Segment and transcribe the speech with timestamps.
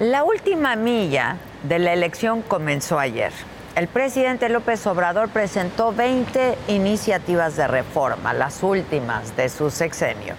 [0.00, 3.30] La última milla de la elección comenzó ayer.
[3.74, 10.34] El presidente López Obrador presentó 20 iniciativas de reforma, las últimas de su sexenio.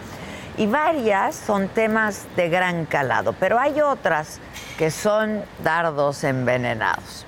[0.57, 4.39] Y varias son temas de gran calado, pero hay otras
[4.79, 7.27] que son dardos envenenados.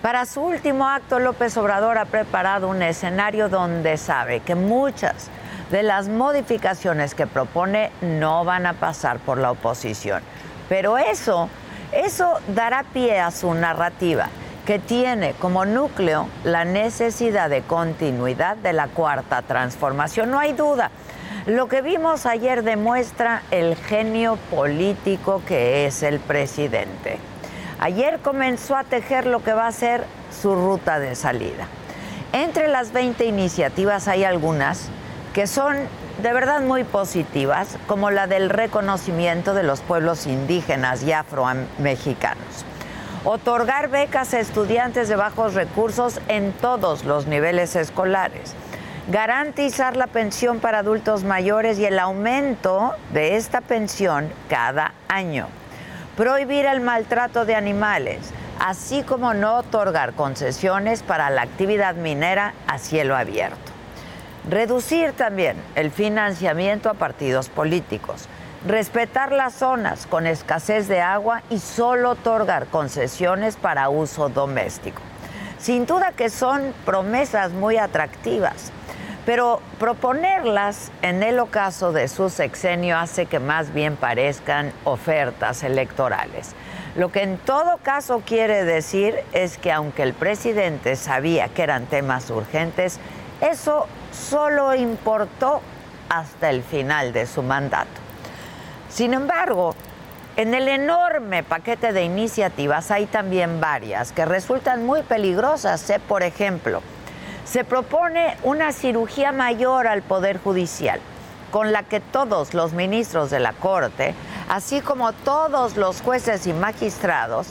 [0.00, 5.28] Para su último acto, López Obrador ha preparado un escenario donde sabe que muchas
[5.70, 10.22] de las modificaciones que propone no van a pasar por la oposición.
[10.68, 11.48] Pero eso,
[11.92, 14.28] eso dará pie a su narrativa,
[14.64, 20.30] que tiene como núcleo la necesidad de continuidad de la cuarta transformación.
[20.30, 20.90] No hay duda.
[21.46, 27.18] Lo que vimos ayer demuestra el genio político que es el presidente.
[27.78, 31.68] Ayer comenzó a tejer lo que va a ser su ruta de salida.
[32.32, 34.88] Entre las 20 iniciativas hay algunas
[35.32, 35.76] que son
[36.22, 42.64] de verdad muy positivas, como la del reconocimiento de los pueblos indígenas y afromexicanos.
[43.24, 48.54] Otorgar becas a estudiantes de bajos recursos en todos los niveles escolares.
[49.10, 55.48] Garantizar la pensión para adultos mayores y el aumento de esta pensión cada año.
[56.16, 62.78] Prohibir el maltrato de animales, así como no otorgar concesiones para la actividad minera a
[62.78, 63.75] cielo abierto.
[64.48, 68.28] Reducir también el financiamiento a partidos políticos.
[68.64, 75.02] Respetar las zonas con escasez de agua y solo otorgar concesiones para uso doméstico.
[75.58, 78.70] Sin duda que son promesas muy atractivas,
[79.24, 86.54] pero proponerlas en el ocaso de su sexenio hace que más bien parezcan ofertas electorales.
[86.94, 91.86] Lo que en todo caso quiere decir es que aunque el presidente sabía que eran
[91.86, 93.00] temas urgentes,
[93.40, 93.86] eso
[94.16, 95.60] solo importó
[96.08, 98.00] hasta el final de su mandato.
[98.88, 99.74] Sin embargo,
[100.36, 105.88] en el enorme paquete de iniciativas hay también varias que resultan muy peligrosas.
[105.90, 105.98] ¿eh?
[105.98, 106.82] Por ejemplo,
[107.44, 111.00] se propone una cirugía mayor al Poder Judicial,
[111.50, 114.14] con la que todos los ministros de la Corte,
[114.48, 117.48] así como todos los jueces y magistrados,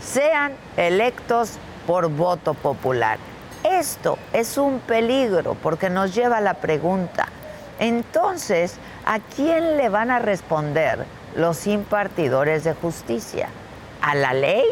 [0.00, 3.18] sean electos por voto popular.
[3.64, 7.26] Esto es un peligro porque nos lleva a la pregunta,
[7.78, 8.74] entonces,
[9.04, 11.04] ¿a quién le van a responder
[11.36, 13.48] los impartidores de justicia?
[14.00, 14.64] ¿A la ley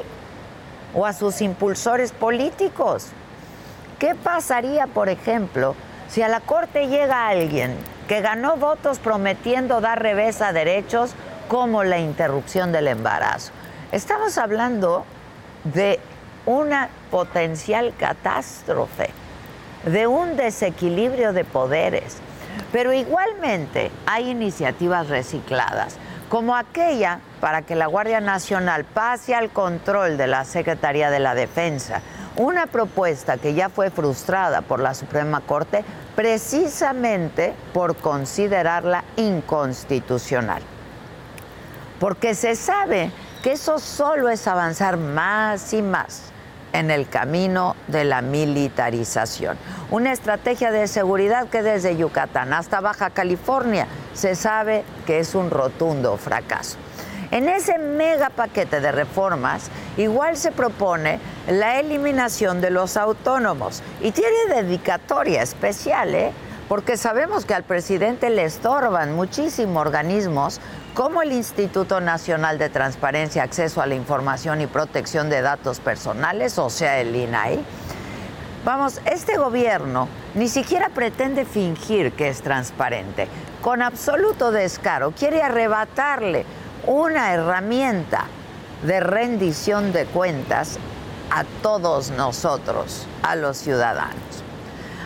[0.95, 3.09] o a sus impulsores políticos?
[3.99, 5.75] ¿Qué pasaría, por ejemplo,
[6.09, 7.77] si a la Corte llega alguien
[8.09, 11.15] que ganó votos prometiendo dar revés a derechos
[11.49, 13.53] como la interrupción del embarazo?
[13.93, 15.05] Estamos hablando
[15.65, 16.01] de
[16.47, 19.11] una potencial catástrofe,
[19.85, 22.19] de un desequilibrio de poderes.
[22.73, 25.97] Pero igualmente hay iniciativas recicladas,
[26.29, 31.35] como aquella para que la Guardia Nacional pase al control de la Secretaría de la
[31.35, 32.01] Defensa,
[32.37, 35.85] una propuesta que ya fue frustrada por la Suprema Corte
[36.15, 40.63] precisamente por considerarla inconstitucional.
[41.99, 43.11] Porque se sabe
[43.43, 46.33] que eso solo es avanzar más y más
[46.79, 49.57] en el camino de la militarización.
[49.91, 55.51] Una estrategia de seguridad que desde Yucatán hasta Baja California se sabe que es un
[55.51, 56.77] rotundo fracaso.
[57.31, 64.13] En ese mega paquete de reformas, igual se propone la eliminación de los autónomos y
[64.13, 66.33] tiene dedicatoria especial, ¿eh?
[66.69, 70.61] porque sabemos que al presidente le estorban muchísimos organismos
[70.97, 76.59] como el Instituto Nacional de Transparencia, Acceso a la Información y Protección de Datos Personales,
[76.59, 77.63] o sea, el INAI.
[78.65, 83.29] Vamos, este gobierno ni siquiera pretende fingir que es transparente.
[83.61, 86.47] Con absoluto descaro quiere arrebatarle
[86.87, 88.25] una herramienta
[88.83, 90.79] de rendición de cuentas
[91.31, 94.17] a todos nosotros, a los ciudadanos.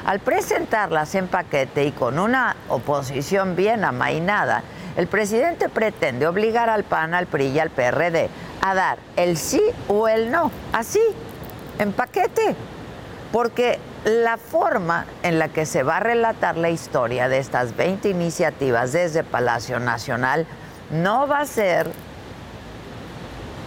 [0.07, 4.63] Al presentarlas en paquete y con una oposición bien amainada,
[4.97, 8.29] el presidente pretende obligar al PAN, al PRI y al PRD
[8.61, 11.01] a dar el sí o el no, así,
[11.79, 12.55] en paquete.
[13.33, 18.09] Porque la forma en la que se va a relatar la historia de estas 20
[18.09, 20.47] iniciativas desde Palacio Nacional
[20.91, 21.91] no va a ser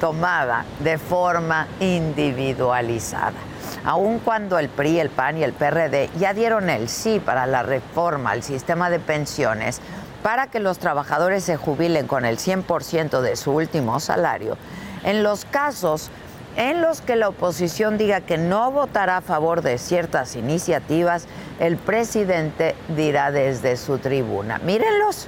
[0.01, 3.39] tomada de forma individualizada.
[3.85, 7.63] Aun cuando el PRI, el PAN y el PRD ya dieron el sí para la
[7.63, 9.79] reforma al sistema de pensiones
[10.23, 14.57] para que los trabajadores se jubilen con el 100% de su último salario,
[15.03, 16.09] en los casos
[16.55, 21.25] en los que la oposición diga que no votará a favor de ciertas iniciativas,
[21.59, 25.27] el presidente dirá desde su tribuna, mírenlos,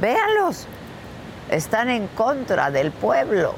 [0.00, 0.66] véanlos,
[1.50, 3.54] están en contra del pueblo,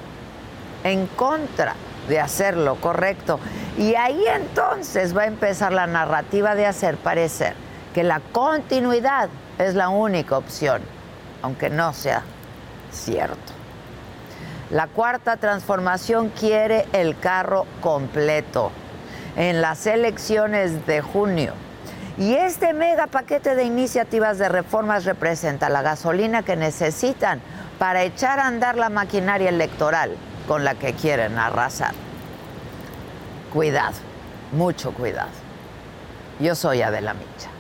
[0.85, 1.75] en contra
[2.09, 3.41] de hacer lo correcto.
[3.76, 7.55] Y ahí entonces va a empezar la narrativa de hacer parecer
[7.94, 10.82] que la continuidad es la única opción,
[11.43, 12.23] aunque no sea
[12.93, 13.53] cierto.
[14.70, 18.73] La cuarta transformación quiere el carro completo
[19.37, 21.53] en las elecciones de junio.
[22.19, 27.41] Y este mega paquete de iniciativas de reformas representa la gasolina que necesitan
[27.79, 30.17] para echar a andar la maquinaria electoral
[30.49, 31.93] con la que quieren arrasar.
[33.52, 33.94] Cuidado,
[34.52, 35.31] mucho cuidado.
[36.41, 37.56] Yo soy Adela Micha.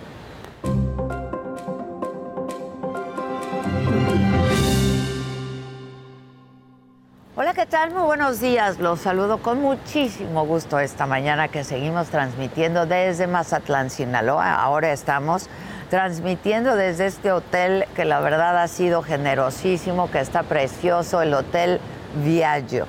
[7.56, 7.90] ¿Qué tal?
[7.90, 8.78] Muy buenos días.
[8.80, 14.56] Los saludo con muchísimo gusto esta mañana que seguimos transmitiendo desde Mazatlán, Sinaloa.
[14.56, 15.48] Ahora estamos
[15.88, 21.80] transmitiendo desde este hotel que la verdad ha sido generosísimo, que está precioso, el Hotel
[22.22, 22.86] Viaggio.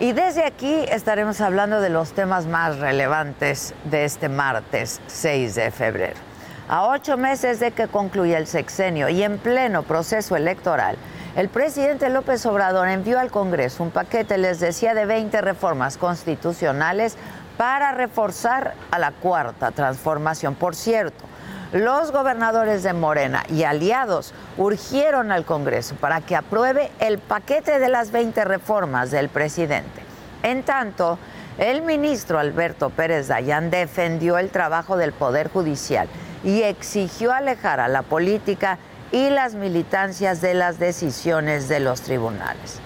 [0.00, 5.70] Y desde aquí estaremos hablando de los temas más relevantes de este martes 6 de
[5.70, 6.20] febrero.
[6.68, 10.98] A ocho meses de que concluya el sexenio y en pleno proceso electoral,
[11.36, 17.16] el presidente López Obrador envió al Congreso un paquete, les decía, de 20 reformas constitucionales
[17.56, 20.54] para reforzar a la cuarta transformación.
[20.54, 21.24] Por cierto,
[21.72, 27.88] los gobernadores de Morena y aliados urgieron al Congreso para que apruebe el paquete de
[27.88, 30.02] las 20 reformas del presidente.
[30.44, 31.18] En tanto,
[31.58, 36.06] el ministro Alberto Pérez Dayán defendió el trabajo del Poder Judicial
[36.44, 38.78] y exigió alejar a la política
[39.12, 42.80] y las militancias de las decisiones de los tribunales.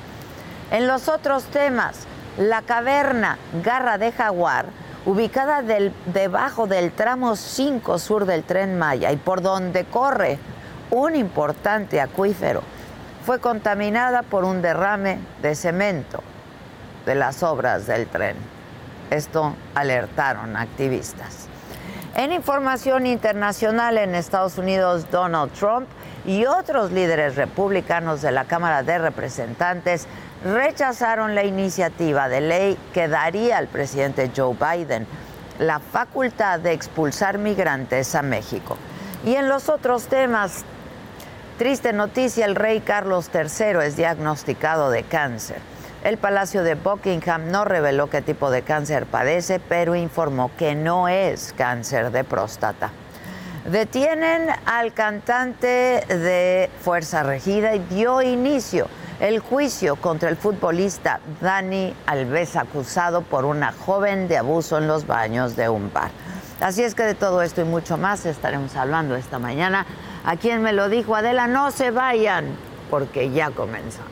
[0.70, 2.06] En los otros temas,
[2.36, 4.66] la caverna Garra de Jaguar,
[5.06, 5.62] ubicada
[6.06, 10.38] debajo del tramo 5 sur del tren Maya y por donde corre
[10.90, 12.62] un importante acuífero,
[13.24, 16.22] fue contaminada por un derrame de cemento
[17.06, 18.36] de las obras del tren.
[19.10, 21.48] Esto alertaron activistas.
[22.14, 25.88] En información internacional en Estados Unidos, Donald Trump
[26.28, 30.06] y otros líderes republicanos de la Cámara de Representantes
[30.44, 35.06] rechazaron la iniciativa de ley que daría al presidente Joe Biden
[35.58, 38.76] la facultad de expulsar migrantes a México.
[39.24, 40.66] Y en los otros temas,
[41.56, 45.56] triste noticia, el rey Carlos III es diagnosticado de cáncer.
[46.04, 51.08] El Palacio de Buckingham no reveló qué tipo de cáncer padece, pero informó que no
[51.08, 52.90] es cáncer de próstata.
[53.70, 55.66] Detienen al cantante
[56.08, 58.86] de Fuerza Regida y dio inicio
[59.20, 65.06] el juicio contra el futbolista Dani Alves acusado por una joven de abuso en los
[65.06, 66.10] baños de un bar.
[66.60, 69.84] Así es que de todo esto y mucho más estaremos hablando esta mañana.
[70.24, 72.46] A quien me lo dijo Adela, no se vayan
[72.88, 74.10] porque ya comenzamos.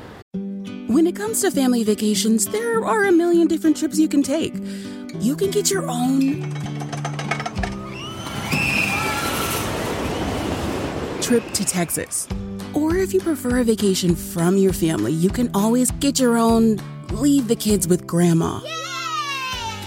[0.88, 4.52] When it comes to family vacations, there are a million different trips you can take.
[5.18, 6.65] You can get your own
[11.26, 12.28] trip to Texas.
[12.72, 16.78] Or if you prefer a vacation from your family, you can always get your own
[17.10, 18.60] leave the kids with grandma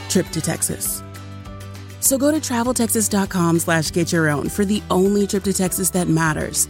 [0.09, 1.01] trip to Texas.
[2.01, 6.09] So go to traveltexas.com slash get your own for the only trip to Texas that
[6.09, 6.67] matters.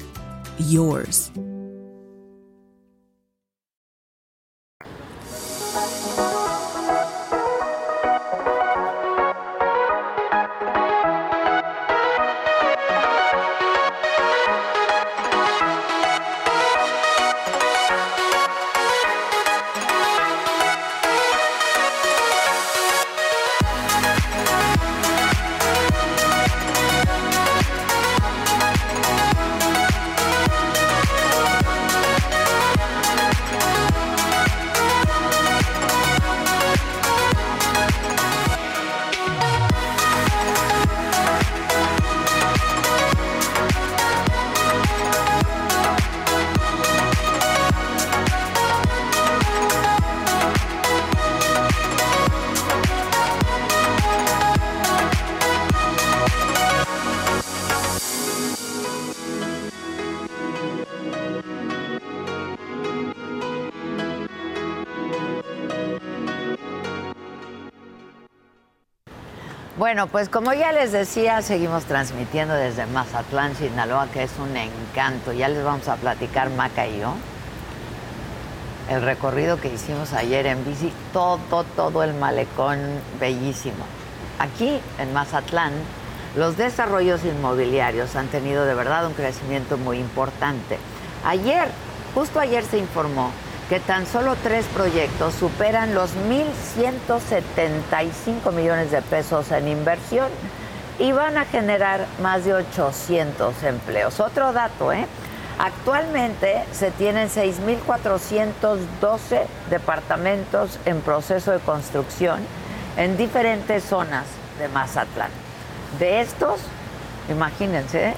[0.59, 1.31] Yours.
[69.89, 75.34] Bueno, pues como ya les decía, seguimos transmitiendo desde Mazatlán, Sinaloa, que es un encanto.
[75.34, 77.15] Ya les vamos a platicar, Maca y yo,
[78.88, 82.77] el recorrido que hicimos ayer en bici, todo, todo el malecón
[83.19, 83.84] bellísimo.
[84.38, 85.74] Aquí en Mazatlán,
[86.36, 90.77] los desarrollos inmobiliarios han tenido de verdad un crecimiento muy importante.
[91.25, 91.67] Ayer,
[92.13, 93.31] justo ayer se informó
[93.69, 100.29] que tan solo tres proyectos superan los 1.175 millones de pesos en inversión
[100.97, 104.19] y van a generar más de 800 empleos.
[104.19, 105.05] Otro dato, ¿eh?
[105.59, 112.39] Actualmente se tienen 6.412 departamentos en proceso de construcción
[112.97, 114.25] en diferentes zonas
[114.57, 115.29] de Mazatlán.
[115.99, 116.59] De estos,
[117.29, 118.15] imagínense, ¿eh?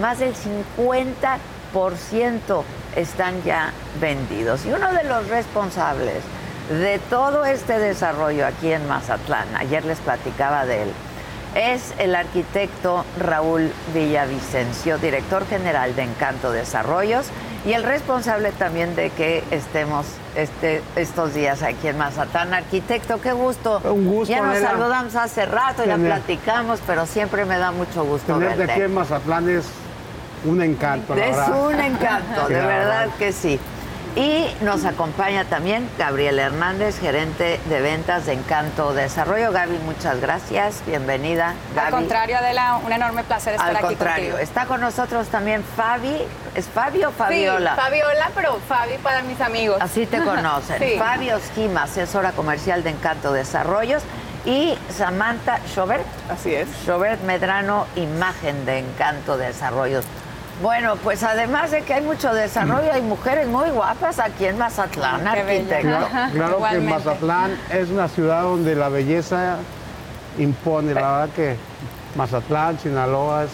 [0.00, 1.38] más del 50%
[2.94, 4.64] están ya vendidos.
[4.64, 6.22] Y uno de los responsables
[6.68, 10.88] de todo este desarrollo aquí en Mazatlán, ayer les platicaba de él,
[11.54, 17.26] es el arquitecto Raúl Villavicencio, director general de Encanto Desarrollos
[17.64, 22.52] y el responsable también de que estemos este, estos días aquí en Mazatlán.
[22.54, 23.80] Arquitecto, qué gusto.
[23.84, 24.34] Un gusto.
[24.34, 28.64] Ya nos saludamos hace rato y la platicamos, pero siempre me da mucho gusto Tenerte
[28.64, 29.64] aquí en Mazatlán es
[30.44, 31.66] un encanto, la es verdad.
[31.66, 33.58] un encanto, de verdad que sí.
[34.16, 39.50] Y nos acompaña también Gabriel Hernández, gerente de ventas de Encanto Desarrollo.
[39.50, 40.82] Gaby, muchas gracias.
[40.86, 41.54] Bienvenida.
[41.76, 44.38] Al contrario, Adela, un enorme placer estar Al aquí contrario, contigo.
[44.38, 46.16] está con nosotros también Fabi.
[46.54, 47.74] ¿Es Fabi o Fabiola?
[47.74, 49.78] Sí, Fabiola, pero Fabi para mis amigos.
[49.80, 50.78] Así te conocen.
[50.78, 50.94] Sí.
[50.96, 54.04] Fabi Osquima, asesora comercial de Encanto Desarrollos.
[54.44, 56.04] Y Samantha Schobert.
[56.30, 56.68] Así es.
[56.84, 60.04] Schobert Medrano, imagen de Encanto Desarrollos.
[60.62, 65.26] Bueno, pues además de que hay mucho desarrollo, hay mujeres muy guapas aquí en Mazatlán,
[65.26, 65.82] arquitecto.
[65.88, 66.80] Claro, claro que.
[66.80, 69.56] Mazatlán es una ciudad donde la belleza
[70.38, 70.94] impone.
[70.94, 71.56] La verdad que
[72.16, 73.50] Mazatlán, Sinaloa es,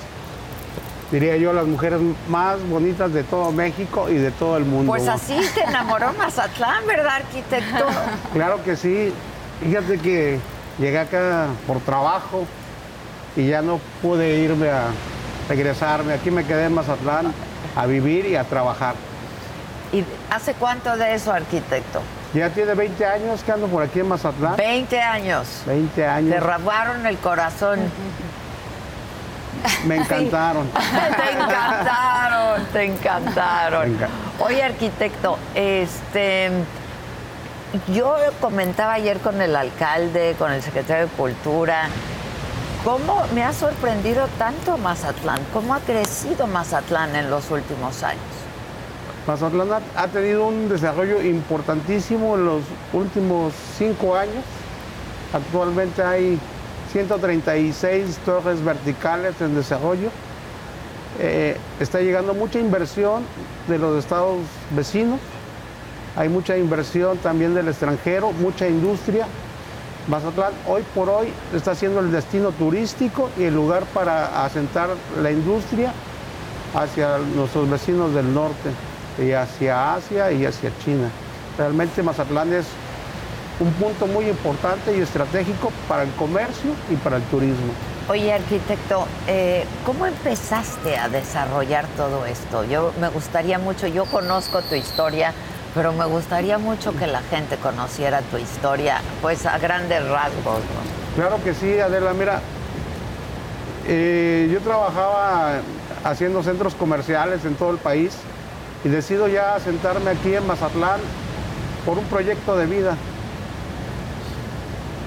[1.10, 4.92] diría yo, las mujeres más bonitas de todo México y de todo el mundo.
[4.92, 7.86] Pues así te enamoró Mazatlán, ¿verdad, arquitecto?
[8.34, 9.12] Claro que sí.
[9.62, 10.38] Fíjate que
[10.78, 12.46] llegué acá por trabajo
[13.36, 14.84] y ya no pude irme a
[15.50, 16.14] regresarme.
[16.14, 17.32] Aquí me quedé en Mazatlán
[17.76, 18.94] a vivir y a trabajar.
[19.92, 22.00] ¿Y hace cuánto de eso, arquitecto?
[22.32, 24.56] Ya tiene 20 años que ando por aquí en Mazatlán.
[24.56, 25.62] 20 años.
[25.66, 26.30] 20 años.
[26.30, 27.80] Te robaron el corazón.
[29.84, 30.70] Me encantaron.
[30.70, 33.82] te encantaron, te encantaron.
[33.82, 34.08] Venga.
[34.38, 36.50] Oye, arquitecto, este,
[37.92, 41.88] yo comentaba ayer con el alcalde, con el secretario de Cultura,
[42.84, 48.22] cómo me ha sorprendido tanto Mazatlán, cómo ha crecido Mazatlán en los últimos años.
[49.26, 54.44] Mazatlán ha- tenido un desarrollo importantísimo en los últimos cinco años.
[55.32, 56.38] Actualmente hay
[56.92, 60.08] 136 torres verticales en desarrollo.
[61.20, 63.22] Eh, está llegando mucha inversión
[63.68, 64.38] de los estados
[64.70, 65.20] vecinos.
[66.16, 69.26] Hay mucha inversión también del extranjero, mucha industria.
[70.08, 74.88] Mazatlán hoy por hoy está siendo el destino turístico y el lugar para asentar
[75.22, 75.92] la industria
[76.74, 78.70] hacia nuestros vecinos del norte
[79.18, 81.10] y hacia Asia y hacia China.
[81.58, 82.66] Realmente Mazatlán es
[83.60, 87.72] un punto muy importante y estratégico para el comercio y para el turismo.
[88.08, 92.64] Oye, arquitecto, eh, ¿cómo empezaste a desarrollar todo esto?
[92.64, 95.34] Yo me gustaría mucho, yo conozco tu historia,
[95.74, 101.14] pero me gustaría mucho que la gente conociera tu historia, pues a grandes rasgos, ¿no?
[101.16, 102.40] Claro que sí, Adela, mira,
[103.86, 105.60] eh, yo trabajaba
[106.04, 108.16] haciendo centros comerciales en todo el país
[108.84, 111.00] y decido ya sentarme aquí en Mazatlán
[111.84, 112.96] por un proyecto de vida.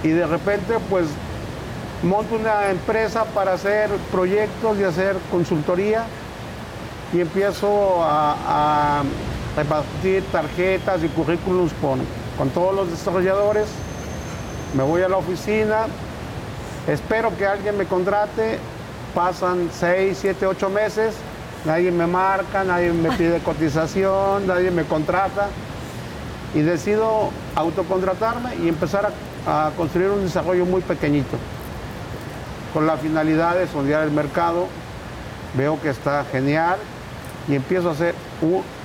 [0.03, 1.07] Y de repente pues
[2.03, 6.03] monto una empresa para hacer proyectos y hacer consultoría
[7.13, 8.35] y empiezo a,
[8.99, 9.03] a
[9.55, 11.99] repartir tarjetas y currículums con,
[12.37, 13.67] con todos los desarrolladores.
[14.75, 15.85] Me voy a la oficina,
[16.87, 18.57] espero que alguien me contrate,
[19.13, 21.15] pasan 6, 7, 8 meses,
[21.65, 25.49] nadie me marca, nadie me pide cotización, nadie me contrata
[26.55, 29.11] y decido autocontratarme y empezar
[29.45, 31.37] a, a construir un desarrollo muy pequeñito
[32.73, 34.67] con la finalidad de sondear el mercado.
[35.55, 36.77] Veo que está genial
[37.47, 38.15] y empiezo a hacer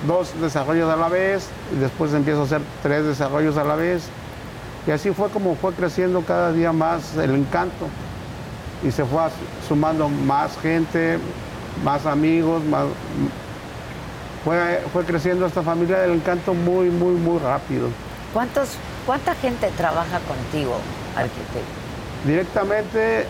[0.07, 4.03] dos desarrollos a la vez y después empiezo a hacer tres desarrollos a la vez.
[4.87, 7.87] Y así fue como fue creciendo cada día más el encanto
[8.83, 9.21] y se fue
[9.67, 11.19] sumando más gente,
[11.83, 12.85] más amigos, más,
[14.43, 17.87] fue, fue creciendo esta familia del encanto muy, muy, muy rápido.
[18.33, 18.69] ¿Cuántos,
[19.05, 20.77] ¿Cuánta gente trabaja contigo,
[21.15, 21.79] arquitecto?
[22.25, 23.25] Directamente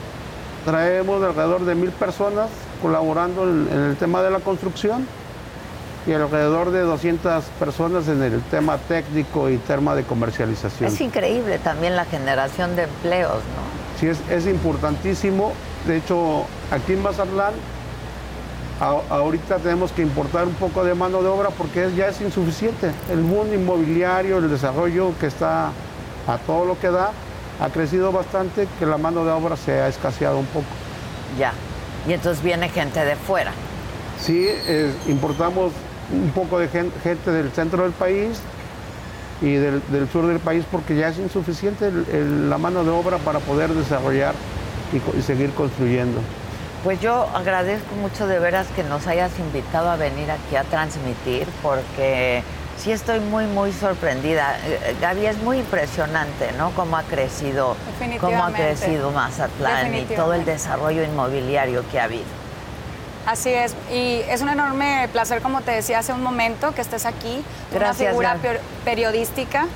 [0.66, 2.50] traemos alrededor de mil personas
[2.82, 5.08] colaborando en, en el tema de la construcción
[6.08, 10.92] y alrededor de 200 personas en el tema técnico y tema de comercialización.
[10.92, 14.00] Es increíble también la generación de empleos, ¿no?
[14.00, 15.52] Sí, es, es importantísimo.
[15.86, 17.54] De hecho, aquí en Mazatlán,
[18.80, 22.22] a- ahorita tenemos que importar un poco de mano de obra porque es- ya es
[22.22, 22.92] insuficiente.
[23.12, 25.72] El boom inmobiliario, el desarrollo que está
[26.28, 27.12] a todo lo que da,
[27.60, 30.66] ha crecido bastante, que la mano de obra se ha escaseado un poco.
[31.38, 31.52] Ya.
[32.08, 33.52] Y entonces viene gente de fuera.
[34.18, 35.72] Sí, eh, importamos
[36.12, 38.40] un poco de gen- gente del centro del país
[39.42, 42.90] y del, del sur del país porque ya es insuficiente el- el- la mano de
[42.92, 44.34] obra para poder desarrollar
[44.92, 46.20] y, y seguir construyendo.
[46.84, 51.46] Pues yo agradezco mucho de veras que nos hayas invitado a venir aquí a transmitir
[51.62, 52.42] porque
[52.78, 54.58] sí estoy muy, muy sorprendida.
[54.66, 56.72] Eh, eh, Gaby, es muy impresionante, ¿no?
[56.72, 57.76] Cómo ha crecido,
[58.22, 62.39] cómo ha crecido Mazatlán y todo el desarrollo inmobiliario que ha habido.
[63.30, 67.06] Así es, y es un enorme placer, como te decía hace un momento, que estés
[67.06, 69.68] aquí, Gracias, una figura per- periodística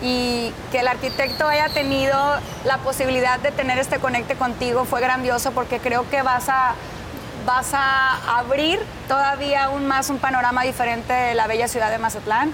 [0.00, 2.16] y que el arquitecto haya tenido
[2.64, 6.74] la posibilidad de tener este conecte contigo fue grandioso porque creo que vas a
[7.44, 12.52] vas a abrir todavía aún más un panorama diferente de la bella ciudad de Mazatlán.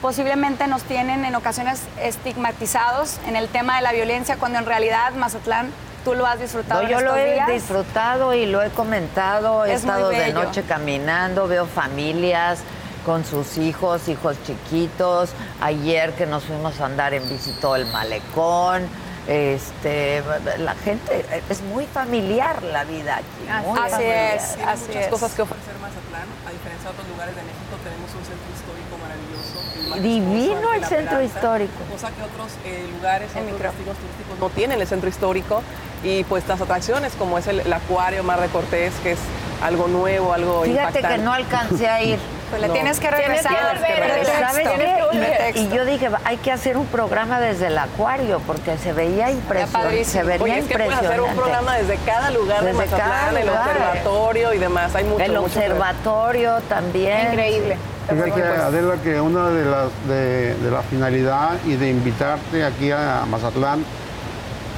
[0.00, 5.12] Posiblemente nos tienen en ocasiones estigmatizados en el tema de la violencia, cuando en realidad
[5.12, 5.70] Mazatlán
[6.04, 7.48] tú lo has disfrutado No, yo lo he días.
[7.48, 9.64] disfrutado y lo he comentado.
[9.64, 12.60] He Es estado de noche caminando, veo familias
[13.04, 15.30] con sus hijos, hijos chiquitos.
[15.60, 18.86] Ayer que nos fuimos a andar en bici todo el malecón.
[19.26, 20.22] Este,
[20.58, 23.66] la gente es muy familiar la vida aquí.
[23.68, 24.34] muy Así familiar.
[24.36, 24.54] es.
[24.56, 25.08] Tiene Así muchas es.
[25.08, 28.96] cosas que ofrecer Mazatlán, a diferencia de otros lugares de México, tenemos un centro histórico
[28.98, 29.60] maravilloso.
[29.60, 31.72] el Majestuoso Divino el centro histórico.
[31.90, 35.62] Cosa que otros eh, lugares, El otros destinos turísticos no tienen el centro histórico.
[36.02, 39.18] Y pues las atracciones como es el, el acuario Mar de Cortés, que es
[39.62, 41.16] algo nuevo, algo Fíjate impactante.
[41.16, 42.18] que no alcancé a ir.
[42.50, 42.74] Pues le No.
[42.74, 43.76] tienes que Tienes que regresar.
[43.76, 44.76] volver, pretexto, ¿Sabes qué?
[44.76, 45.60] pretexto.
[45.60, 50.04] Y, yo dije, hay que hacer un programa desde el acuario porque se veía impresionante.
[50.04, 51.40] Se veía Oye, es que puedes hacer un impresionante.
[51.40, 54.94] programa desde cada lugar de cada Mazatlán, el observatorio y demás.
[54.96, 55.70] Hay mucho, El mucho que ver.
[55.72, 57.28] observatorio también.
[57.32, 57.76] Increíble.
[58.08, 62.90] Fíjate, Pues- Adela, que una de las de, de la finalidad y de invitarte aquí
[62.90, 63.84] a Mazatlán,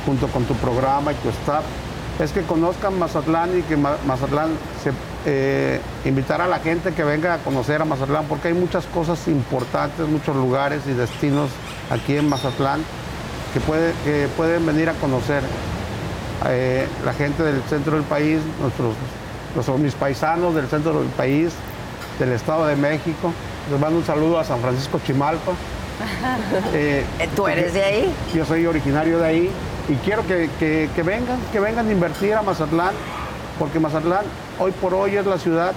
[0.05, 1.65] junto con tu programa y tu staff,
[2.21, 4.51] es que conozcan Mazatlán y que Ma- Mazatlán
[4.85, 4.93] se
[5.27, 9.29] eh, invitar a la gente que venga a conocer a Mazatlán, porque hay muchas cosas
[9.29, 11.51] importantes, muchos lugares y destinos
[11.91, 12.83] aquí en Mazatlán
[13.55, 15.43] que, puede- que pueden venir a conocer.
[16.49, 18.95] Eh, la gente del centro del país, nuestros,
[19.55, 21.53] nuestros mis paisanos del centro del país,
[22.19, 23.33] del Estado de México.
[23.71, 25.53] Les mando un saludo a San Francisco Chimalpa.
[26.75, 27.05] Eh,
[27.37, 28.15] ¿Tú eres de ahí?
[28.35, 29.51] Yo soy originario de ahí
[29.89, 32.93] y quiero que, que- que vengan, que vengan a invertir a Mazatlán,
[33.59, 34.25] porque Mazatlán
[34.63, 35.73] hoy por hoy es la ciudad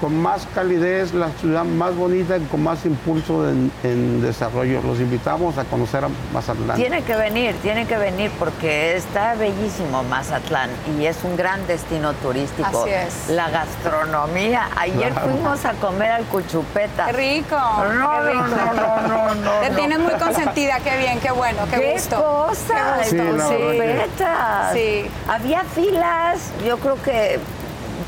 [0.00, 4.82] con más calidez, la ciudad más bonita y con más impulso en, en desarrollo.
[4.82, 6.76] Los invitamos a conocer a Mazatlán.
[6.76, 10.68] Tiene que venir, tiene que venir porque está bellísimo Mazatlán
[10.98, 12.82] y es un gran destino turístico.
[12.82, 13.30] Así es.
[13.30, 14.68] La gastronomía.
[14.76, 15.30] Ayer Claro.
[15.30, 17.06] fuimos a comer al Cuchupeta.
[17.06, 17.56] Qué rico.
[17.56, 18.44] No, qué no, rico.
[18.48, 19.76] no, no, no, no, Te no.
[19.78, 22.16] tienes muy consentida, qué bien, qué bueno, qué, ¡Qué gusto.
[22.22, 22.98] cosa!
[23.08, 24.72] Cuchupetas.
[24.74, 25.06] Sí.
[25.26, 27.40] Había filas, yo creo que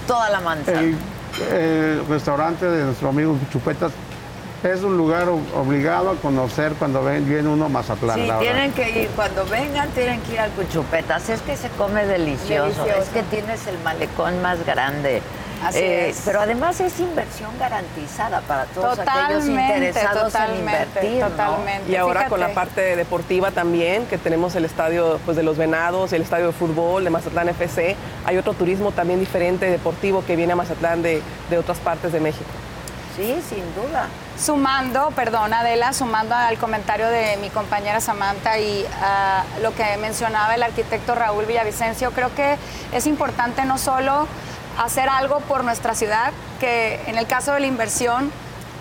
[0.08, 0.80] toda la manzana.
[0.80, 0.96] El,
[1.52, 3.92] el restaurante de nuestro amigo Chupetas
[4.64, 8.16] es un lugar obligado a conocer cuando ven, viene uno a Mazatlán.
[8.16, 8.40] Sí, la verdad.
[8.40, 11.28] tienen que ir, cuando vengan tienen que ir al Cuchupetas.
[11.28, 13.02] Es que se come delicioso, Delicioso.
[13.02, 15.22] es que tienes el malecón más grande.
[15.58, 16.22] Eh, Así es.
[16.24, 21.20] Pero además es inversión garantizada para todos aquellos Totalmente, interesados en totalmente, invertir.
[21.20, 21.28] ¿no?
[21.28, 21.92] totalmente.
[21.92, 26.12] Y ahora con la parte deportiva también, que tenemos el estadio pues, de los Venados,
[26.12, 30.52] el estadio de fútbol de Mazatlán FC, hay otro turismo también diferente deportivo que viene
[30.52, 32.50] a Mazatlán de, de otras partes de México.
[33.16, 34.06] Sí, sin duda.
[34.40, 40.54] Sumando, perdón Adela, sumando al comentario de mi compañera Samantha y a lo que mencionaba
[40.54, 42.56] el arquitecto Raúl Villavicencio, creo que
[42.92, 44.28] es importante no solo
[44.78, 48.30] hacer algo por nuestra ciudad, que en el caso de la inversión,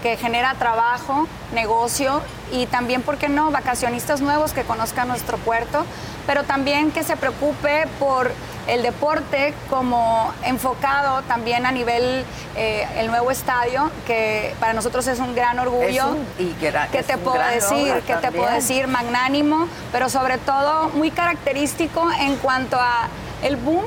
[0.03, 5.86] que genera trabajo, negocio y también, ¿por qué no?, vacacionistas nuevos que conozcan nuestro puerto,
[6.27, 8.31] pero también que se preocupe por
[8.67, 15.19] el deporte como enfocado también a nivel eh, el nuevo estadio, que para nosotros es
[15.19, 16.10] un gran orgullo.
[16.10, 18.03] Un- y gra- ¿Qué es te puedo decir?
[18.05, 18.88] ¿Qué te puedo decir?
[18.88, 23.07] Magnánimo, pero sobre todo muy característico en cuanto a
[23.41, 23.86] el boom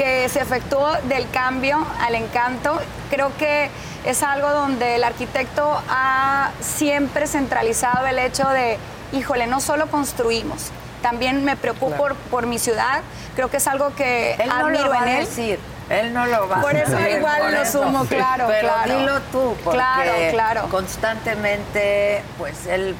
[0.00, 2.80] que se efectuó del cambio al encanto.
[3.10, 3.68] Creo que
[4.06, 8.78] es algo donde el arquitecto ha siempre centralizado el hecho de,
[9.12, 10.70] híjole, no solo construimos,
[11.02, 13.02] también me preocupo por, por mi ciudad.
[13.36, 15.26] Creo que es algo que Él no admiro lo va en a él.
[15.26, 15.58] decir.
[15.90, 17.16] Él no lo va Por a eso decir.
[17.18, 17.82] igual lo eso.
[17.82, 18.98] sumo, claro, Pero claro.
[18.98, 20.62] dilo tú, porque Claro, claro.
[20.70, 22.94] constantemente, pues él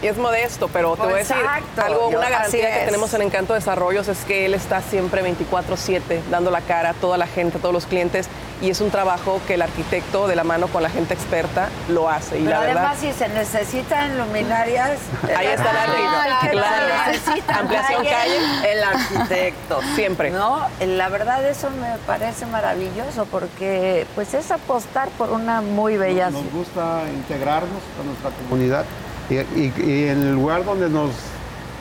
[0.00, 1.36] Y es modesto, pero te voy a decir
[1.76, 6.22] algo, Yo- una garantía que tenemos en Encanto Desarrollos es que él está siempre 24/7
[6.30, 8.28] dando la cara a toda la gente, a todos los clientes
[8.60, 12.08] y es un trabajo que el arquitecto de la mano con la gente experta lo
[12.08, 14.98] hace y Pero la verdad además, si se necesitan luminarias,
[15.36, 15.90] Ahí está el
[16.32, 17.60] arquitecto, claro.
[17.60, 18.72] Ampliación calle.
[18.72, 19.80] El arquitecto.
[19.96, 20.30] Siempre.
[20.30, 26.30] No, la verdad eso me parece maravilloso porque pues es apostar por una muy bella
[26.30, 28.84] Nos gusta integrarnos a nuestra comunidad
[29.30, 31.10] y, y- y en el lugar donde nos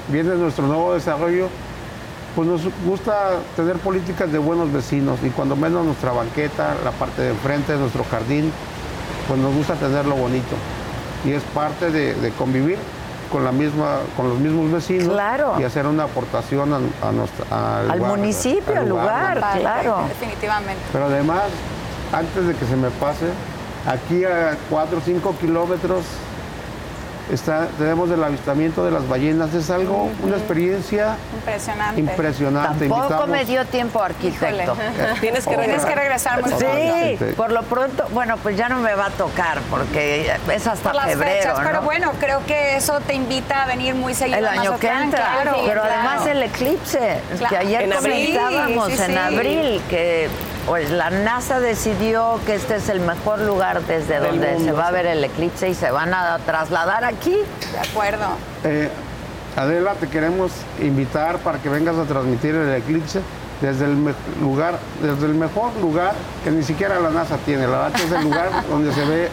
[0.09, 1.47] viene nuestro nuevo desarrollo,
[2.35, 7.21] pues nos gusta tener políticas de buenos vecinos y cuando menos nuestra banqueta, la parte
[7.23, 8.51] de enfrente de nuestro jardín,
[9.27, 10.55] pues nos gusta tenerlo bonito
[11.25, 12.77] y es parte de, de convivir
[13.31, 15.55] con la misma con los mismos vecinos Claro.
[15.59, 19.97] y hacer una aportación a, a nuestra- al, al lugar, municipio, al lugar, Padre, claro.
[20.07, 20.81] Definitivamente.
[20.93, 21.41] pero además,
[22.13, 23.25] antes de que se me pase,
[23.85, 26.05] aquí a 4 o 5 kilómetros
[27.31, 29.53] está, tenemos el avistamiento de las ballenas.
[29.53, 31.99] Es algo, una experiencia Impresionante.
[31.99, 32.87] impresionante.
[32.87, 34.75] Tampoco Invitamos- me dio tiempo, arquitecto.
[35.21, 35.55] Tienes que.
[35.57, 35.89] Tienes regresar.
[35.89, 36.51] que regresar muy
[37.19, 40.89] Sí, por lo pronto, bueno, pues ya no me va a tocar porque es hasta
[40.91, 41.65] Por las febrero, fechas, ¿no?
[41.67, 45.31] pero bueno, creo que eso te invita a venir muy seguido el año que entra.
[45.41, 45.93] claro, pero claro.
[45.93, 47.49] además el eclipse, Claro.
[47.49, 48.37] que ayer En abril.
[48.37, 50.29] comentábamos Sí, sí, en abril, que
[50.67, 54.87] pues la NASA decidió que este es el mejor lugar desde Del donde se va
[54.87, 57.31] a ver el eclipse y se van a trasladar aquí.
[57.71, 58.25] De acuerdo.
[58.65, 58.89] Eh,
[59.55, 60.51] Adela, te queremos
[60.81, 63.21] invitar para que vengas a transmitir el eclipse
[63.61, 67.63] desde el lugar, desde el mejor lugar que ni siquiera la NASA tiene.
[67.63, 69.29] La verdad que es el lugar donde se ve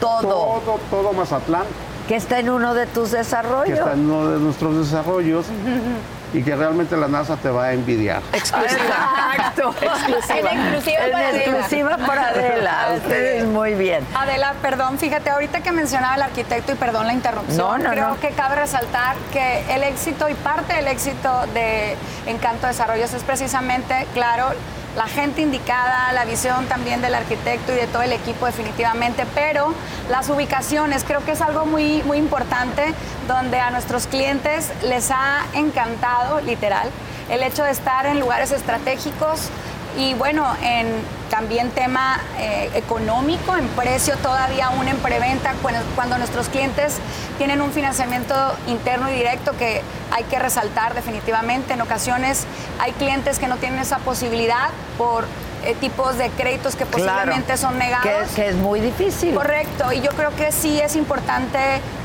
[0.00, 1.64] Todo, todo, todo Mazatlán,
[2.08, 3.78] que está en uno de tus que desarrollos.
[3.78, 5.46] está en uno de nuestros desarrollos
[6.34, 8.20] y que realmente la NASA te va a envidiar.
[8.32, 9.74] Exacto.
[9.84, 11.36] En exclusiva En para Adela.
[11.38, 12.86] exclusiva para Adela.
[12.96, 14.04] Ustedes muy bien.
[14.14, 18.08] Adela, perdón, fíjate, ahorita que mencionaba el arquitecto y perdón la interrupción, No, no, creo
[18.08, 18.20] no.
[18.20, 24.06] que cabe resaltar que el éxito y parte del éxito de Encanto Desarrollos es precisamente,
[24.12, 24.48] claro,
[24.96, 29.74] la gente indicada, la visión también del arquitecto y de todo el equipo definitivamente, pero
[30.08, 32.94] las ubicaciones creo que es algo muy, muy importante
[33.26, 36.90] donde a nuestros clientes les ha encantado, literal,
[37.28, 39.48] el hecho de estar en lugares estratégicos
[39.96, 40.86] y bueno, en
[41.34, 46.98] también tema eh, económico, en precio todavía aún en preventa, cuando, cuando nuestros clientes
[47.38, 48.36] tienen un financiamiento
[48.68, 51.72] interno y directo que hay que resaltar definitivamente.
[51.72, 52.46] En ocasiones
[52.78, 55.24] hay clientes que no tienen esa posibilidad por
[55.64, 58.28] eh, tipos de créditos que posiblemente son negados.
[58.28, 59.34] Que, que es muy difícil.
[59.34, 61.58] Correcto, y yo creo que sí es importante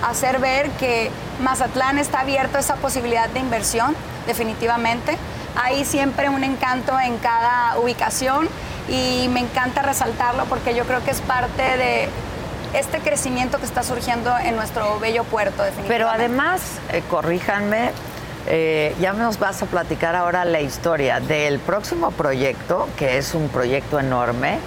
[0.09, 1.11] hacer ver que
[1.43, 5.19] Mazatlán está abierto a esa posibilidad de inversión, definitivamente.
[5.55, 8.49] Hay siempre un encanto en cada ubicación
[8.89, 12.09] y me encanta resaltarlo porque yo creo que es parte de
[12.73, 15.87] este crecimiento que está surgiendo en nuestro bello puerto, definitivamente.
[15.93, 17.91] Pero además, eh, corríjanme,
[18.47, 23.49] eh, ya nos vas a platicar ahora la historia del próximo proyecto, que es un
[23.49, 24.59] proyecto enorme,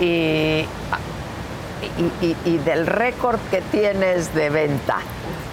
[0.00, 0.66] y,
[2.44, 4.96] y- del récord que tienes de venta.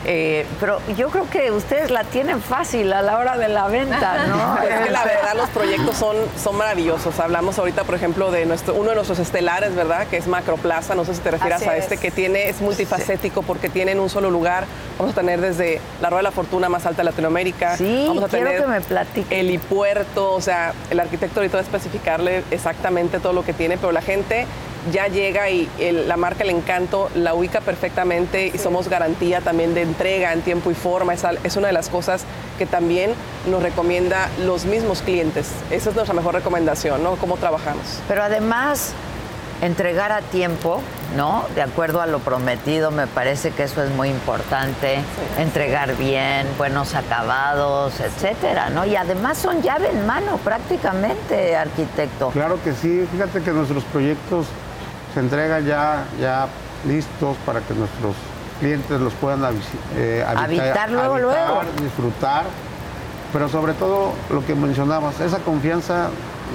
[0.05, 4.25] Eh, pero yo creo que ustedes la tienen fácil a la hora de la venta,
[4.27, 4.57] ¿no?
[4.61, 7.19] Es que la verdad los proyectos son, son maravillosos.
[7.19, 10.07] Hablamos ahorita, por ejemplo, de nuestro, uno de nuestros estelares, ¿verdad?
[10.07, 10.95] Que es Macroplaza.
[10.95, 11.83] No sé si te refieras Así a es.
[11.85, 14.65] este que tiene, es multifacético porque tiene en un solo lugar.
[14.99, 17.77] Vamos a tener desde la Rueda de la Fortuna más alta de Latinoamérica.
[17.77, 19.31] Sí, Vamos a quiero tener que me platiques.
[19.31, 20.33] helipuerto.
[20.33, 24.01] O sea, el arquitecto ahorita va a especificarle exactamente todo lo que tiene, pero la
[24.01, 24.45] gente
[24.91, 29.73] ya llega y el- la marca El Encanto la ubica perfectamente y somos garantía también
[29.73, 31.13] de entrega en tiempo y forma.
[31.13, 32.25] Es, es una de las cosas
[32.57, 33.13] que también
[33.49, 35.49] nos recomienda los mismos clientes.
[35.71, 37.15] Esa es nuestra mejor recomendación, ¿no?
[37.15, 37.99] Cómo trabajamos.
[38.07, 38.93] Pero además,
[39.61, 40.81] entregar a tiempo,
[41.15, 41.45] ¿no?
[41.55, 44.97] De acuerdo a lo prometido, me parece que eso es muy importante.
[45.39, 48.85] Entregar bien, buenos acabados, etcétera, ¿no?
[48.85, 52.29] Y además son llave en mano prácticamente, arquitecto.
[52.31, 54.47] Claro que sí, fíjate que nuestros proyectos
[55.13, 56.47] se entregan ya, ya
[56.87, 58.15] listos para que nuestros
[58.59, 59.41] clientes los puedan
[59.95, 61.61] eh, Habitar luego, luego.
[61.81, 62.45] disfrutar,
[63.31, 66.09] pero sobre todo lo que mencionabas, esa confianza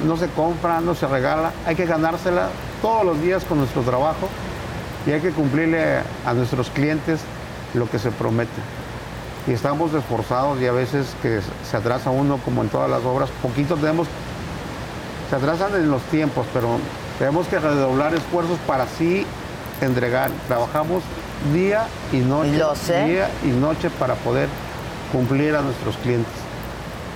[0.06, 2.48] no se compra, no se regala, hay que ganársela
[2.82, 4.28] todos los días con nuestro trabajo
[5.06, 7.20] y hay que cumplirle a nuestros clientes
[7.74, 8.60] lo que se promete.
[9.46, 13.30] Y estamos esforzados y a veces que se atrasa uno, como en todas las obras,
[13.42, 14.08] poquito tenemos
[15.30, 16.78] se atrasan en los tiempos, pero
[17.18, 19.26] tenemos que redoblar esfuerzos para así
[19.80, 20.30] entregar.
[20.46, 21.02] Trabajamos
[21.52, 23.04] día y noche, Lo sé.
[23.06, 24.48] día y noche para poder
[25.12, 26.32] cumplir a nuestros clientes.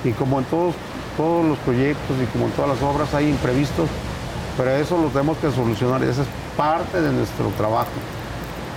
[0.05, 0.75] Y como en todos,
[1.17, 3.89] todos los proyectos y como en todas las obras hay imprevistos,
[4.57, 7.91] pero eso lo tenemos que solucionar, esa es parte de nuestro trabajo.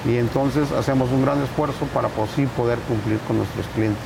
[0.05, 4.03] Y entonces hacemos un gran esfuerzo para así poder cumplir con nuestros clientes.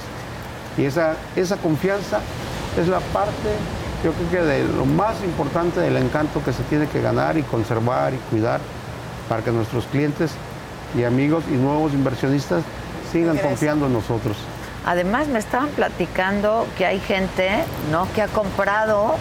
[0.77, 2.21] Y esa, esa confianza
[2.79, 3.49] es la parte,
[4.03, 7.43] yo creo que de lo más importante del encanto que se tiene que ganar y
[7.43, 8.61] conservar y cuidar
[9.27, 10.31] para que nuestros clientes
[10.97, 12.63] y amigos y nuevos inversionistas
[13.11, 14.37] sigan confiando en nosotros.
[14.85, 17.49] Además me estaban platicando que hay gente,
[17.91, 18.07] ¿no?
[18.15, 19.15] Que ha comprado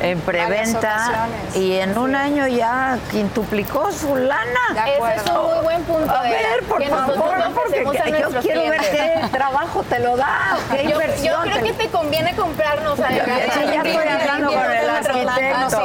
[0.00, 4.86] en preventa y en un año ya quintuplicó su lana.
[4.86, 6.10] Ese es un muy buen punto.
[6.10, 7.84] A ver, por favor, porque
[8.20, 11.44] yo quiero ver qué trabajo te lo da, qué yo, inversión.
[11.44, 15.82] Yo creo que te conviene comprarnos a ya estoy hablando con el arquitecto.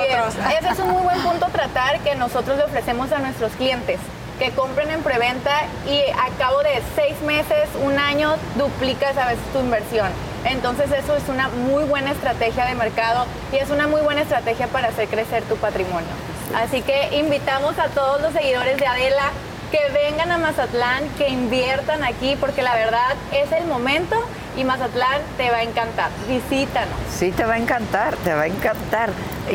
[0.60, 4.00] Ese es un muy buen punto tratar que nosotros le ofrecemos a nuestros clientes
[4.40, 5.52] que compren en preventa
[5.88, 10.08] y a cabo de seis meses, un año, duplicas a veces tu inversión.
[10.46, 14.68] Entonces eso es una muy buena estrategia de mercado y es una muy buena estrategia
[14.68, 16.10] para hacer crecer tu patrimonio.
[16.56, 19.32] Así que invitamos a todos los seguidores de Adela
[19.72, 24.16] que vengan a Mazatlán, que inviertan aquí, porque la verdad es el momento
[24.56, 26.12] y Mazatlán te va a encantar.
[26.28, 26.94] Visítanos.
[27.12, 29.10] Sí, te va a encantar, te va a encantar.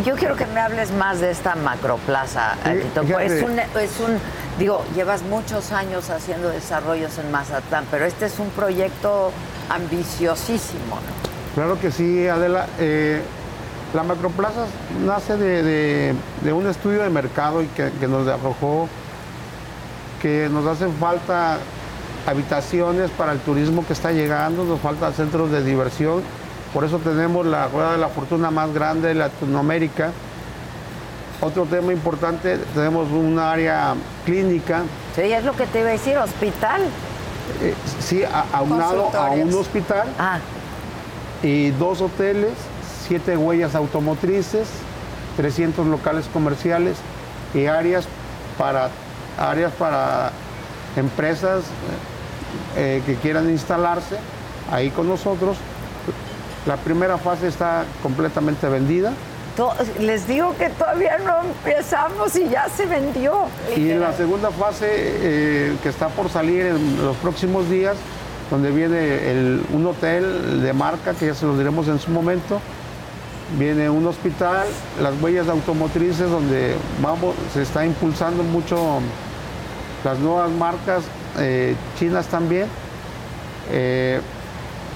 [0.05, 2.57] Yo quiero que me hables más de esta macroplaza.
[2.65, 4.21] es, un, es un,
[4.59, 9.33] digo, llevas muchos años haciendo desarrollos en Mazatlán, pero este es un proyecto
[9.69, 10.99] ambiciosísimo.
[11.55, 12.67] Claro que sí, Adela.
[12.79, 13.23] Eh,
[13.95, 14.67] la macroplaza
[15.05, 16.15] nace de,
[16.53, 18.89] un estudio de mercado y que, que nos arrojó
[20.21, 21.59] que nos hacen falta
[22.27, 26.23] habitaciones para el turismo que está llegando, nos faltan centros de diversión.
[26.75, 30.11] Por eso tenemos la Rueda de la Fortuna más grande de Latinoamérica.
[31.41, 33.95] Otro tema importante, tenemos un área
[34.27, 34.83] clínica.
[35.15, 36.83] Sí, es lo que te iba a decir, hospital.
[37.63, 40.09] Eh, sí, aunado a un hospital.
[40.19, 40.39] Ah.
[41.43, 42.53] Y dos hoteles,
[43.07, 44.69] siete huellas automotrices,
[45.37, 46.97] 300 locales comerciales
[47.55, 48.07] y áreas
[48.59, 48.91] para
[49.39, 50.33] áreas para
[50.97, 51.63] empresas
[52.77, 54.19] eh, que quieran instalarse
[54.71, 55.57] ahí con nosotros.
[56.67, 59.13] La primera fase está completamente vendida.
[59.99, 63.47] Les digo que todavía no empezamos y ya se vendió.
[63.77, 67.97] Y en la segunda fase, eh, que está por salir en los próximos días,
[68.51, 72.61] donde viene un hotel de marca, que ya se los diremos en su momento,
[73.59, 74.67] viene un hospital,
[75.03, 76.75] las huellas automotrices, donde
[77.53, 79.01] se está impulsando mucho
[80.05, 81.03] las nuevas marcas
[81.39, 82.67] eh, chinas también.
[83.71, 84.21] Eh,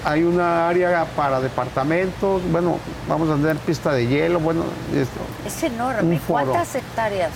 [0.05, 5.62] hay una área para departamentos, bueno, vamos a tener pista de hielo, bueno, esto, es
[5.62, 6.21] enorme.
[6.27, 7.31] ¿Cuántas hectáreas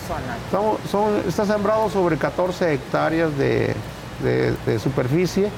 [0.51, 3.75] son Son, está sembrado sobre 14 hectáreas de,
[4.83, 5.51] superficie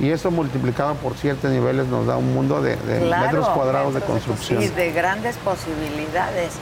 [0.00, 4.62] y eso multiplicado por siete niveles nos da un mundo de, metros cuadrados de construcción.
[4.62, 6.52] Y de grandes posibilidades.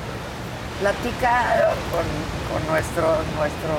[0.81, 2.05] Platica con,
[2.53, 3.07] con nuestro,
[3.39, 3.71] nuestro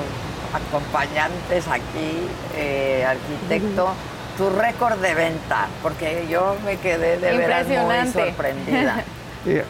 [0.52, 3.92] acompañantes aquí, eh, arquitecto,
[4.38, 9.04] tu récord de venta, porque yo me quedé de verdad muy sorprendida.
[9.46, 9.64] Eh,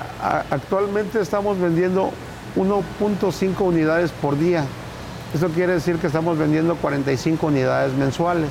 [0.50, 2.10] actualmente estamos vendiendo
[2.56, 4.64] 1.5 unidades por día.
[5.34, 8.50] Eso quiere decir que estamos vendiendo 45 unidades mensuales.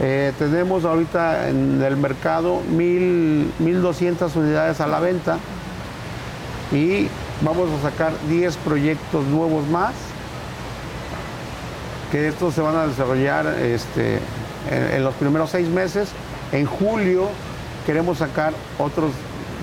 [0.00, 5.38] Eh, tenemos ahorita en el mercado 1.200 unidades a la venta
[6.72, 7.08] y
[7.40, 9.94] vamos a sacar 10 proyectos nuevos más
[12.10, 14.18] que estos se van a desarrollar este,
[14.70, 16.08] en, los primeros seis meses.
[16.52, 17.28] En julio
[17.86, 19.12] queremos sacar otros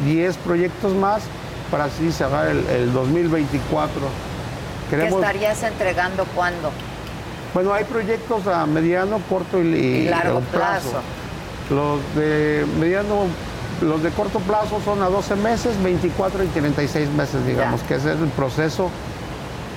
[0.05, 1.23] 10 proyectos más
[1.71, 3.93] para así cerrar el, 2024.
[4.89, 5.13] Queremos...
[5.13, 6.71] ¿Qué estarías entregando cuándo?
[7.53, 11.01] Bueno, hay proyectos a mediano, corto y, largo plazo.
[11.69, 13.27] Los de mediano,
[13.81, 18.13] los de corto plazo son a 12 meses, 24 y 36 meses, digamos, que ese
[18.13, 18.91] es el proceso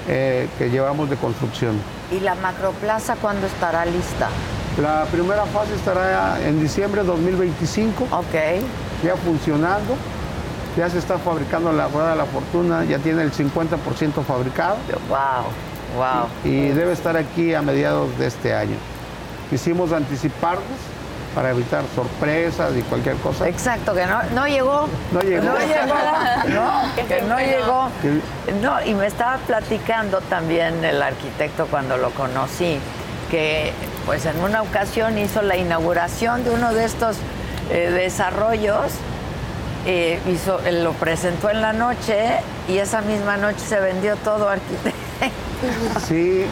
[0.08, 1.80] eh, que llevamos de construcción.
[2.10, 4.28] ¿Y la macroplaza cuándo estará lista?
[4.80, 8.04] La primera fase estará en diciembre de 2025.
[8.12, 8.62] Ok.
[9.02, 9.96] Ya funcionando.
[10.76, 14.76] Ya se está fabricando la rueda de la fortuna, ya tiene el 50% fabricado.
[15.08, 16.28] Wow, wow.
[16.44, 18.76] Y, debe estar aquí a mediados de este año.
[19.50, 20.62] Quisimos anticiparnos
[21.34, 23.48] para evitar sorpresas y cualquier cosa.
[23.48, 24.86] Exacto, que no, no llegó.
[25.10, 25.42] No llegó.
[25.44, 25.94] No llegó.
[26.54, 27.88] No, que no llegó.
[28.62, 32.78] No, y me estaba platicando también el arquitecto cuando lo conocí,
[33.30, 33.72] que
[34.06, 37.16] pues en una ocasión hizo la inauguración de uno de estos
[37.70, 38.92] eh, desarrollos,
[39.86, 44.98] eh, hizo, lo presentó en la noche y esa misma noche se vendió todo arquitecto.
[46.06, 46.44] Sí,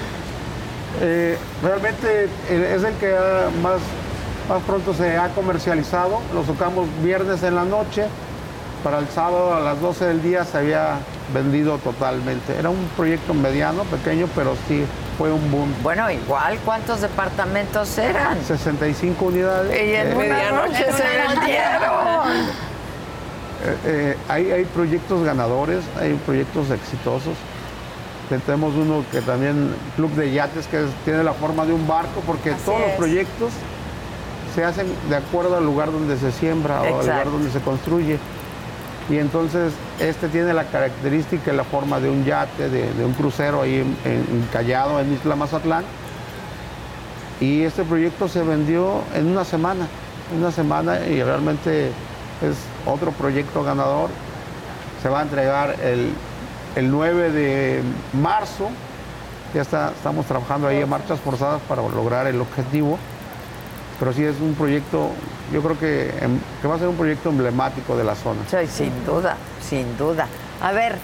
[1.00, 3.14] eh, realmente es el que
[3.62, 3.80] más
[4.48, 8.06] Más pronto se ha comercializado, lo sacamos viernes en la noche,
[8.84, 10.98] para el sábado a las 12 del día se había
[11.34, 12.56] vendido totalmente.
[12.56, 14.84] Era un proyecto mediano, pequeño, pero sí
[15.16, 15.74] fue un boom.
[15.82, 18.42] Bueno, igual, ¿cuántos departamentos eran?
[18.44, 19.72] 65 unidades.
[19.74, 22.30] Y en Eh, medianoche se vendieron.
[23.64, 27.34] Eh, eh, hay, hay proyectos ganadores, hay proyectos exitosos.
[28.44, 32.20] Tenemos uno que también, Club de Yates, que es- tiene la forma de un barco,
[32.26, 33.52] porque Así todos los proyectos
[34.54, 38.18] se hacen de acuerdo al lugar donde se siembra o al lugar donde se construye.
[39.08, 43.62] Y entonces este tiene la característica y la forma de un yate, de, un crucero
[43.62, 45.84] ahí en, en en Isla Mazatlán.
[47.40, 49.86] Y este proyecto se vendió en una semana,
[50.36, 54.10] una semana y realmente es otro proyecto ganador.
[55.02, 56.10] Se va a entregar el,
[56.76, 57.82] el 9 de
[58.14, 58.70] marzo.
[59.54, 62.98] Ya está, estamos trabajando ahí en marchas forzadas para lograr el objetivo.
[63.98, 65.10] Pero sí es un proyecto,
[65.52, 68.40] yo creo que, em- que va a ser un proyecto emblemático de la zona.
[68.50, 69.36] Sí, sin duda,
[69.68, 70.26] sin duda.
[70.62, 70.96] A ver,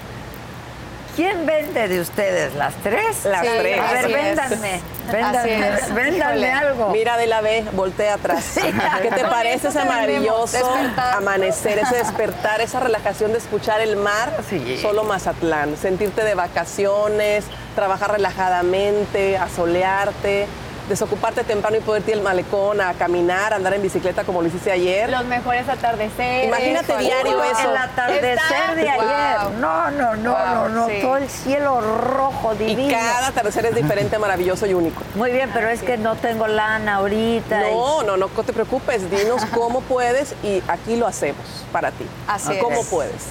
[1.16, 2.54] ¿quién vende de ustedes?
[2.54, 3.24] ¿Las tres?
[3.24, 3.78] Las Sí, tres.
[3.80, 4.80] A ver, véndanme,
[5.12, 6.90] véndanme, véndanme algo.
[6.90, 8.58] Mira de la B, voltea atrás.
[9.02, 11.16] ¿Qué te parece ese maravilloso despertar.
[11.16, 14.32] amanecer, ese despertar, esa relajación de escuchar el mar?
[14.48, 14.78] Sí.
[14.80, 15.76] Solo Mazatlán.
[15.76, 20.46] Sentirte de vacaciones, trabajar relajadamente, asolearte,
[20.88, 24.70] desocuparte temprano y poder ir al malecón a caminar, andar en bicicleta como lo hiciste
[24.72, 25.08] ayer.
[25.10, 26.48] Los mejores atardeceres.
[26.48, 27.70] Imagínate diario eso.
[27.70, 29.38] El atardecer Está- de ayer.
[29.50, 29.52] Wow.
[29.60, 30.86] No, no, no, Wow, no, no.
[30.88, 30.94] sí.
[31.00, 32.82] Todo el cielo rojo, divino.
[32.82, 35.02] Y cada atardecer es diferente, maravilloso y único.
[35.14, 37.70] Muy bien, pero es que no tengo lana ahorita.
[37.70, 39.10] y- No, no, no te preocupes.
[39.10, 42.06] Dinos cómo puedes y aquí lo hacemos para ti.
[42.26, 42.86] Así ¿Cómo es.
[42.88, 43.22] puedes?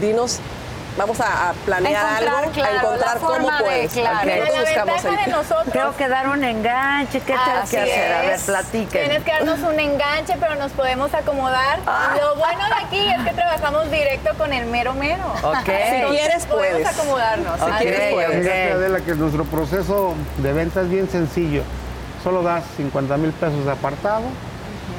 [0.00, 0.38] Dinos,
[0.98, 3.92] vamos a, a planear Encontrar, algo, claro, a encontrar cómo de- puedes.
[3.92, 4.28] claro.
[4.28, 4.66] La buscamos
[5.02, 5.72] ventaja el- de nosotros.
[5.72, 7.20] Tengo que dar un enganche.
[7.20, 8.12] ¿Qué tengo Así que hacer?
[8.12, 8.88] A ver, platiquen.
[9.08, 11.78] Tienes que darnos un enganche, pero nos podemos acomodar.
[12.20, 15.24] Lo bueno de aquí es que trabajamos directo con el mero mero.
[15.42, 15.56] Ok.
[15.64, 16.86] Si quieres, podemos puedes.
[16.86, 17.60] acomodarnos.
[17.60, 18.72] Si quieres, puedes.
[18.74, 21.62] Adela, que nuestro proceso de venta es bien sencillo.
[22.24, 24.22] Solo das 50 mil pesos de apartado,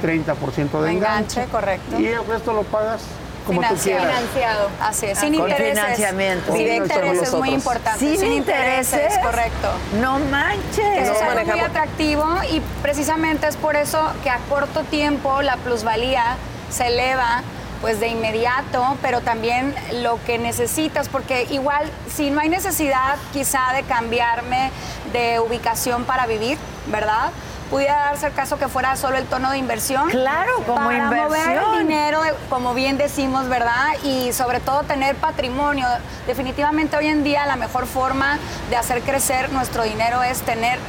[0.01, 1.41] 30% de enganche.
[1.41, 1.99] Enganche, correcto.
[1.99, 3.01] Y el resto lo pagas
[3.49, 3.99] como tú Financiado.
[4.03, 4.19] quieras.
[4.19, 4.69] Financiado.
[4.81, 5.79] Así es, sin Con intereses.
[5.79, 6.53] financiamiento.
[6.53, 7.99] Sin intereses, muy importante.
[7.99, 9.17] ¿Sin intereses?
[9.23, 9.69] correcto.
[9.99, 10.97] No manches.
[10.99, 15.57] Eso es algo muy atractivo y precisamente es por eso que a corto tiempo la
[15.57, 16.38] plusvalía
[16.69, 17.41] se eleva
[17.81, 23.71] pues de inmediato, pero también lo que necesitas, porque igual si no hay necesidad quizá
[23.73, 24.69] de cambiarme
[25.13, 26.57] de ubicación para vivir,
[26.88, 27.29] ¿verdad?
[27.69, 30.10] Pudiera darse el caso que fuera solo el tono de inversión.
[30.10, 31.73] Claro, como para mover inversión.
[31.75, 33.89] el dinero, como bien decimos, ¿verdad?
[34.03, 35.88] Y sobre todo tener patrimonio.
[36.25, 40.79] Definitivamente hoy en día la mejor forma de hacer crecer nuestro dinero es tener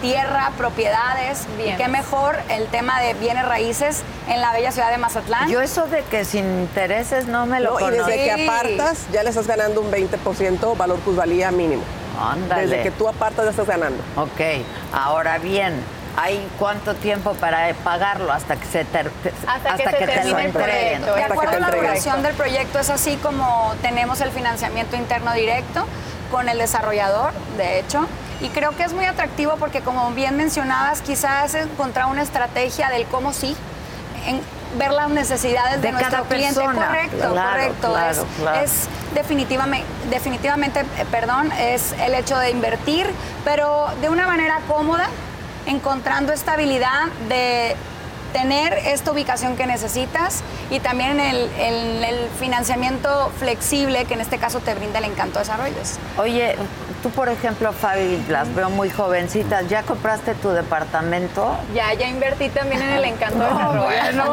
[0.00, 1.46] tierra, propiedades.
[1.54, 1.76] Y Bienes.
[1.76, 5.50] qué mejor el tema de bienes raíces en la bella ciudad de Mazatlán.
[5.50, 8.14] Yo eso de que sin intereses no me lo No, y desde conozco.
[8.36, 11.82] que apartas ya le estás ganando un 20% valor plusvalía mínimo.
[12.18, 12.62] Ándale.
[12.66, 14.02] Desde que tú apartas ya estás ganando.
[14.16, 14.40] Ok,
[14.92, 15.74] ahora bien,
[16.20, 19.10] ¿hay cuánto tiempo para pagarlo hasta que se ter-
[19.46, 21.02] Hasta que se te termine lo el entreguen?
[21.02, 21.06] proyecto.
[21.06, 24.96] De hasta que acuerdo a la duración del proyecto, es así como tenemos el financiamiento
[24.96, 25.86] interno directo
[26.30, 28.06] con el desarrollador, de hecho.
[28.40, 33.04] Y creo que es muy atractivo porque, como bien mencionabas, quizás encontrar una estrategia del
[33.06, 33.56] cómo sí,
[34.26, 34.40] en
[34.78, 36.54] ver las necesidades de, De nuestro cada cliente.
[36.60, 36.86] persona.
[36.86, 37.88] Correcto, Claro, correcto.
[37.92, 38.60] claro, es, claro.
[38.64, 38.72] es
[39.14, 43.10] definitivamente, definitivamente, eh, perdón, es el hecho de invertir,
[43.44, 45.08] pero de una manera cómoda,
[45.70, 47.76] encontrando estabilidad de
[48.32, 54.38] tener esta ubicación que necesitas y también el, el- el financiamiento flexible que en este
[54.38, 55.98] caso te brinda el encanto desarrollos.
[56.16, 56.54] Oye,
[57.02, 59.68] tú por ejemplo, Fabi, las veo muy jovencitas.
[59.68, 61.56] ¿Ya compraste tu departamento?
[61.74, 63.82] Ya, ya invertí también en el encanto de No, desarrollo.
[63.84, 64.24] bueno,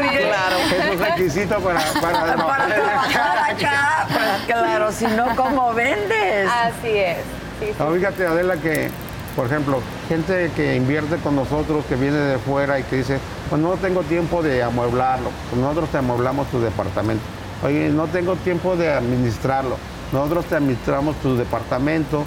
[0.00, 0.28] muy bien.
[0.28, 0.56] Claro.
[0.58, 4.06] Es un requisito para, para, Para trabajar acá.
[4.48, 6.48] Claro, si no, ¿cómo vendes?
[6.50, 7.18] Así es.
[7.60, 7.74] Sí, sí.
[7.78, 8.90] No, fíjate, Adela, que,
[9.34, 13.18] por ejemplo, gente que invierte con nosotros, que viene de fuera y que dice,
[13.50, 17.24] pues no tengo tiempo de amueblarlo, pues nosotros te amueblamos tu departamento.
[17.62, 19.76] Oye, no tengo tiempo de administrarlo,
[20.12, 22.24] nosotros te administramos tu departamento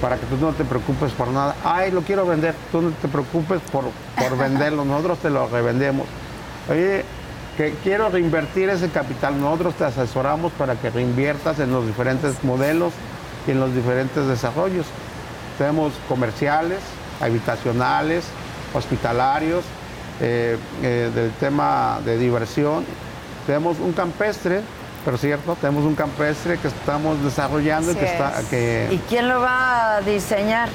[0.00, 1.56] para que tú no te preocupes por nada.
[1.64, 3.84] Ay, lo quiero vender, tú no te preocupes por,
[4.18, 6.06] por venderlo, nosotros te lo revendemos.
[6.68, 7.04] Oye,
[7.56, 12.92] que quiero reinvertir ese capital, nosotros te asesoramos para que reinviertas en los diferentes modelos
[13.46, 14.86] y en los diferentes desarrollos.
[15.58, 16.78] Tenemos comerciales,
[17.20, 18.24] habitacionales,
[18.74, 19.64] hospitalarios,
[20.20, 22.84] eh, eh, del tema de diversión.
[23.46, 24.62] Tenemos un campestre,
[25.04, 28.46] pero cierto, tenemos un campestre que estamos desarrollando y que está, es.
[28.46, 30.68] que ¿Y quién lo va a diseñar?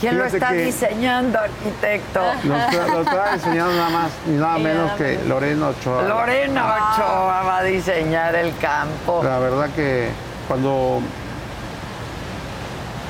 [0.00, 2.20] ¿Quién lo está diseñando, arquitecto?
[2.44, 6.02] Lo está, lo está diseñando nada más ni nada menos que Lorena Ochoa.
[6.02, 9.22] Lorena Ochoa va a diseñar el campo.
[9.24, 10.10] La verdad que
[10.46, 11.00] cuando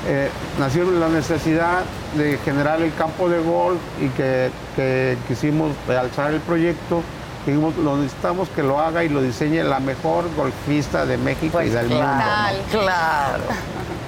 [0.09, 1.81] eh, nació la necesidad
[2.17, 7.03] de generar el campo de golf y que, que quisimos realzar el proyecto,
[7.47, 11.69] dijimos, lo necesitamos que lo haga y lo diseñe la mejor golfista de México Pues
[11.69, 12.05] y del mundo.
[12.07, 12.81] ¿no?
[12.81, 13.43] Claro.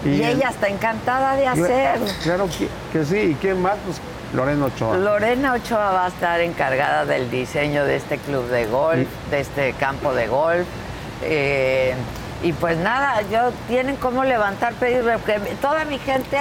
[0.03, 2.07] Y, Y- ella está encantada de hacerlo.
[2.23, 3.77] Claro que, que sí, ¿y quién más?
[3.85, 4.01] Pues
[4.33, 4.97] Lorena Ochoa.
[4.97, 9.75] Lorena Ochoa va a estar encargada del diseño de este club de golf, de este
[9.75, 10.67] campo de golf.
[11.23, 11.93] Eh,
[12.43, 16.39] y pues nada, yo tienen cómo levantar porque Toda mi gente.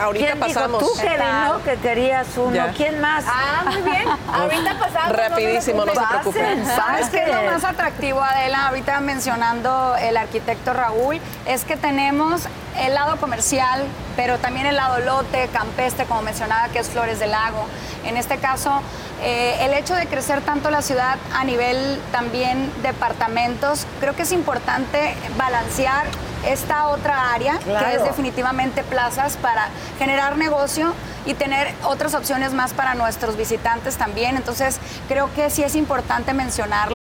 [0.00, 0.80] Ahorita ¿Quién pasamos.
[0.80, 0.92] Dijo?
[0.92, 1.62] Tú, Kevin, ¿no?
[1.62, 2.52] Que querías uno.
[2.52, 2.72] Ya.
[2.72, 3.24] ¿Quién más?
[3.28, 4.08] Ah, muy bien.
[4.32, 5.16] Ahorita pasamos.
[5.16, 6.66] Rapidísimo, no se Pasen, preocupen.
[6.66, 8.68] ¿Sabes qué es lo más atractivo, Adela?
[8.68, 13.84] Ahorita mencionando el arquitecto Raúl, es que tenemos el lado comercial,
[14.16, 17.66] pero también el lado lote, campestre, como mencionaba, que es Flores del Lago.
[18.04, 18.80] En este caso,
[19.22, 24.32] eh, el hecho de crecer tanto la ciudad a nivel también departamentos, creo que es
[24.32, 26.06] importante balancear
[26.46, 27.86] esta otra área, Claro.
[27.86, 29.68] que es definitivamente plazas, para
[29.98, 30.92] generar negocio
[31.24, 34.36] y tener otras opciones más para nuestros visitantes también.
[34.36, 36.92] Entonces, creo que sí es importante mencionarlo.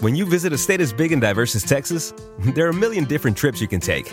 [0.00, 2.12] When you visit a state as big and diverse as Texas,
[2.54, 4.12] there are a million different trips you can take.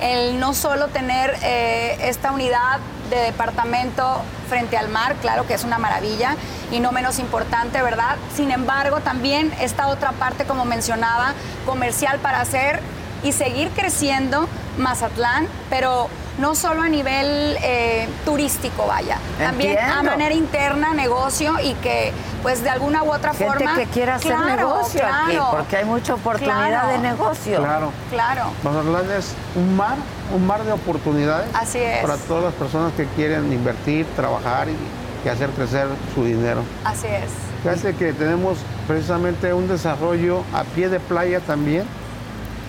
[0.00, 2.78] El no solo tener eh, esta unidad
[3.10, 6.36] de departamento frente al mar, claro que es una maravilla
[6.70, 8.16] y no menos importante, ¿verdad?
[8.34, 11.34] Sin embargo, también esta otra parte, como mencionaba,
[11.66, 12.80] comercial para hacer
[13.24, 14.46] y seguir creciendo
[14.78, 16.08] Mazatlán, pero
[16.38, 22.12] no solo a nivel eh, turístico, vaya, también a manera interna, negocio y que
[22.42, 23.76] pues de alguna u otra Gente forma...
[23.76, 25.48] que quiera hacer Claro, negocio aquí, claro.
[25.52, 26.88] porque hay mucha oportunidad Claro.
[26.88, 27.58] de negocio.
[27.58, 27.92] Claro.
[28.10, 28.44] Claro.
[28.64, 29.96] Mazatlán es un mar,
[30.34, 31.98] un mar de oportunidades Así es.
[32.02, 34.76] para todas las personas que quieren invertir, trabajar y,
[35.24, 36.62] y hacer crecer su dinero.
[36.84, 37.30] Así es.
[37.62, 38.58] Fíjate que tenemos
[38.88, 41.84] precisamente un desarrollo a pie de playa también,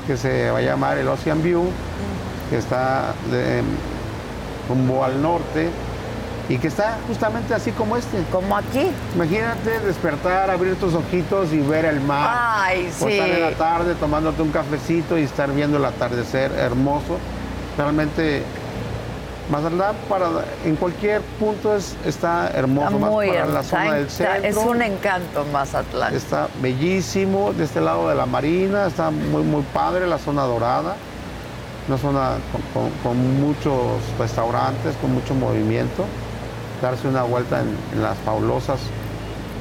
[0.08, 1.66] que se va a llamar el Ocean View,
[2.50, 3.62] que está de,
[4.68, 5.70] rumbo al norte
[6.48, 8.24] y que está justamente así como este.
[8.32, 8.88] Como aquí.
[9.16, 12.36] Imagínate despertar, abrir tus ojitos y ver el mar.
[12.38, 13.56] Ay, O estar en la sí.
[13.56, 17.18] tarde tomándote un cafecito y estar viendo el atardecer hermoso.
[17.78, 18.44] Realmente,
[19.50, 20.28] Mazatlán para,
[20.64, 22.88] en cualquier punto es, está hermoso.
[22.88, 24.44] Está más muy para la zona del centro.
[24.44, 26.16] Es un encanto Mazatlán.
[26.16, 27.54] Está bellísimo.
[27.54, 30.96] De este lado de la marina está muy, muy padre la zona dorada.
[31.88, 33.76] Una zona con, con- con muchos
[34.18, 36.06] restaurantes, con mucho movimiento.
[36.82, 38.80] Darse una vuelta en, en las fabulosas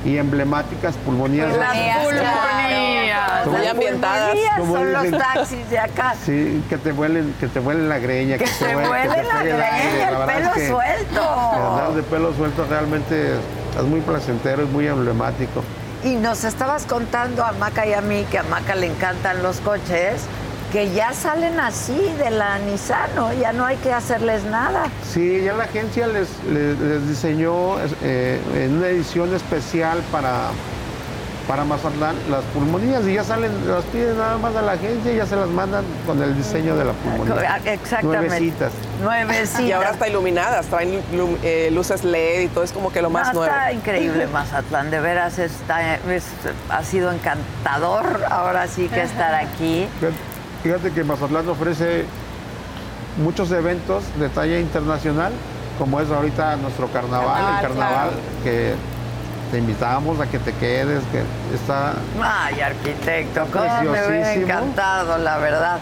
[0.05, 1.53] y emblemáticas pulmonías.
[1.53, 3.47] de- Las Pulmonías, pulmonías.
[3.47, 4.37] Muy Las ambientadas,
[4.67, 6.15] son los taxis de acá.
[6.25, 9.23] Sí, que te vuelen, que te vuelen la greña, Que te se vuele- vuele te
[9.23, 9.91] la pegue aire.
[9.97, 11.23] greña, el es pelo que suelto.
[11.71, 15.63] Andar de pelo suelto realmente es muy placentero, es muy emblemático.
[16.03, 19.61] Y nos estabas contando a Maca y a mí que a Maca le encantan los
[19.61, 20.23] coches,
[20.75, 23.33] que ya salen así de la Nissan, ¿no?
[23.33, 24.87] Ya no hay que hacerles nada.
[25.09, 30.33] Sí, ya la agencia les, les- les diseñó eh, en una edición especial para,
[31.47, 35.17] para Mazatlán las pulmonías y ya salen, las piden nada más a la agencia y
[35.17, 37.61] ya se las mandan con el diseño de la pulmonía.
[37.67, 38.27] Exactamente.
[38.27, 38.73] Nuevecitas.
[39.01, 39.61] Nuevecitas.
[39.61, 43.11] Y ahora está iluminadas, traen lu- eh, luces LED y todo es como que lo
[43.11, 43.55] más No, nuevo.
[43.55, 46.25] Está increíble Mazatlán, de veras está, es-
[46.69, 49.87] ha sido encantador ahora sí que estar aquí.
[50.65, 52.07] Fíjate- que Mazatlán ofrece
[53.23, 55.31] muchos eventos de talla internacional,
[55.79, 58.17] como es ahorita nuestro carnaval, el carnaval, claro.
[58.43, 58.75] que
[59.53, 61.23] te invitamos a que te quedes, que
[61.55, 65.79] está Ay, arquitecto, cómo me hubiera encantado, la verdad.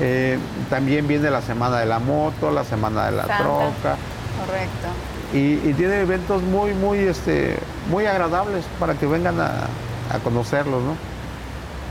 [0.00, 0.38] Eh,
[0.70, 3.38] también viene la semana de la moto, la semana de la Santa.
[3.38, 3.96] troca.
[4.46, 4.88] Correcto.
[5.34, 7.58] Y, y tiene eventos muy, muy, este,
[7.90, 9.50] muy agradables para que vengan a,
[10.14, 10.94] a conocerlos, ¿no?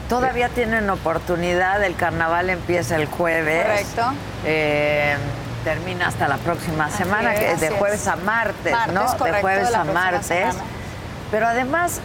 [0.10, 3.66] Todavía tienen oportunidad, el carnaval empieza el jueves.
[3.66, 4.14] Correcto.
[4.46, 5.16] Eh,
[5.64, 7.74] termina hasta la próxima semana, es, que es de es.
[7.74, 9.12] jueves a martes, Martes, ¿no?
[9.12, 10.26] de correcto, jueves de a martes.
[10.28, 10.60] semana.
[11.30, 12.00] Pero además,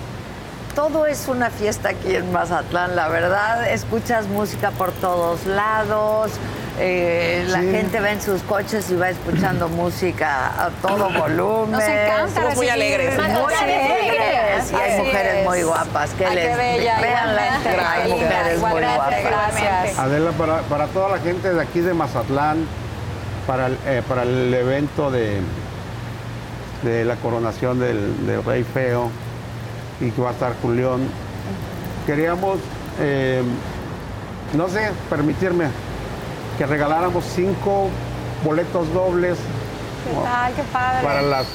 [0.75, 3.69] todo es una fiesta aquí en Mazatlán, la verdad.
[3.71, 6.33] Escuchas música por todos lados.
[6.79, 7.71] Eh, la Sí.
[7.71, 11.73] gente va en sus coches y va escuchando música a todo volumen.
[11.73, 13.15] Nos encanta Somos muy alegres.
[13.17, 14.73] Muy alegres.
[14.73, 15.45] alegres.
[15.45, 16.11] muy guapas.
[16.17, 17.81] ¿Qué Ay, les qué bella, Véanla, igualmente.
[17.87, 19.23] hay mujeres muy igualmente, guapas.
[19.23, 19.99] Gracias.
[19.99, 22.67] Adela, para, para toda la gente de aquí de Mazatlán,
[23.47, 25.41] para el, eh, para el evento de,
[26.83, 29.11] de la coronación del, del Rey Feo
[30.01, 31.01] y que va a estar Julián,
[32.07, 32.59] queríamos,
[33.01, 33.43] eh,
[34.55, 35.67] no sé, permitirme
[36.63, 37.89] que regaláramos cinco
[38.45, 40.53] boletos dobles ¿Qué tal?
[40.55, 41.03] Qué padre.
[41.03, 41.47] para las...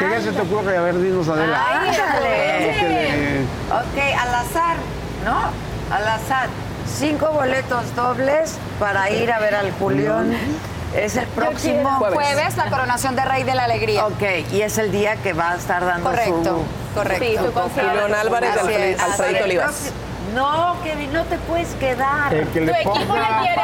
[0.00, 0.76] ¿Qué día se te ocurre?
[0.76, 1.64] A ver, dinos, Adela.
[1.80, 2.74] Ándale.
[2.74, 4.76] Que le- Ok, al azar,
[5.24, 5.94] ¿no?
[5.94, 6.48] Al azar.
[6.92, 10.34] Cinco boletos dobles para ir a ver al Julián.
[10.96, 12.14] Es el próximo Jueves.
[12.34, 14.06] Jueves, la coronación de Rey de la Alegría.
[14.06, 14.22] Ok,
[14.52, 16.94] y es el día que va a estar dando Correcto, su...
[16.98, 17.24] correcto.
[17.24, 17.90] Sí, su concierto.
[17.92, 19.02] Julián Álvarez, Así.
[19.04, 19.92] Alfredito El Olivas.
[20.34, 22.32] No, Kevin, no te puedes quedar.
[22.32, 23.62] el que le Tu equipo le quiere.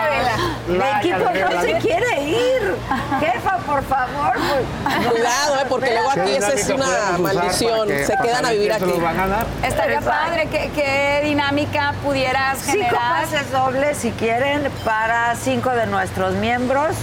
[0.69, 2.77] El like equipo no se quiere ir.
[3.21, 4.33] Jefa, por favor.
[4.35, 5.07] pues.
[5.11, 5.67] Cuidado, ¿eh?
[5.69, 6.87] porque luego ¿Qué aquí esa es una
[7.19, 7.89] maldición.
[7.89, 8.85] que- Se quedan a vivir aquí.
[8.85, 9.47] los va a ganar?
[9.63, 10.11] Estaría Exacto.
[10.29, 10.49] padre.
[10.51, 13.23] ¿Qué, qué dinámica pudieras Cinco generar?
[13.23, 16.95] pases dobles, si quieren, para cinco de nuestros miembros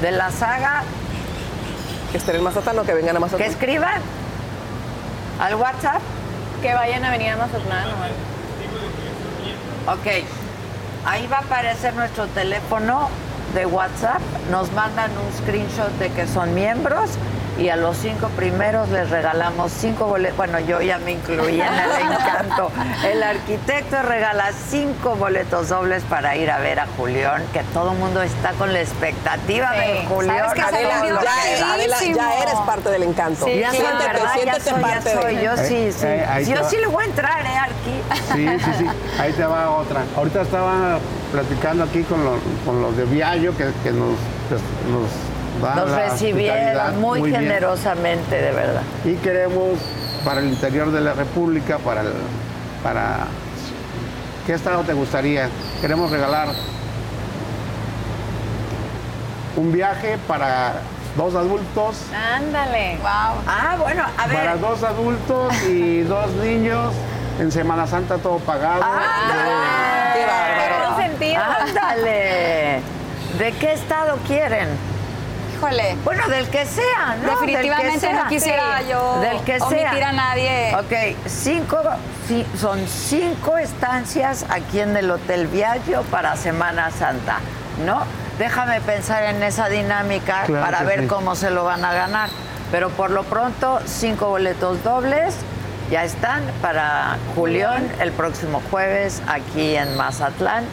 [0.00, 0.84] de la saga
[2.12, 3.50] Que estén en Mazatlán o que vengan a que Mazatlán.
[3.50, 4.00] escriban
[5.40, 6.00] al WhatsApp.
[6.62, 7.84] Que vayan a Avenida Mazatlán.
[7.84, 8.37] ¿no?
[9.90, 10.06] Ok,
[11.06, 13.08] ahí va a aparecer nuestro teléfono
[13.54, 14.20] de WhatsApp.
[14.50, 17.12] Nos mandan un screenshot de que son miembros
[17.58, 20.36] y a los cinco primeros les regalamos cinco boletos.
[20.36, 22.70] Bueno, yo ya me incluí en el encanto.
[23.04, 27.98] El arquitecto regala cinco boletos dobles para ir a ver a Julián, que todo el
[27.98, 29.78] mundo está con la expectativa Sí.
[29.80, 30.38] de Julián.
[30.38, 33.44] Adela, ya, Adela, ya eres parte del encanto.
[33.46, 34.34] Sí, Ya soy, siéntete, ¿verdad?
[34.44, 35.36] Ya soy, ya soy.
[35.36, 36.06] de Yo sí, Eh, sí.
[36.06, 36.68] eh, Yo va.
[36.70, 38.02] sí le voy a entrar, ¿eh, Arqui?
[38.34, 38.86] Sí, sí, sí.
[39.20, 40.02] Ahí te va otra.
[40.16, 40.98] Ahorita estaba
[41.32, 44.14] platicando aquí con los, con los de Viallo que, que nos,
[44.48, 45.08] pues, nos
[45.60, 48.82] Nos recibieron muy, generosamente, de verdad.
[49.04, 49.78] Y queremos
[50.24, 52.12] para el interior de la República, para el,
[52.82, 53.26] para
[54.46, 55.48] ¿qué estado te gustaría?
[55.80, 56.48] Queremos regalar
[59.56, 60.74] un viaje para
[61.16, 61.96] dos adultos,
[62.34, 62.96] Ándale.
[62.98, 63.42] Wow.
[63.46, 64.36] Ah, bueno, a ver.
[64.36, 66.94] para dos adultos y dos niños
[67.40, 68.82] en Semana Santa todo pagado.
[68.82, 70.14] ¡Ándale!
[70.14, 71.66] Qué bárbaro.
[71.66, 72.80] ¡Ándale!
[73.38, 74.68] ¿De qué estado quieren?
[75.58, 75.96] Híjole.
[76.04, 77.30] Bueno, del que sea, ¿no?
[77.30, 78.22] Definitivamente sea.
[78.24, 80.08] no quisiera yo Del que sea.
[80.08, 80.74] a nadie.
[80.76, 81.78] Ok, cinco,
[82.56, 87.40] son cinco estancias aquí en el Hotel Viaggio para Semana Santa,
[87.84, 88.02] ¿no?
[88.38, 91.06] Déjame pensar en esa dinámica Claro para ver sí.
[91.08, 92.30] cómo se lo van a ganar.
[92.70, 95.34] Pero por lo pronto, cinco boletos dobles
[95.90, 100.64] ya están para Julián el próximo jueves aquí en Mazatlán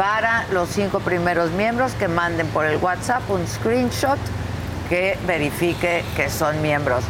[0.00, 4.16] para los cinco primeros miembros que manden por el WhatsApp un screenshot
[4.88, 7.04] que verifique que son miembros.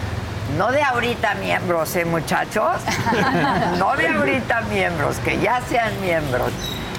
[0.58, 2.80] No de ahorita miembros, ¿eh, muchachos?
[3.78, 6.50] no de ahorita miembros, que ya sean miembros.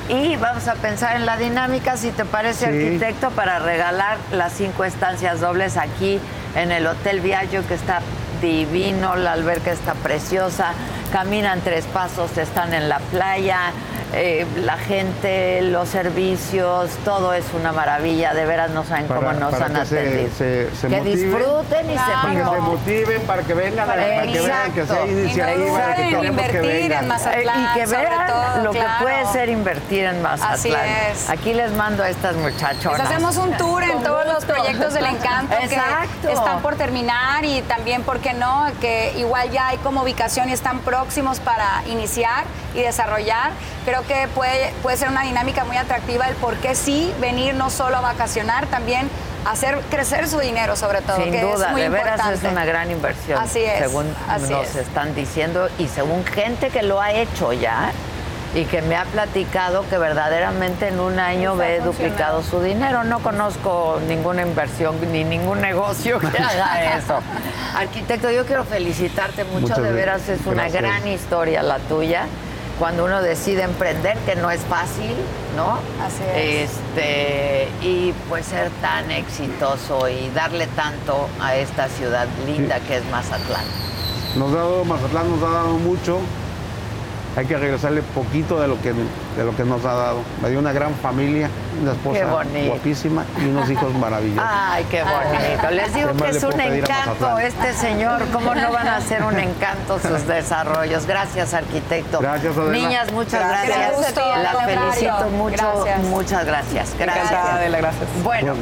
[0.07, 2.85] Y vamos a pensar en la dinámica, si te parece, Sí.
[2.85, 6.21] arquitecto, para regalar las cinco estancias dobles aquí
[6.55, 7.99] en el Hotel Viaggio, que está
[8.41, 10.71] divino, la alberca está preciosa,
[11.11, 13.73] caminan tres pasos, están en la playa,
[14.13, 19.51] eh, la gente, los servicios, todo es una maravilla, de veras no saben cómo nos
[19.51, 20.29] para han que atendido.
[20.37, 21.31] se- se que motiven.
[21.31, 22.11] disfruten y Claro.
[22.11, 25.61] se Para que se motiven, para que vengan, para, que vean que sea iniciativa, que
[25.61, 27.03] Invertir queremos que invertir vengan.
[27.03, 27.59] en Mazatlán.
[27.59, 28.89] Eh, y que sobre vean todo, lo claro.
[28.97, 30.53] que puede ser invertir en Mazatlán.
[30.53, 30.73] Así
[31.11, 31.29] es.
[31.29, 32.99] Aquí les mando a estas muchachonas.
[32.99, 36.27] Les hacemos un tour en Con todos los proyectos del encanto Exacto.
[36.27, 38.65] que están por terminar y también, ¿por qué no?
[38.81, 42.43] Que igual ya hay como ubicación y están próximos para iniciar
[42.73, 43.51] y desarrollar.
[43.85, 47.69] Creo que puede, puede ser una dinámica muy atractiva el por qué sí venir no
[47.69, 49.09] solo a vacacionar, también
[49.45, 52.45] hacer crecer su dinero sobre todo, Sin que duda, es muy de veras importante.
[52.47, 53.39] es una gran inversión.
[53.41, 54.75] Así es, Según así nos es.
[54.75, 57.91] están diciendo y según gente que lo ha hecho ya
[58.53, 63.03] y que me ha platicado que verdaderamente en un año Está ve duplicado su dinero.
[63.05, 67.19] No conozco ninguna inversión ni ningún negocio que haga eso.
[67.75, 70.81] Arquitecto, yo quiero felicitarte mucho, Muchas de veras es una gracias.
[70.83, 72.25] gran historia la tuya.
[72.81, 75.13] Cuando uno decide emprender, que no es fácil,
[75.55, 75.73] ¿no?
[76.03, 76.71] Así es.
[76.71, 83.05] Este, y pues ser tan exitoso y darle tanto a esta ciudad linda que es
[83.11, 83.65] Mazatlán.
[84.35, 86.21] Nos ha dado, Mazatlán nos ha dado mucho.
[87.35, 90.19] Hay que regresarle poquito de lo que, de lo que nos ha dado.
[90.41, 91.49] Me dio una gran familia,
[91.81, 92.25] una esposa
[92.67, 94.43] guapísima y unos hijos maravillosos.
[94.45, 95.71] Ay, qué bonito.
[95.71, 98.23] Les digo ¿Qué más que es un encanto este señor.
[98.33, 101.05] ¿Cómo no van a ser un encanto sus desarrollos?
[101.05, 102.19] Gracias, arquitecto.
[102.19, 102.71] Gracias, Adela.
[102.71, 103.77] Niñas, muchas Gracias.
[103.77, 104.43] gracias.
[104.43, 105.55] Las felicito mucho.
[105.55, 106.03] Gracias.
[106.03, 106.95] Muchas gracias.
[106.99, 107.31] Gracias.
[107.31, 108.09] Encantada, Adela, gracias.
[108.23, 108.55] Bueno,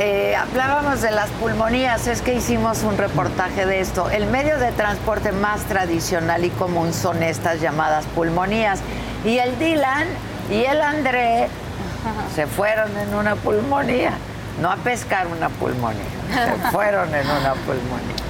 [0.00, 4.08] eh, hablábamos de las pulmonías, es que hicimos un reportaje de esto.
[4.10, 8.78] El medio de transporte más tradicional y común son estas llamadas pulmonías.
[9.24, 10.06] Y el Dylan
[10.52, 11.48] y el André
[12.32, 14.12] se fueron en una pulmonía,
[14.62, 18.27] no a pescar una pulmonía, se fueron en una pulmonía.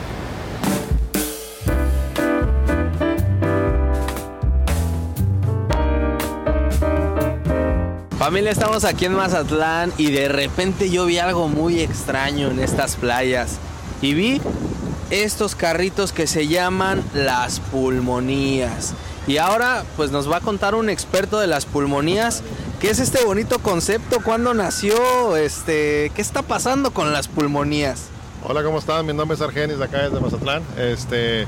[8.18, 12.96] Familia, estamos aquí en Mazatlán y de repente yo vi algo muy extraño en estas
[12.96, 13.58] playas.
[14.02, 14.40] Y vi
[15.10, 18.94] estos carritos que se llaman las pulmonías.
[19.28, 22.42] Y ahora pues nos va a contar un experto de las pulmonías
[22.80, 28.06] qué es este bonito concepto, cuándo nació, este, qué está pasando con las pulmonías.
[28.42, 29.06] Hola, ¿cómo están?
[29.06, 30.64] Mi nombre es Argenis, de acá desde Mazatlán.
[30.76, 31.46] Este,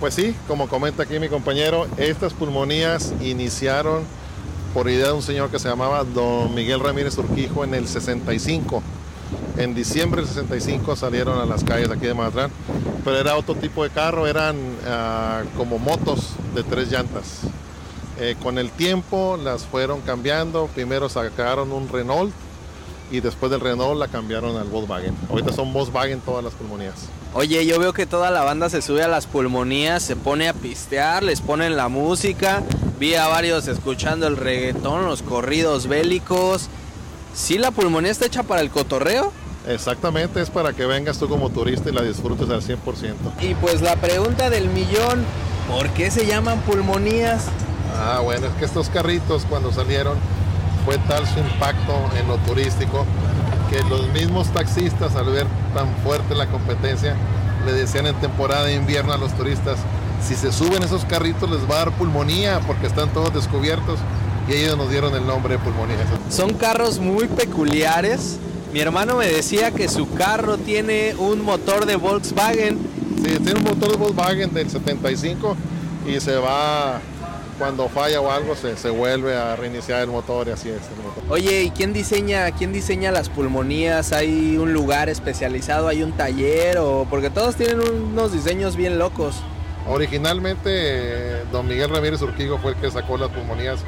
[0.00, 4.02] pues sí, como comenta aquí mi compañero, estas pulmonías iniciaron
[4.74, 8.82] por idea de un señor que se llamaba Don Miguel Ramírez Urquijo en el 65.
[9.56, 12.50] En diciembre del 65 salieron a las calles aquí de Mazatlán,
[13.04, 17.42] pero era otro tipo de carro, eran ah, como motos de tres llantas.
[18.18, 22.32] Eh, con el tiempo las fueron cambiando, primero sacaron un Renault
[23.12, 25.14] y después del Renault la cambiaron al Volkswagen.
[25.30, 27.08] Ahorita son Volkswagen todas las pulmonías.
[27.36, 30.52] Oye, yo veo que toda la banda se sube a las pulmonías, se pone a
[30.52, 32.62] pistear, les ponen la música.
[33.00, 36.68] Vi a varios escuchando el reggaetón, los corridos bélicos.
[37.34, 39.32] ¿Sí la pulmonía está hecha para el cotorreo?
[39.66, 42.78] Exactamente, es para que vengas tú como turista y la disfrutes al 100%.
[43.40, 45.24] Y pues la pregunta del millón,
[45.68, 47.46] ¿por qué se llaman pulmonías?
[47.96, 50.16] Ah, bueno, es que estos carritos cuando salieron
[50.84, 53.04] fue tal su impacto en lo turístico
[53.70, 57.16] que los mismos taxistas al ver tan fuerte la competencia
[57.64, 59.78] le decían en temporada de invierno a los turistas,
[60.26, 63.98] si se suben esos carritos les va a dar pulmonía porque están todos descubiertos
[64.48, 65.96] y ellos nos dieron el nombre de pulmonía.
[66.30, 68.38] Son carros muy peculiares.
[68.72, 72.78] Mi hermano me decía que su carro tiene un motor de Volkswagen.
[73.16, 75.56] Sí, tiene un motor de Volkswagen del 75
[76.06, 77.00] y se va
[77.64, 80.82] cuando falla o algo se, se, vuelve a reiniciar el motor y así es.
[80.90, 81.24] El motor.
[81.30, 84.12] Oye, ¿y quién diseña, quién diseña las pulmonías?
[84.12, 85.88] ¿Hay un lugar especializado?
[85.88, 86.76] ¿Hay un taller?
[86.76, 89.36] o Porque todos tienen unos diseños bien locos.
[89.88, 93.80] Originalmente, don Miguel Ramírez Urquigo fue el que sacó las pulmonías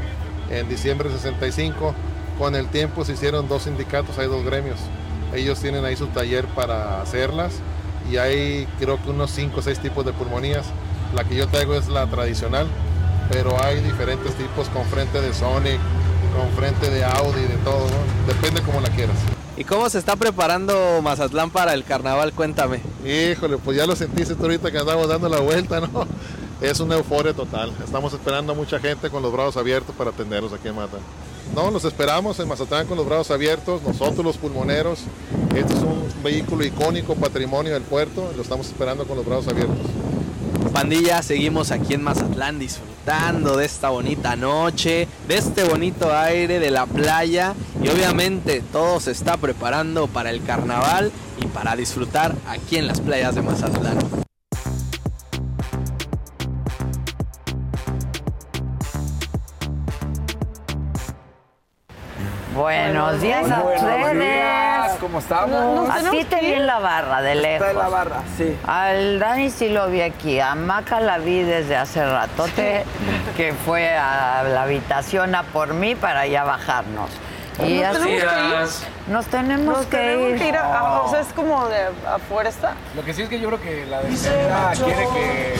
[0.50, 1.94] en diciembre de 65.
[2.38, 4.78] Con el tiempo se hicieron dos sindicatos, hay dos gremios.
[5.34, 7.52] Ellos tienen ahí su taller para hacerlas
[8.10, 10.64] y hay creo que unos 5 o 6 tipos de pulmonías.
[11.14, 12.68] La que yo traigo es la tradicional,
[13.30, 15.78] pero hay diferentes tipos con frente de Sonic,
[16.36, 18.32] con frente de Audi, de todo, ¿no?
[18.32, 19.16] depende como la quieras.
[19.56, 22.32] ¿Y cómo se está preparando Mazatlán para el carnaval?
[22.34, 22.80] Cuéntame.
[23.06, 26.06] Híjole, pues ya lo sentiste tú ahorita que andamos dando la vuelta, ¿no?
[26.60, 27.70] Es una euforia total.
[27.84, 31.02] Estamos esperando a mucha gente con los brazos abiertos para atenderlos aquí en Mazatlán.
[31.54, 35.00] No, los esperamos en Mazatlán con los brazos abiertos, nosotros los pulmoneros.
[35.54, 39.76] Este es un vehículo icónico, patrimonio del puerto, lo estamos esperando con los brazos abiertos.
[40.76, 46.70] Pandilla, seguimos aquí en Mazatlán disfrutando de esta bonita noche, de este bonito aire de
[46.70, 51.10] la playa y obviamente todo se está preparando para el carnaval
[51.40, 54.25] y para disfrutar aquí en las playas de Mazatlán.
[62.57, 64.96] Buenos días a ustedes.
[64.98, 65.90] ¿Cómo estamos?
[65.90, 67.66] Así te vi en la barra, de lejos.
[67.66, 68.57] Está en la barra, sí.
[68.66, 70.40] Al Dani sí lo vi aquí.
[70.40, 72.84] A Maca la vi desde hace ratote,
[73.36, 77.11] que fue a la habitación a por mí para ya bajarnos.
[77.62, 79.12] Y ¿Nos así tenemos que ir?
[79.12, 80.38] nos tenemos Nos que tenemos ir.
[80.38, 81.76] que ir a, o sea, es como de
[82.09, 82.72] a fuerza.
[82.94, 85.54] Lo que sí es que yo creo que la defensa quiere que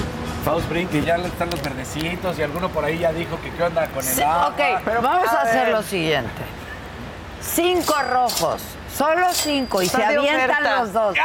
[0.45, 3.63] Faust brinque y ya están los verdecitos y alguno por ahí ya dijo que qué
[3.63, 4.49] onda con el Sí, agua.
[4.49, 6.31] ok, pero vamos a, A hacer lo siguiente.
[7.55, 8.61] Cinco rojos,
[8.97, 10.81] solo cinco, y Está se avientan oferta.
[10.81, 11.15] los dos.
[11.15, 11.21] Sí.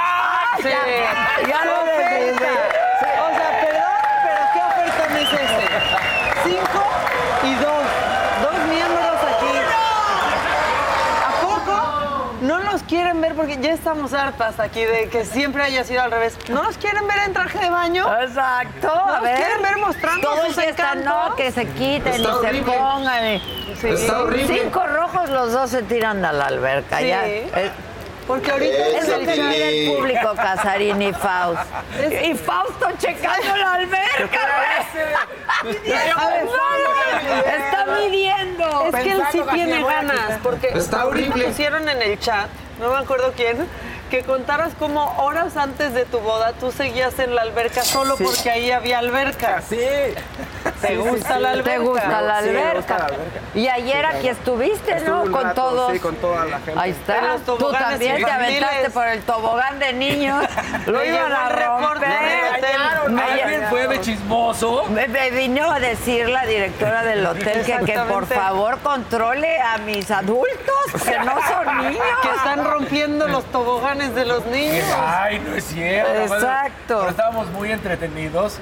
[0.69, 2.09] ya, ya lo Oferta.
[2.09, 2.35] decidí.
[2.35, 5.65] O sea, perdón, pero ¿qué oferta es este?
[6.43, 6.83] Cinco
[7.43, 7.83] y dos.
[8.43, 9.57] Dos miembros aquí.
[11.25, 12.33] ¿A poco?
[12.41, 16.11] No nos quieren ver porque ya estamos hartas aquí de que siempre haya sido al
[16.11, 16.37] revés.
[16.49, 18.05] ¿No nos quieren ver en traje de baño?
[18.21, 18.87] Exacto.
[18.93, 19.35] ¿Nos a ver.
[19.37, 21.05] quieren ver mostrando Todos sus encantos?
[21.05, 23.25] no, que se quiten Está y se pongan.
[23.27, 23.39] y-
[23.79, 23.87] Sí.
[23.87, 24.59] Está horrible.
[24.61, 26.97] Cinco rojos, los dos se tiran a la alberca.
[26.99, 27.07] Sí.
[27.07, 27.25] Ya.
[27.27, 27.71] Eh,
[28.27, 31.61] Porque ahorita Es lo el que quiere el público, Casarín y Faust.
[31.97, 34.39] Es- Y Fausto checando la alberca.
[35.63, 35.93] güey.
[36.17, 36.45] A ver,
[37.55, 38.85] Está midiendo.
[38.87, 41.45] Es que él sí tiene ganas, porque está horrible.
[41.45, 42.47] pusieron en el chat,
[42.81, 43.57] no me acuerdo quién,
[44.11, 48.51] que contaras cómo horas antes de tu boda tú seguías en la alberca solo porque
[48.51, 49.61] ahí había alberca.
[49.61, 49.79] Sí.
[50.81, 51.71] ¿Te gusta la alberca?
[51.71, 52.73] ¿Te gusta la alberca?
[52.75, 53.39] gusta la alberca.
[53.55, 55.21] Y ayer aquí estuviste, ¿no?
[55.31, 55.93] Con rato, todos.
[55.93, 56.73] Sí, con toda la gente.
[56.77, 57.37] Ahí está.
[57.45, 60.43] Tú también te aventaste por el tobogán de niños.
[60.87, 62.51] Lo iban a romper.
[63.05, 64.85] Alguien fue de chismoso.
[64.89, 69.77] Me, me vino a decir la directora del hotel que, que por favor controle a
[69.77, 72.03] mis adultos, que no son niños.
[72.21, 74.85] Que están rompiendo los toboganes de los niños.
[74.97, 76.35] Ay, no es cierto.
[76.35, 76.97] Exacto.
[76.99, 78.57] Pero estábamos muy entretenidos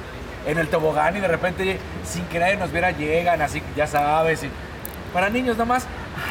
[0.45, 4.43] en el tobogán y de repente, sin que nadie nos viera, llegan así, ya sabes.
[4.43, 4.49] y
[5.13, 5.85] para niños nomás,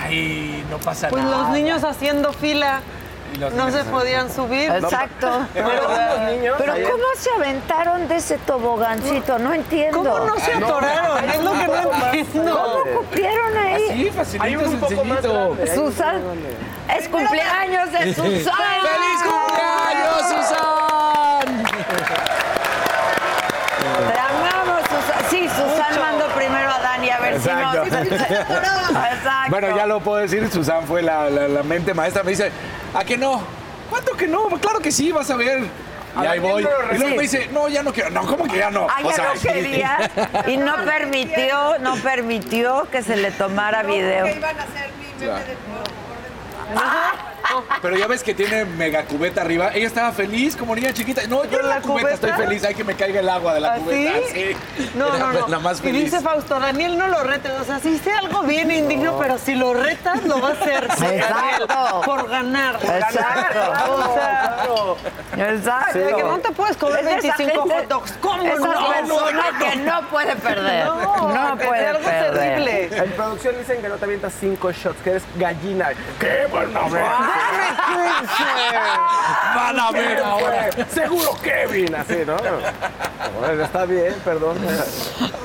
[0.04, 1.36] ay, no pasa Pues nada.
[1.38, 2.80] los niños haciendo fila
[3.54, 4.70] no se podían subir.
[4.70, 5.46] Exacto.
[5.54, 5.66] Pero.
[6.58, 9.38] Pero ¿cómo se aventaron de ese tobogancito?
[9.38, 9.98] No entiendo.
[9.98, 11.28] ¿Cómo no se atoraron?
[11.28, 12.56] Es lo que no entiendo.
[12.84, 13.84] ¿Cómo cupieron ahí?
[13.84, 15.62] Así, Hay facilito, uno un poco más grande.
[15.70, 16.22] hay Susan.
[16.96, 18.54] Es cumpleaños de Susan.
[18.82, 21.64] ¡Feliz cumpleaños, Susan!
[24.12, 25.24] Te amamos, Susan.
[25.30, 27.84] Sí, Susan mandó primero a Dani a ver Exacto.
[27.84, 27.96] si no.
[28.04, 29.50] Exacto.
[29.50, 32.22] Bueno, ya lo puedo decir, Susan fue la, la- la mente maestra.
[32.22, 32.50] Me dice,
[32.94, 33.42] ¿a qué no?
[33.90, 34.48] ¿Cuánto que no?
[34.60, 35.64] Claro que sí, vas a ver.
[36.22, 36.62] Y A ahí voy.
[36.92, 38.10] Y luego me dice, no, ya no quiero.
[38.10, 38.86] No, ¿cómo que ya no?
[38.90, 40.10] Ah, O ya sea, no quería
[40.46, 44.26] y no permitió, no permitió que se le tomara video.
[47.80, 49.70] Pero ya ves que tiene mega cubeta arriba.
[49.72, 51.22] Ella estaba feliz como niña chiquita.
[51.28, 52.14] No, yo ¿Con en la, la cubeta, cubeta?
[52.28, 52.64] estoy feliz.
[52.64, 53.84] Hay que me caiga el agua de la ¿Así?
[53.84, 54.18] cubeta.
[54.32, 54.56] Sí.
[54.94, 55.48] No, Era no, no.
[55.48, 56.04] La más y feliz.
[56.04, 57.50] dice Fausto, Daniel no lo rete.
[57.52, 60.84] O sea, si hice algo bien indigno, pero si lo retas, lo va a hacer.
[61.00, 62.00] Exacto.
[62.04, 62.74] Por ganar.
[62.82, 63.60] Exacto.
[63.70, 66.16] O sea, Exacto.
[66.16, 68.12] que no te puedes comer Es de esa 25 gente- hot dogs.
[68.20, 68.68] ¿Cómo Esa no?
[69.70, 70.86] Que no puede perder.
[71.18, 72.34] No, No, puede es algo perder.
[72.34, 72.96] terrible.
[73.04, 75.88] En producción dicen que no te avientas cinco shots, que eres gallina.
[76.18, 76.80] ¡Qué bueno!
[79.54, 80.68] Van a ver ahora.
[80.90, 82.36] Seguro Kevin, así, ¿no?
[83.38, 84.56] Bueno, está bien, perdón.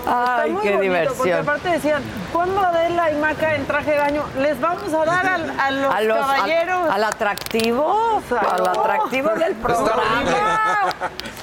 [0.06, 0.84] Ay, Está muy qué bonito, Porque
[1.30, 1.40] diversión.
[1.42, 5.60] aparte decían, ¿cuándo Adela y Maca en traje de baño les vamos a dar al-
[5.60, 6.90] a, los A los- al- caballeros?
[6.90, 10.04] al atractivo, al atractivo del programa.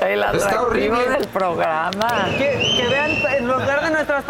[0.00, 1.08] El atractivo horrible.
[1.10, 2.08] del programa.
[2.38, 4.24] que, que vean en lugar de nuestras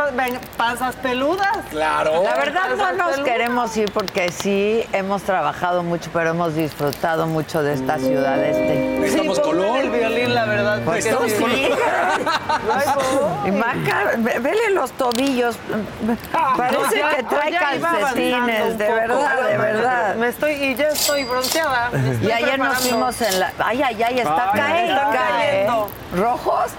[0.57, 1.59] panzas peludas.
[1.71, 2.23] Claro.
[2.25, 3.21] La verdad no nos peludas.
[3.33, 8.99] queremos ir porque sí hemos trabajado mucho, pero hemos disfrutado mucho de esta ciudad este.
[9.01, 9.77] Necesitamos sí, color.
[9.79, 10.81] el violín, la verdad.
[10.85, 11.69] porque Necesitamos sí.
[13.53, 15.57] Maca, ve- vele los tobillos.
[16.57, 18.97] Parece Ya- que trae calcetines, de poco.
[18.99, 20.15] verdad, de verdad.
[20.17, 21.91] Me estoy, y ya estoy bronceada.
[21.93, 23.53] estoy Y ayer nos fuimos en la.
[23.59, 25.17] Ay, ay, ay, está cae, cae.
[25.19, 25.89] cayendo.
[26.17, 26.71] ¿Rojos?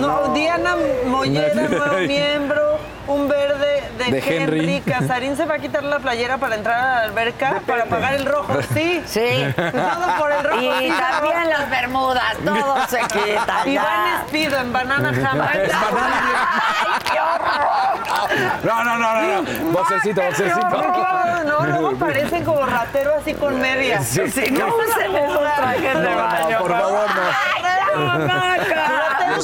[0.00, 4.60] No, Diana Mollera, nuevo miembro, un verde de, De Henry.
[4.60, 4.80] Henry.
[4.80, 8.26] Casarín se va a quitar la playera para entrar a la alberca para pagar el
[8.26, 9.02] rojo, sí.
[9.06, 9.46] Sí.
[9.56, 10.60] Todo por el rojo.
[10.60, 13.62] Y también las bermudas, todo se quita.
[13.64, 13.82] Y ya.
[13.82, 15.70] van Speed en Banana Hammer.
[15.72, 18.62] ¡Ay, qué horror!
[18.64, 19.42] No, no, no, no.
[19.42, 19.72] no.
[19.72, 20.68] Boxercito, boxercito.
[20.68, 24.06] No, no, luego parecen como ratero así con medias.
[24.06, 26.58] Sí, sí, no usen esos trajes de No, no, baño.
[26.58, 27.22] por favor, no.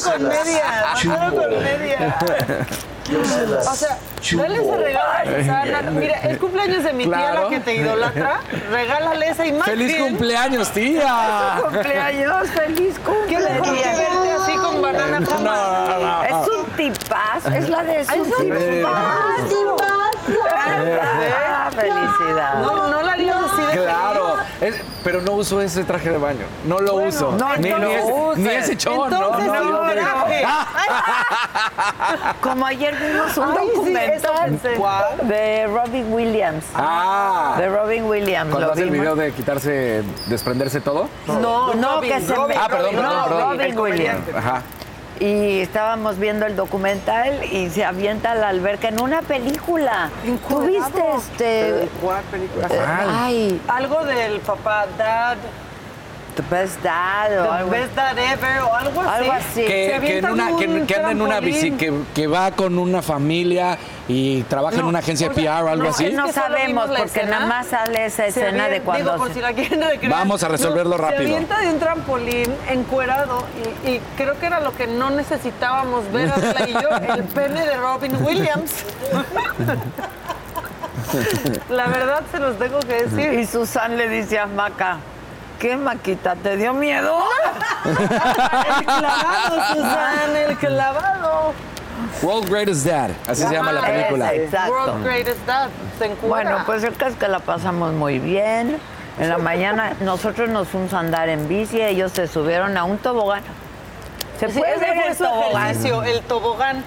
[0.03, 2.14] Con ratero con medias.
[3.66, 3.96] O sea,
[4.36, 5.90] dale ese regalo a Susana.
[5.92, 7.44] Mira, es cumpleaños de mi tía, Claro.
[7.44, 8.40] la que te idolatra.
[8.70, 9.78] Regálale esa imagen.
[9.78, 11.61] ¡Feliz cumpleaños, tía!
[11.62, 13.99] cumpleaños, feliz ¿Qué mejor que cumpleaños.
[13.99, 16.24] verte así con banana No, no, no.
[16.24, 18.12] Es un tipazo, es la de su
[20.51, 22.55] Ah, felicidad.
[22.62, 23.24] No, no la de
[23.85, 26.45] Claro, es- pero no uso ese traje de baño.
[26.64, 27.33] No lo uso.
[27.33, 28.39] no, ni, no ni lo ese, uses.
[28.45, 30.45] ni ese chon, no, Entonces, no, no, coraje.
[32.41, 34.61] Como ayer vimos un Ay, sí, documental
[35.29, 36.64] de Robin Williams.
[36.74, 38.51] Ah, De Robin Williams.
[38.51, 41.09] cuando lo hace el video de quitarse, desprenderse todo.
[41.26, 43.59] No, no, Robin, que se Robin, Ah, perdón, no, perdón, perdón.
[43.59, 44.35] Robin Williams.
[44.35, 44.62] Ajá.
[45.21, 50.11] Y estábamos viendo el documental y se avienta a la alberca en una película.
[50.49, 51.89] ¿Tú viste este?
[52.01, 52.69] ¿Cuál película?
[53.09, 55.37] Ay, Algo del papá, dad,
[56.39, 59.11] The Best Dad o the algo, best dad ever o algo así.
[59.11, 59.55] algo así.
[59.55, 62.53] Se Que, que, en una, que, un que anda en una bici, que, que va
[62.53, 63.76] con una familia
[64.07, 66.07] y trabaja en una agencia de o sea, PR o algo no, así.
[66.07, 67.30] es No sabemos porque escena.
[67.41, 70.12] nada más sale esa Se escena de cuando Digo, por si la quieren recrear.
[70.12, 71.22] Vamos a resolverlo No, rápido.
[71.22, 73.45] Se avienta de un trampolín encuerado
[73.84, 77.66] y, y creo que era lo que no necesitábamos ver Adela y yo, el pene
[77.66, 78.84] de Robin Williams.
[81.68, 83.32] la verdad se los tengo que decir.
[83.41, 84.99] Y Susan le dice a Maca,
[85.59, 86.35] ¿qué Maquita?
[86.37, 87.19] ¿Te dio miedo?
[87.85, 91.53] El clavado, Susan, el clavado.
[92.23, 94.33] World Greatest Dad, así se llama la película.
[94.35, 94.73] Exacto.
[94.73, 95.69] World Greatest Dad.
[95.99, 96.15] Se.
[96.27, 98.79] Bueno, pues el caso es que la pasamos muy bien.
[99.19, 102.99] En la mañana nosotros nos fuimos a andar en bici, ellos se subieron a un
[102.99, 103.43] tobogán.
[104.39, 106.07] ¿Se Sí, puede ese ver el tobogán?
[106.07, 106.85] el tobogán.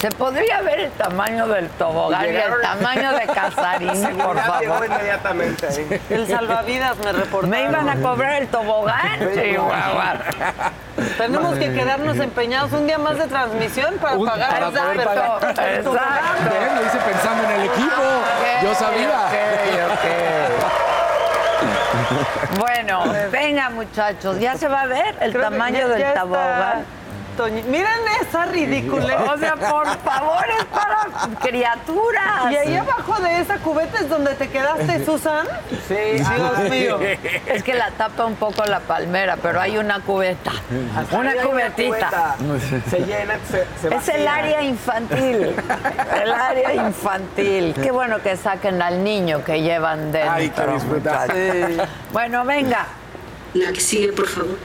[0.00, 4.86] Se podría ver el tamaño del tobogán y, el tamaño de Casarín, por favor.
[4.86, 6.00] inmediatamente ahí.
[6.08, 7.46] El salvavidas me reportó.
[7.46, 9.18] Me iban a cobrar el tobogán.
[9.34, 10.14] Chihuahua.
[11.18, 15.04] Tenemos que quedarnos empeñados un día más de transmisión para Un- pagar para el poder
[15.04, 15.36] pagar.
[15.50, 15.92] Exacto.
[15.92, 18.02] Ven, lo hice pensando en el equipo.
[18.62, 19.20] Yo sabía.
[22.58, 26.99] Bueno, venga muchachos, ya se va a ver el Creo tamaño del tobogán.
[27.40, 29.32] Toñi- Miren esa ridícula.
[29.32, 31.08] O sea, por favor, es para
[31.40, 32.52] criaturas.
[32.52, 35.46] Y ahí abajo de esa cubeta es donde te quedaste, Susan.
[35.88, 36.98] Sí, Dios mío.
[37.46, 40.52] Es que la tapa un poco la palmera, pero hay una cubeta.
[41.12, 42.34] Una cubetita.
[42.36, 42.36] cubeta.
[42.90, 45.54] Se llena, se, se Es el área infantil.
[46.22, 47.74] El área infantil.
[47.82, 50.30] Qué bueno que saquen al niño que llevan dentro.
[50.32, 51.30] Hay que disfrutar.
[52.12, 52.86] Bueno, venga.
[53.54, 54.58] La que sigue, por favor.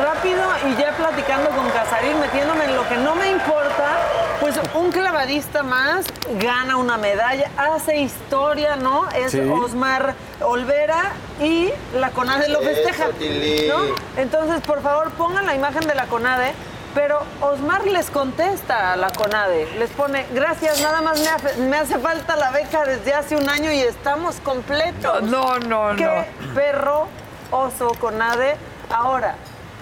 [0.00, 3.98] Rápido y ya platicando con Casarín, metiéndome en lo que no me importa,
[4.40, 6.06] pues un clavadista más
[6.38, 9.08] gana una medalla, hace historia, ¿no?
[9.10, 9.40] Es Sí.
[9.40, 13.94] Osmar Olvera y la CONADE lo festeja, ¿no?
[14.16, 16.54] Entonces, por favor, pongan la imagen de la CONADE,
[16.94, 21.76] pero Osmar les contesta a la CONADE, les pone, gracias, nada más me hace, me
[21.76, 25.22] hace falta la beca desde hace un año y estamos completos.
[25.24, 26.24] No, no, Qué
[26.54, 27.06] perro,
[27.50, 28.56] oso, CONADE.
[28.90, 29.36] Ahora,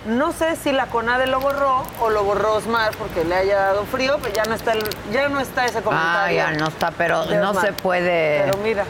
[0.07, 3.85] no sé si la CONADE lo borró o lo borró Osmar porque le haya dado
[3.85, 6.37] frío, pero ya no está, el- ya no está ese Ah, comentario.
[6.37, 8.43] ya no está, pero no se puede.
[8.45, 8.85] Pero mira,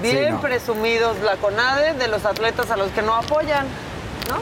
[0.00, 0.40] bien no.
[0.40, 3.66] presumidos la CONADE de los atletas a los que no apoyan,
[4.28, 4.38] ¿no?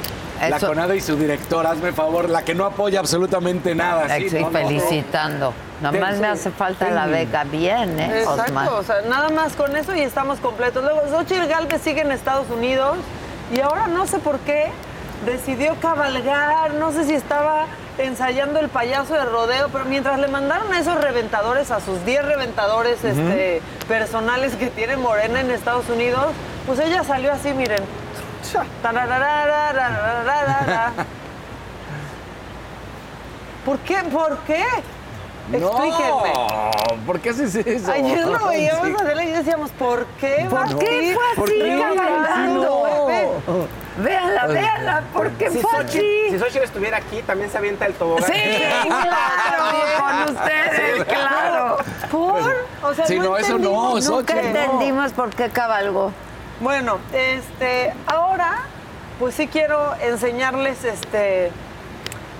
[0.48, 4.08] La Eso- CONADE y su director, hazme favor, la que no apoya absolutamente nada.
[4.16, 4.68] sí, Estoy no, no, no.
[4.68, 5.54] felicitando.
[5.80, 7.44] Nada más me hace falta la beca.
[7.44, 8.48] Bien, ¿eh, Osmar?
[8.48, 10.82] Exacto, o sea, nada más con eso y estamos completos.
[10.84, 12.96] Luego, Xochitl Galvez sigue en Estados Unidos
[13.54, 14.70] y ahora no sé por qué
[15.24, 17.66] decidió cabalgar, no sé si estaba
[17.98, 22.24] ensayando el payaso de rodeo, pero mientras le mandaron a esos reventadores, a sus 10
[22.24, 26.26] reventadores este, personales que tiene Morena en Estados Unidos,
[26.66, 27.82] pues ella salió así, miren.
[33.64, 33.98] ¿Por qué?
[34.10, 34.64] ¿Por qué?
[35.52, 36.32] Explíquenme.
[37.06, 37.92] ¿por qué haces eso?
[37.92, 40.46] Ayer lo veíamos a hacer y decíamos, ¿por qué?
[40.48, 41.40] ¿Por, ¿Por qué fue así?
[41.40, 43.28] ¿Por qué?
[43.46, 43.81] ¿Por.
[43.98, 46.30] Véanla, véanla, porque Si Xochitl, así.
[46.30, 48.24] si Xochitl estuviera aquí, también se avienta el tobogán.
[48.24, 48.32] Sí,
[48.86, 49.64] claro,
[49.98, 51.76] con ustedes, claro.
[52.10, 52.66] ¿Por?
[52.82, 53.90] O sea, Sí, no, eso no.
[53.94, 54.40] Nunca Xochitl, no.
[54.40, 56.12] entendimos por qué cabalgó.
[56.60, 58.60] Bueno, este, ahora,
[59.18, 61.50] pues sí quiero enseñarles este,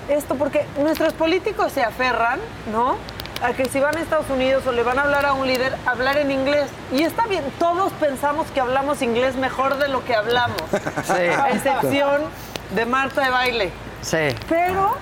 [0.08, 2.40] esto, porque nuestros políticos se aferran,
[2.72, 2.96] ¿no?
[3.42, 5.74] A que si van a Estados Unidos o le van a hablar a un líder,
[5.84, 6.70] hablar en inglés.
[6.92, 10.62] Y está bien, todos pensamos que hablamos inglés mejor de lo que hablamos.
[11.08, 12.22] A excepción
[12.74, 13.72] de Marta de baile.
[14.00, 14.28] Sí.
[14.48, 14.94] Pero,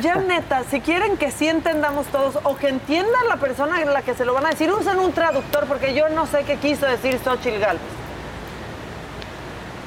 [0.00, 4.02] ya neta, si quieren que sí entendamos todos o que entienda la persona a la
[4.02, 6.84] que se lo van a decir, usen un traductor porque yo no sé qué quiso
[6.84, 7.80] decir Xochitl Galvez.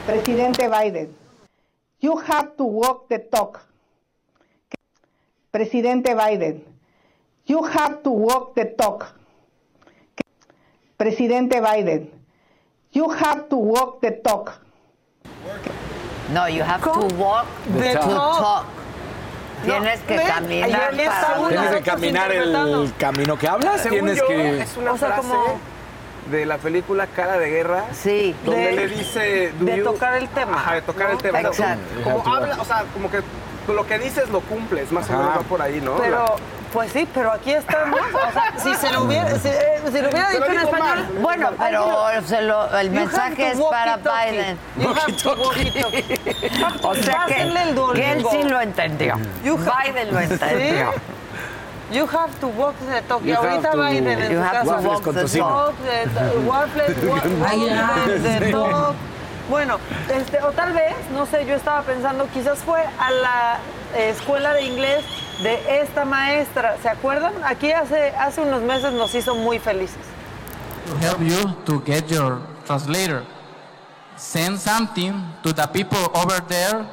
[0.06, 1.14] Presidente Biden,
[2.00, 3.60] you have to walk the talk.
[5.52, 6.71] Presidente Biden,
[7.52, 9.14] you have to walk the talk.
[10.98, 12.10] Presidente Biden,
[12.94, 14.62] you have to walk the talk.
[16.32, 17.10] No, you have ¿Cómo?
[17.10, 17.46] to walk
[17.78, 18.40] The talk.
[18.40, 18.66] talk.
[19.66, 21.50] Tienes que caminar para.
[21.50, 24.62] Tienes que caminar el camino que hablas, Según tienes yo, que...
[24.62, 25.60] es una O sea, frase como-
[26.32, 27.84] de la película Cara de Guerra.
[27.94, 28.34] Sí.
[28.46, 29.52] Donde De- le dice...
[29.60, 30.56] "Do de you-" tocar el tema.
[30.58, 31.40] Ajá, de tocar el tema.
[31.40, 31.84] O Exacto.
[32.04, 33.22] Como, como habla, o sea, como que
[33.68, 35.22] lo que dices lo cumples, más o Ajá.
[35.24, 35.98] menos va por ahí, ¿no?
[35.98, 36.36] Pero,
[36.74, 38.00] pues sí, pero aquí estamos.
[38.00, 40.80] O sea, si se lo hubiera, si, eh, si lo hubiera dicho en español.
[40.80, 41.08] mal.
[41.22, 43.98] Bueno, pero se lo- el You have mensaje to es walk para.
[43.98, 44.58] Biden.
[44.78, 46.20] You have to walk it, talkie.
[46.84, 49.16] O sea que, él sí lo entendió.
[49.44, 50.92] Biden lo entendió.
[51.92, 53.22] You have to walk the talk.
[53.22, 54.72] Y You have ahorita to- Biden en You su have to casa.
[54.72, 55.48] Waffles walk con the tocino.
[55.48, 55.76] talk.
[55.76, 55.76] Talk,
[56.14, 56.96] the- waffles.
[59.52, 59.80] Bueno,
[60.10, 63.60] este, o tal vez, no sé, yo estaba pensando, quizás fue a la
[63.98, 65.04] eh, escuela de inglés
[65.44, 66.78] de esta maestra.
[66.82, 67.34] ¿Se acuerdan?
[67.44, 70.00] Aquí hace, hace unos meses nos hizo muy felices.
[70.88, 73.26] to help you to get your translator.
[74.16, 76.88] Send something to the people over there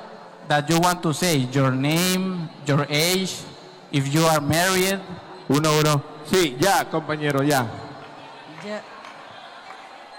[0.48, 3.36] that you want to say, your name, your age,
[3.92, 4.98] if you are married.
[5.48, 6.02] Uno, uno.
[6.26, 7.66] Sí, ya, compañero, ya.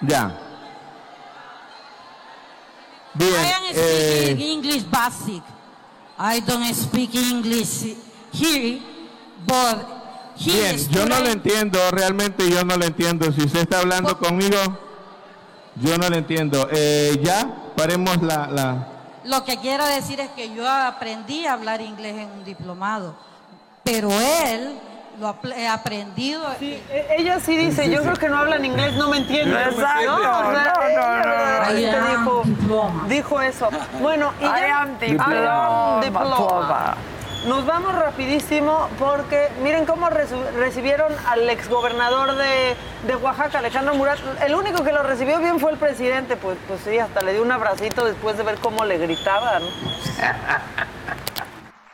[0.02, 0.49] Ya.
[3.14, 3.32] Bien.
[3.32, 5.44] I am eh, speaking English basic.
[6.18, 7.96] I don't speak English
[8.34, 8.80] here,
[9.48, 9.88] but
[10.36, 13.32] here bien, yo no lo entiendo, realmente yo no lo entiendo.
[13.32, 14.58] Si usted está hablando conmigo,
[15.76, 16.68] yo no lo entiendo.
[16.72, 18.88] Eh, ya, paremos la, la...
[19.24, 23.16] Lo que quiero decir es que yo aprendí a hablar inglés en un diplomado,
[23.84, 24.78] pero él
[25.20, 26.44] lo he aprendido.
[26.62, 26.82] E-
[27.18, 29.58] Ella sí dice, yo creo que no hablan inglés, no me entienden.
[29.70, 30.06] Exacto.
[30.06, 30.20] ¿no?
[30.20, 32.44] No, no, ella dijo,
[33.08, 33.70] dijo eso.
[34.02, 34.52] Bueno, y ya...
[34.52, 34.66] diploma.
[34.66, 36.00] I am diploma.
[36.04, 36.96] Diploma.
[37.48, 42.76] Nos vamos rapidísimo porque miren cómo recibieron al exgobernador de,
[43.08, 44.20] de Oaxaca, Alejandro Murat.
[44.46, 47.42] El único que lo recibió bien fue el presidente, pues, pues sí, hasta le dio
[47.42, 49.64] un abracito después de ver cómo le gritaban.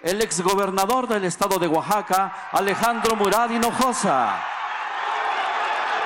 [0.05, 4.35] el exgobernador del estado de Oaxaca, Alejandro Murad Hinojosa.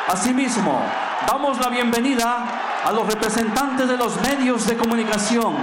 [0.08, 0.82] Asimismo,
[1.28, 2.46] damos la bienvenida
[2.86, 5.54] a los representantes de los medios de comunicación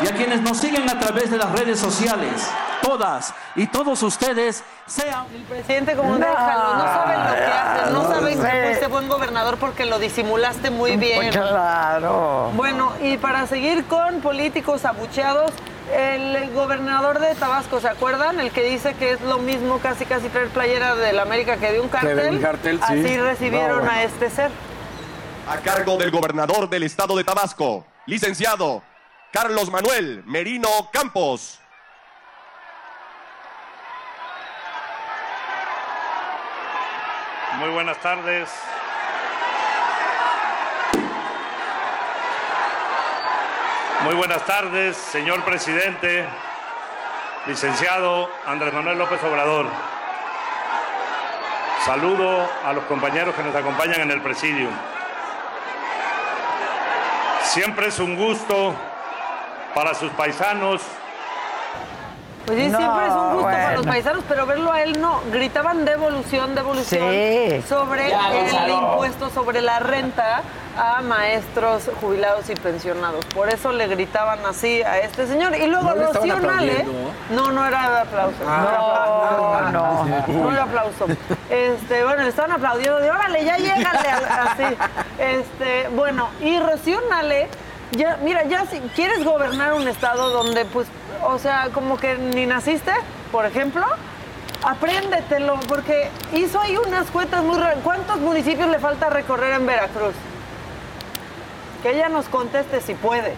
[0.00, 2.50] y a quienes nos siguen a través de las redes sociales.
[2.80, 5.26] Todas y todos ustedes sean...
[5.32, 8.66] El presidente como déjalo, no saben lo que hacen, no saben que sé.
[8.68, 11.30] fuiste buen gobernador porque lo disimulaste muy bien.
[11.30, 12.50] Claro.
[12.54, 15.52] Bueno, y para seguir con políticos abucheados,
[15.90, 18.40] el gobernador de Tabasco, ¿se acuerdan?
[18.40, 21.80] El que dice que es lo mismo casi casi traer playera del América que de
[21.80, 22.16] un cartel.
[22.16, 22.84] de un cartel, sí.
[22.86, 23.90] Así recibieron No, bueno.
[23.90, 24.50] a este ser.
[25.48, 28.82] A cargo del gobernador del estado de Tabasco, licenciado
[29.32, 31.58] Carlos Manuel Merino Campos.
[37.58, 38.48] Muy buenas tardes.
[44.04, 46.26] Muy buenas tardes, señor presidente,
[47.46, 49.66] licenciado Andrés Manuel López Obrador.
[51.84, 54.68] Saludo a los compañeros que nos acompañan en el presidio.
[57.44, 58.74] Siempre es un gusto
[59.74, 60.80] para sus paisanos
[62.46, 65.20] Pues sí, No, siempre es un gusto para los paisanos, pero verlo a él no.
[65.30, 67.62] Gritaban devolución, devolución Sí.
[67.68, 68.30] sobre Ya,
[68.66, 70.42] el impuesto sobre la renta
[70.76, 73.24] a maestros jubilados y pensionados.
[73.26, 75.54] Por eso le gritaban así a este señor.
[75.56, 76.72] Y luego ¿No Rocío Nale.
[76.72, 77.12] aplaudiendo?
[77.30, 78.36] No, no era de aplauso.
[78.46, 79.66] Ah.
[79.66, 79.70] aplauso.
[79.72, 80.44] No, no.
[80.44, 81.06] No era aplauso.
[81.50, 84.76] Este, bueno, le estaban aplaudiendo de órale, ya llégale así.
[85.18, 87.48] Este, bueno, y Rocío Nale,
[87.92, 90.88] ya, mira, ya si quieres gobernar un estado donde, pues,
[91.24, 92.92] o sea, como que ni naciste,
[93.30, 93.84] por ejemplo,
[94.64, 97.78] apréndetelo, porque hizo ahí unas cuentas muy raras.
[97.84, 100.14] ¿Cuántos municipios le falta recorrer en Veracruz?
[101.82, 103.34] Que ella nos conteste si puede.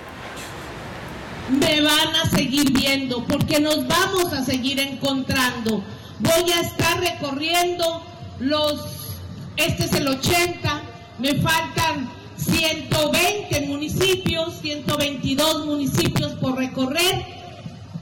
[1.49, 5.83] me van a seguir viendo porque nos vamos a seguir encontrando.
[6.21, 8.03] Voy a estar recorriendo
[8.39, 9.19] los,
[9.57, 10.83] este es el 80,
[11.19, 17.44] me faltan 120 municipios, 122 municipios por recorrer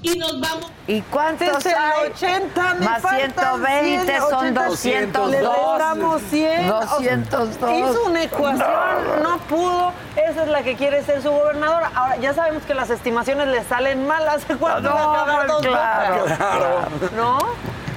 [0.02, 0.70] y nos vamos.
[0.86, 2.10] ¿Y cuántos es el hay?
[2.10, 4.64] 80, me Más faltan 120 100, son 80.
[4.68, 5.30] 202.
[5.30, 6.70] Le restamos 100.
[6.70, 7.90] o sea, 202.
[7.90, 9.92] Hizo una ecuación, no pudo.
[10.16, 11.90] Esa es la que quiere ser su gobernadora.
[11.94, 14.28] Ahora, ya sabemos que las estimaciones le salen mal.
[14.28, 16.36] ¿Hace cuánto No, va a acabar dos claro, bocas?
[16.36, 16.80] claro.
[17.16, 17.38] ¿No?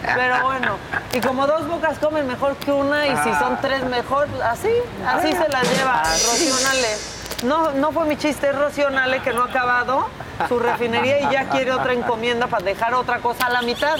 [0.03, 0.78] Pero bueno,
[1.14, 4.70] y como dos bocas comen mejor que una, y si son tres mejor, así,
[5.08, 6.51] así se las lleva Así.
[7.46, 10.08] No, no fue mi chiste, es Rocío Nale que no ha acabado
[10.48, 13.98] su refinería y ya quiere otra encomienda para dejar otra cosa a la mitad.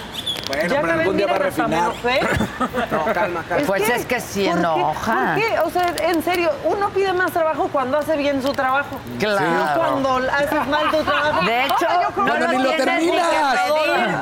[0.48, 1.92] Bueno, ya pero algún día va a refinar.
[2.92, 3.66] No, calma, calma.
[3.66, 4.60] Pues es que sí ¿por qué?
[4.60, 5.34] enoja.
[5.34, 5.60] ¿Por qué?
[5.60, 9.00] O sea, en serio, uno pide más trabajo cuando hace bien su trabajo.
[9.20, 9.50] Claro.
[9.50, 11.46] No cuando haces mal tu trabajo.
[11.46, 13.22] De hecho, creo no que lo tienes ni que pedir,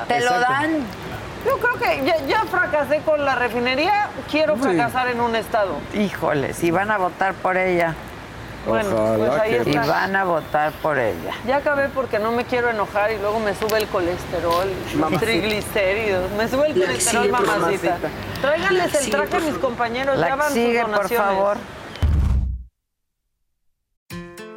[0.07, 0.71] te lo dan.
[1.45, 5.75] Yo creo que ya, ya fracasé con la refinería, quiero fracasar en un estado.
[5.93, 7.95] Híjole, si van a votar por ella.
[8.65, 9.85] Bueno, pues ahí Y está.
[9.85, 11.33] van a votar por ella.
[11.45, 15.19] Ya acabé porque no me quiero enojar y luego me sube el colesterol, Mamacita.
[15.25, 16.31] triglicéridos.
[16.31, 17.59] Me sube el La colesterol, sigue, mamacita.
[17.59, 18.09] mamacita.
[18.41, 19.59] Tráiganles el traje a mis favor.
[19.61, 21.57] compañeros, La ya van sigue, sus por favor.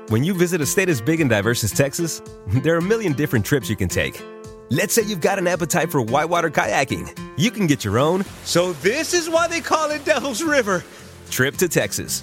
[0.09, 2.22] When you visit a state as big and diverse as Texas,
[2.62, 4.22] there are a million different trips you can take.
[4.70, 7.09] Let's say you've got an appetite for whitewater kayaking.
[7.36, 10.84] You can get your own, so this is why they call it Devil's River,
[11.30, 12.22] trip to Texas.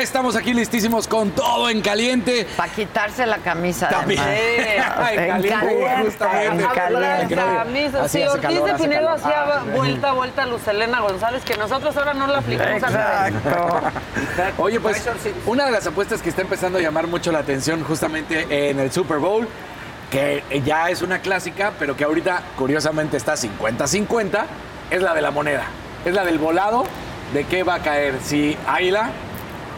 [0.00, 2.46] Estamos aquí listísimos con todo en caliente.
[2.56, 3.88] Para quitarse la camisa.
[3.88, 4.22] También.
[5.12, 6.64] En caliente, justamente.
[7.98, 12.14] hace Ortiz de Pinedo hacía vuelta a vuelta a Luz Elena González, que nosotros ahora
[12.14, 13.30] no la aplicamos a
[14.58, 15.08] Oye, pues
[15.46, 18.90] una de las apuestas que está empezando a llamar mucho la atención justamente en el
[18.92, 19.46] Super Bowl
[20.10, 24.44] que ya es una clásica, pero que ahorita curiosamente está 50-50,
[24.90, 25.64] es la de la moneda.
[26.04, 26.84] Es la del volado
[27.32, 29.10] de qué va a caer, si águila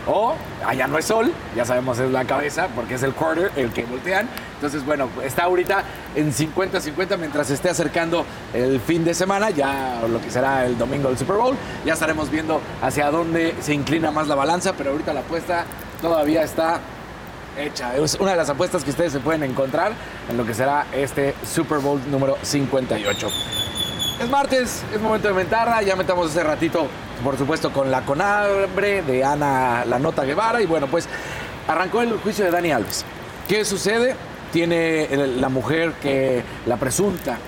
[0.06, 0.34] o
[0.66, 3.84] allá no es sol, ya sabemos es la cabeza porque es el quarter el que
[3.84, 4.28] voltean.
[4.54, 5.82] Entonces, bueno, está ahorita
[6.14, 11.08] en 50-50 mientras esté acercando el fin de semana, ya lo que será el domingo
[11.08, 11.56] del Super Bowl.
[11.84, 15.64] Ya estaremos viendo hacia dónde se inclina más la balanza, pero ahorita la apuesta
[16.00, 16.80] todavía está
[17.58, 17.96] hecha.
[17.96, 19.92] Es una de las apuestas que ustedes se pueden encontrar
[20.28, 23.28] en lo que será este Super Bowl número 58.
[24.20, 26.86] Es martes, es momento de mentarla, ya metamos ese ratito,
[27.24, 31.08] por supuesto, con la conabre de Ana La Nota Guevara y bueno, pues
[31.66, 33.04] arrancó el juicio de Dani Alves.
[33.48, 34.14] ¿Qué sucede?
[34.52, 35.08] Tiene
[35.38, 37.38] la mujer que, la presunta,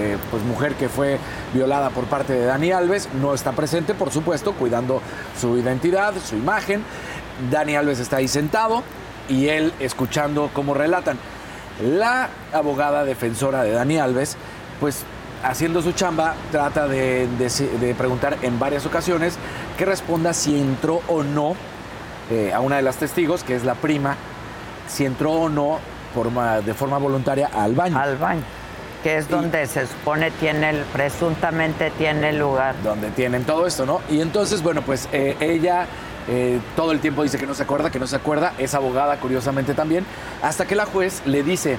[0.00, 1.18] eh, pues mujer que fue
[1.52, 5.02] violada por parte de Dani Alves, no está presente, por supuesto, cuidando
[5.38, 6.82] su identidad, su imagen.
[7.50, 8.82] Dani Alves está ahí sentado
[9.28, 11.18] y él escuchando cómo relatan.
[11.82, 14.38] La abogada defensora de Dani Alves,
[14.80, 15.04] pues
[15.42, 19.36] haciendo su chamba, trata de, de- de preguntar en varias ocasiones
[19.76, 21.54] que responda si entró o no
[22.30, 24.16] eh, a una de las testigos, que es la prima,
[24.88, 25.78] si entró o no
[26.14, 27.98] forma- de forma voluntaria al baño.
[27.98, 28.42] Al baño.
[29.02, 32.74] Que es donde se supone tiene el, presuntamente tiene lugar.
[32.82, 34.00] donde tienen todo esto, ¿no?
[34.10, 35.86] Y entonces, bueno, pues eh, ella
[36.28, 39.18] eh, todo el tiempo dice que no se acuerda, que no se acuerda, es abogada
[39.20, 40.04] curiosamente también,
[40.42, 41.78] hasta que la juez le dice,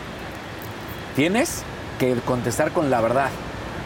[1.16, 1.64] tienes
[2.00, 3.30] que contestar con la verdad,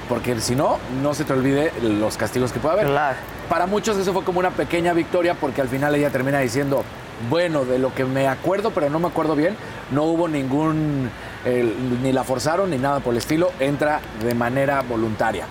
[0.10, 2.88] porque si no, no se te olvide los castigos que puede haber.
[3.50, 6.84] Para muchos eso fue como una pequeña victoria, porque al final ella termina diciendo,
[7.30, 9.56] bueno, de lo que me acuerdo, pero no me acuerdo bien,
[9.92, 11.10] no hubo ningún,
[11.46, 15.46] eh, ni la forzaron ni nada por el estilo, entra de manera voluntaria.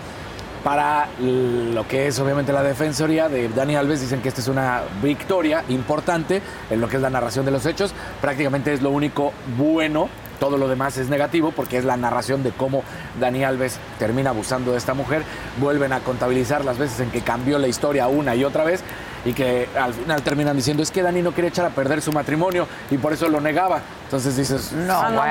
[0.65, 4.83] Para lo que es obviamente la defensoría de Dani Alves, dicen que esta es una
[5.03, 6.41] victoria importante
[6.71, 7.93] en lo que es la narración de los hechos.
[8.21, 10.09] Prácticamente es lo único bueno,
[10.43, 12.83] todo lo demás es negativo porque es la narración de cómo
[13.21, 15.23] Dani Alves termina abusando de esta mujer.
[15.61, 18.83] Vuelven a contabilizar las veces en que cambió la historia una y otra vez
[19.25, 22.11] y que al final terminan diciendo es que Dani no quería echar a perder su
[22.11, 23.83] matrimonio y por eso lo negaba.
[24.07, 25.23] Entonces dices, No, Ah, no, no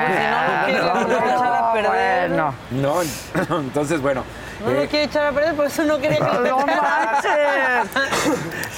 [2.70, 2.70] bueno.
[2.70, 3.02] no,
[3.60, 4.24] entonces bueno.
[4.62, 7.90] No eh, lo quiere echar a perder, por eso no quería que No manches.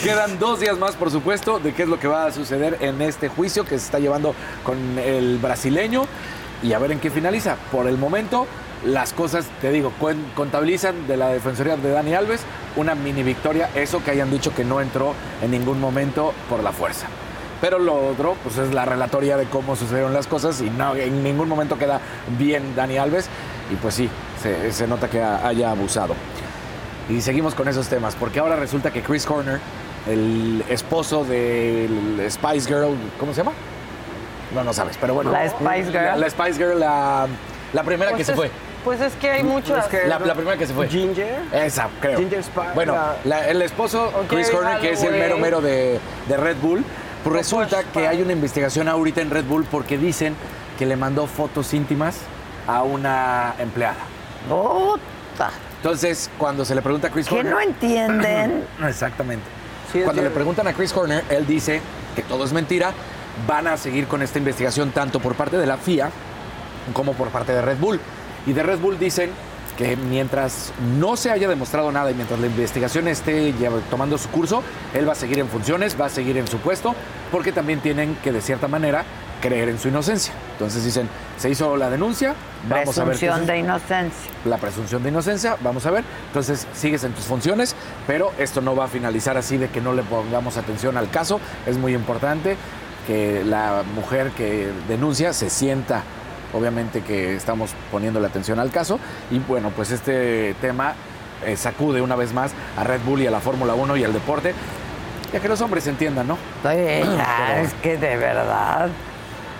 [0.03, 3.03] Quedan dos días más, por supuesto, de qué es lo que va a suceder en
[3.03, 6.07] este juicio que se está llevando con el brasileño
[6.63, 7.57] y a ver en qué finaliza.
[7.71, 8.47] Por el momento,
[8.85, 9.93] las cosas, te digo,
[10.35, 12.41] contabilizan de la Defensoría de Dani Alves
[12.77, 16.73] una mini victoria, eso que hayan dicho que no entró en ningún momento por la
[16.73, 17.07] fuerza.
[17.61, 21.23] Pero lo otro, pues es la relatoría de cómo sucedieron las cosas y no, en
[21.23, 22.01] ningún momento queda
[22.37, 23.29] bien Dani Alves
[23.73, 24.11] y pues sí,
[24.45, 26.15] se, se nota que ha- haya abusado.
[27.09, 29.59] Y seguimos con esos temas, porque ahora resulta que Chris Corner,
[30.07, 33.53] el esposo del Spice Girl, ¿cómo se llama?
[34.55, 35.31] No, no sabes, pero bueno.
[35.33, 35.95] La Spice Girl.
[36.05, 37.27] La, la Spice Girl, la,
[37.73, 38.51] la primera que Pues se es- fue.
[38.85, 39.91] Pues es que hay muchas.
[40.07, 40.87] La, la primera que se fue.
[40.89, 41.39] Ginger.
[41.55, 42.19] Esa, creo.
[42.19, 42.67] Ginger Spice.
[42.75, 42.95] Bueno,
[43.49, 46.85] el esposo, Chris Corner, que es el mero mero de, de Red Bull,
[47.23, 47.93] pues resulta Spice.
[47.99, 50.37] que hay una investigación ahorita en Red Bull porque dicen
[50.79, 52.17] que le mandó fotos íntimas
[52.67, 53.97] a una empleada.
[54.49, 55.51] Puta.
[55.77, 57.53] Entonces, cuando se le pregunta a Chris ¿Qué Corner...
[57.53, 58.65] no entienden?
[58.87, 59.45] Exactamente.
[59.93, 61.81] Sí, Cuando le preguntan a Chris Corner, él dice
[62.17, 62.93] que todo es mentira.
[63.47, 66.11] Van a seguir con esta investigación tanto por parte de la FIA
[66.93, 68.01] como por parte de Red Bull.
[68.47, 69.31] Y de Red Bull dicen
[69.77, 73.53] que mientras no se haya demostrado nada y mientras la investigación esté
[73.91, 74.63] tomando su curso,
[74.93, 76.95] él va a seguir en funciones, va a seguir en su puesto,
[77.33, 79.05] porque también tienen que de cierta manera
[79.45, 80.33] creer en su inocencia.
[80.53, 81.07] Entonces dicen,
[81.37, 82.35] se hizo la denuncia,
[82.67, 83.19] vamos a ver.
[83.19, 84.31] Presunción de inocencia.
[84.47, 86.03] la presunción de inocencia, vamos a ver.
[86.29, 87.77] Entonces sigues en tus funciones,
[88.07, 91.41] pero esto no va a finalizar así de que no le pongamos atención al caso.
[91.67, 92.57] Es muy importante
[93.07, 96.03] que la mujer que denuncia se sienta,
[96.55, 98.99] obviamente que estamos poniéndole atención al caso.
[99.31, 100.95] Y bueno, pues este tema
[101.45, 104.15] eh, sacude una vez más a Red Bull y a la Fórmula 1 y al
[104.15, 104.55] deporte.
[105.35, 106.37] Ya que los hombres entiendan, ¿no?
[106.63, 106.69] Sí,
[107.19, 108.89] ya, Pero- es que de verdad.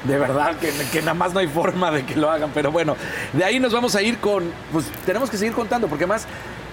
[0.05, 2.51] De verdad que, que nada más no hay forma de que lo hagan.
[2.55, 2.97] Pero bueno,
[3.33, 4.45] de ahí nos vamos a ir con.
[4.73, 6.27] Pues tenemos que seguir contando, porque más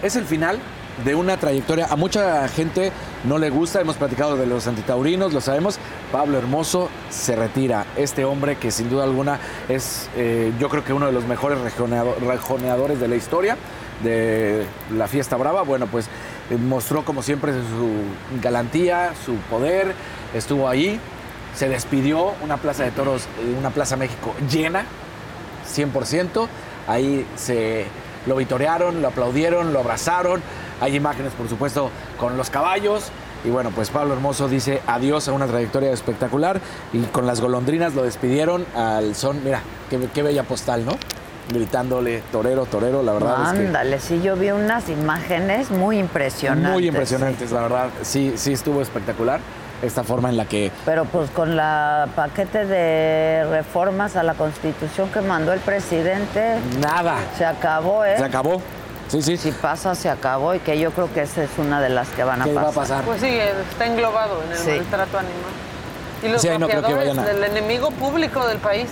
[0.04, 0.60] es el final
[1.06, 1.88] de una trayectoria.
[1.90, 2.92] A mucha gente
[3.24, 5.80] no le gusta, hemos platicado de los antitaurinos, lo sabemos.
[6.12, 7.86] Pablo Hermoso se retira.
[7.96, 9.40] Este hombre que sin duda alguna
[9.70, 13.58] es, eh, yo creo que uno de los mejores rejoneado- rejoneadores de la historia
[14.04, 15.62] de la fiesta brava.
[15.62, 16.08] Bueno, pues
[16.50, 19.94] eh, mostró como siempre su galantía, su poder,
[20.34, 21.00] estuvo ahí,
[21.56, 24.86] se despidió, una plaza de toros, eh, una plaza México llena,
[25.74, 26.48] 100%.
[26.88, 27.86] Ahí se
[28.26, 30.42] lo vitorearon, lo aplaudieron, lo abrazaron.
[30.80, 33.12] Hay imágenes, por supuesto, con los caballos.
[33.44, 36.62] Y bueno, pues Pablo Hermoso dice adiós a una trayectoria espectacular
[36.94, 40.92] y con las golondrinas lo despidieron al son, mira, qué, qué bella postal, ¿no?
[41.50, 46.72] Gritándole torero, torero, la verdad es que Ándale, sí, yo vi unas imágenes muy impresionantes.
[46.72, 49.40] muy impresionantes, la verdad, sí, sí estuvo espectacular
[49.82, 55.10] esta forma en la que Pero pues con la paquete de reformas a la Constitución
[55.10, 58.16] que mandó el presidente, nada, se acabó, ¿eh?
[58.18, 58.62] se acabó.
[59.08, 59.36] Sí, sí.
[59.36, 62.24] Si pasa, se acabó y que yo creo que esa es una de las que
[62.24, 62.66] van a ¿Qué pasar.
[62.66, 63.04] va a pasar?
[63.04, 64.72] Pues sí, está englobado en el Sí.
[64.72, 65.52] maltrato animal.
[66.24, 68.88] Y los Sí, no creo que mapeadores vayan a- del enemigo público del país.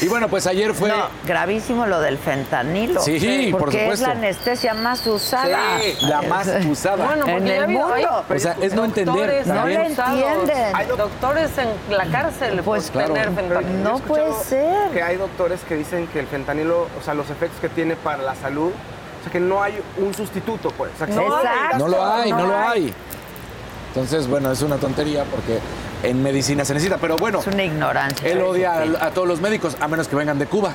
[0.00, 0.94] Y bueno, pues ayer fue No,
[1.26, 3.00] gravísimo lo del fentanilo.
[3.02, 4.06] Sí, por porque es supuesto.
[4.06, 5.78] la anestesia más usada.
[5.80, 7.04] Sí, la más usada.
[7.06, 8.24] Bueno, en el mundo.
[8.28, 10.16] O sea, es no entender doctores No abusados.
[10.22, 10.76] entienden.
[10.76, 13.14] Hay doctores en la cárcel Pues, por claro.
[13.14, 13.90] tener fentanilo.
[13.90, 14.90] No puede ser.
[14.92, 18.22] Que hay doctores que dicen que el fentanilo, o sea, los efectos que tiene para
[18.22, 20.92] la salud, o sea, que no hay un sustituto, pues.
[20.94, 21.06] O sea,
[21.78, 22.84] No lo hay, no, No lo hay.
[22.84, 22.94] hay.
[23.88, 25.58] Entonces, bueno, es una tontería porque
[26.02, 28.28] en medicina se necesita, pero bueno, Es una ignorancia.
[28.28, 30.72] él odia a, a todos los médicos, a menos que vengan de Cuba.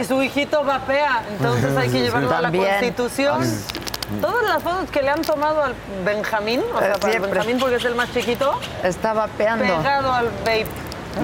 [0.00, 2.50] Y su hijito vapea, entonces hay que llevarlo a la.
[2.50, 3.42] Constitución.
[4.20, 5.74] Todas las fotos que le han tomado al
[6.04, 7.20] Benjamín, o sea, para el.
[7.20, 9.64] Benjamín porque es el más chiquito, Está vapeando.
[9.64, 10.66] pegado al vape.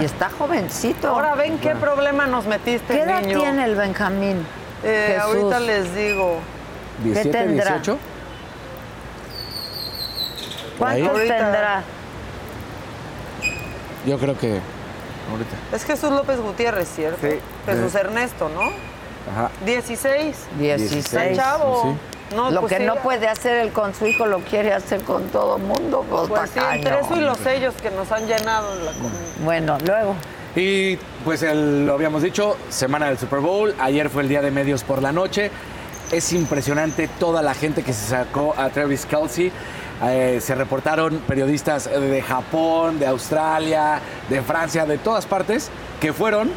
[0.01, 1.09] Y está jovencito.
[1.09, 3.41] Ahora ven qué problema nos metiste, ¿Qué edad niño.
[3.41, 4.47] tiene el Benjamín?
[4.85, 5.23] Eh, Jesús.
[5.35, 6.39] ahorita les digo.
[7.03, 7.65] 17, tendrá?
[7.73, 7.99] 18.
[10.79, 11.01] Por ahí.
[11.03, 11.37] ¿Cuántos Ahorita.
[11.37, 11.83] tendrá?
[14.09, 14.59] Yo creo que
[15.31, 15.57] ahorita.
[15.77, 17.19] Es Jesús López Gutiérrez, ¿cierto?
[17.21, 17.37] Sí.
[17.67, 18.63] Jesús Ernesto, ¿no?
[19.31, 19.51] Ajá.
[19.67, 20.37] 16.
[20.59, 21.05] 16.
[21.05, 21.83] Está chavo.
[22.31, 22.35] Sí.
[22.37, 25.03] No, lo pues que sí, no puede hacer él con su hijo lo quiere hacer
[25.03, 26.05] con todo mundo.
[26.11, 29.21] Pues, Pues sí, entre eso y los sellos que nos han llenado en la comunidad.
[29.45, 30.15] Bueno, luego.
[30.57, 34.51] Y pues el- lo habíamos dicho, semana del Super Bowl, ayer fue el día de
[34.51, 35.51] medios por la noche.
[36.13, 39.51] Es impresionante toda la gente que se sacó a Travis Kelsey.
[40.05, 45.71] Eh, se reportaron periodistas de Japón, de Australia, de Francia, de todas partes,
[46.01, 46.51] que fueron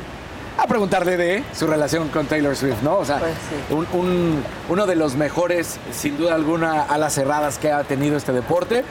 [0.57, 2.97] a preguntarle de su relación con Taylor Swift, ¿no?
[2.97, 3.73] O sea, Pues sí.
[3.73, 8.31] un- un- uno de los mejores, sin duda alguna, alas cerradas que ha tenido este
[8.31, 8.84] deporte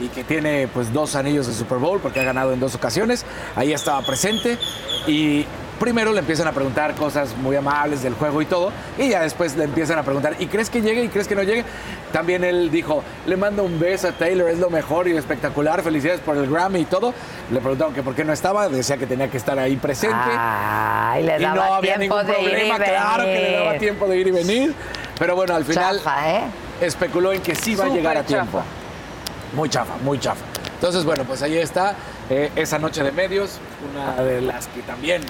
[0.00, 3.24] y que tiene pues dos anillos de Super Bowl porque ha ganado en dos ocasiones.
[3.56, 4.58] Ahí estaba presente
[5.06, 5.46] y
[5.78, 9.56] primero le empiezan a preguntar cosas muy amables del juego y todo y ya después
[9.56, 11.64] le empiezan a preguntar ¿y crees que llegue y crees que no llegue?
[12.12, 16.20] También él dijo, le mando un beso a Taylor, es lo mejor y espectacular, felicidades
[16.20, 17.12] por el Grammy y todo.
[17.50, 20.16] Le preguntaron que por qué no estaba, decía que tenía que estar ahí presente.
[20.16, 23.52] Ay, le y daba no había tiempo ningún de ir y problema, claro que le
[23.52, 24.74] daba tiempo de ir y venir.
[25.18, 26.42] Pero bueno, al final Chafa, ¿eh?
[26.80, 28.28] especuló en que sí va a llegar a chafa.
[28.28, 28.62] tiempo.
[29.54, 30.44] Muy chafa, muy chafa.
[30.74, 31.96] Entonces, bueno, pues ahí está
[32.30, 33.58] eh, esa noche de medios,
[33.90, 35.22] una de las que también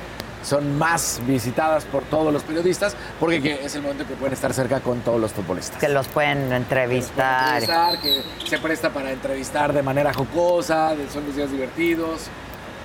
[0.45, 4.53] son más visitadas por todos los periodistas, porque que es el momento que pueden estar
[4.53, 5.79] cerca con todos los futbolistas.
[5.81, 7.63] Que los pueden entrevistar.
[7.63, 12.29] Entrevistar, que se presta para entrevistar de manera jocosa, son los días divertidos,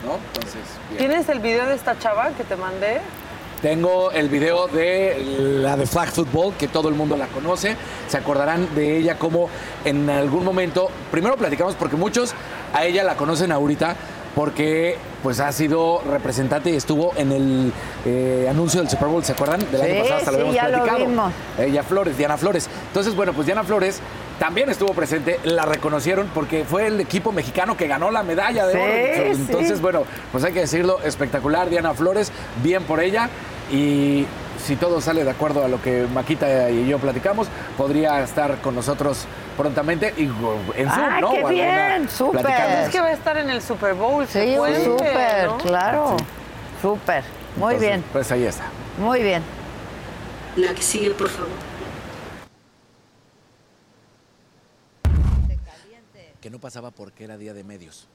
[0.05, 0.17] ¿no?
[0.33, 0.99] Entonces, bien.
[0.99, 3.01] ¿Tienes el video de esta chava que te mandé?
[3.61, 5.17] Tengo el video de
[5.61, 7.75] la de Flag Football, que todo el mundo la conoce.
[8.07, 9.49] Se acordarán de ella como
[9.83, 12.33] en algún momento, primero platicamos porque muchos
[12.73, 13.97] a ella la conocen ahorita
[14.35, 17.73] porque pues ha sido representante y estuvo en el
[18.05, 19.59] eh, anuncio del Super Bowl, ¿se acuerdan?
[19.71, 21.05] Del Sí, año pasado hasta lo sí, habíamos lo platicado.
[21.09, 21.33] vimos.
[21.57, 22.69] Ella Flores, Diana Flores.
[22.87, 23.99] Entonces, bueno, pues Diana Flores
[24.39, 28.73] también estuvo presente, la reconocieron porque fue el equipo mexicano que ganó la medalla de
[28.73, 28.79] Sí,
[29.21, 29.31] oro.
[29.31, 32.31] Entonces, bueno, pues hay que decirlo, espectacular Diana Flores,
[32.63, 33.29] bien por ella
[33.71, 34.25] y
[34.63, 38.75] si todo sale de acuerdo a lo que Maquita y yo platicamos, podría estar con
[38.75, 39.25] nosotros
[39.57, 41.31] prontamente y en Zoom, ¡Ay, ¿no?
[41.31, 42.09] qué bien!
[42.09, 42.45] ¡Súper!
[42.45, 44.27] Es que va a estar en el Super Bowl.
[44.27, 45.57] Sí, puede, súper, ¿no?
[45.57, 46.17] claro.
[46.81, 47.23] Súper.
[47.57, 48.65] Muy Entonces, bien, Pues ahí está.
[48.99, 49.43] muy bien.
[50.55, 51.49] La que sigue, por favor.
[56.41, 58.07] Que no pasaba porque era día de medios.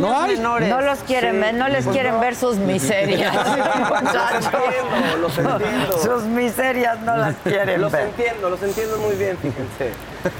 [0.00, 0.68] No menores.
[0.68, 2.20] No los quieren ver, no les pues quieren no.
[2.20, 3.32] ver sus miserias.
[3.34, 4.44] muchachos.
[4.52, 5.98] entiendo, los entiendo.
[5.98, 8.06] Sus miserias no las quieren Los ver.
[8.06, 9.92] entiendo, los entiendo muy bien, fíjense.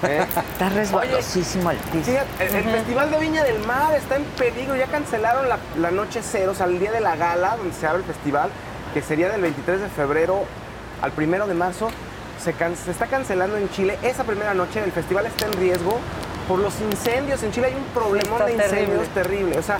[0.02, 0.26] ¿eh?
[0.52, 2.10] Está resbalosísimo el piso.
[2.10, 4.76] Fíjate, el, el Festival de Viña del Mar está en peligro.
[4.76, 7.86] Ya cancelaron la, la noche cero, o sea, el día de la gala, donde se
[7.86, 8.50] abre el festival,
[8.94, 10.44] que sería del 23 de febrero
[11.02, 11.88] al 1 de marzo.
[12.42, 13.98] Se, can- se está cancelando en Chile.
[14.02, 15.98] Esa primera noche el festival está en riesgo
[16.48, 17.42] por los incendios.
[17.42, 19.22] En Chile hay un problemón Está de incendios terrible.
[19.22, 19.58] terrible.
[19.58, 19.78] O sea,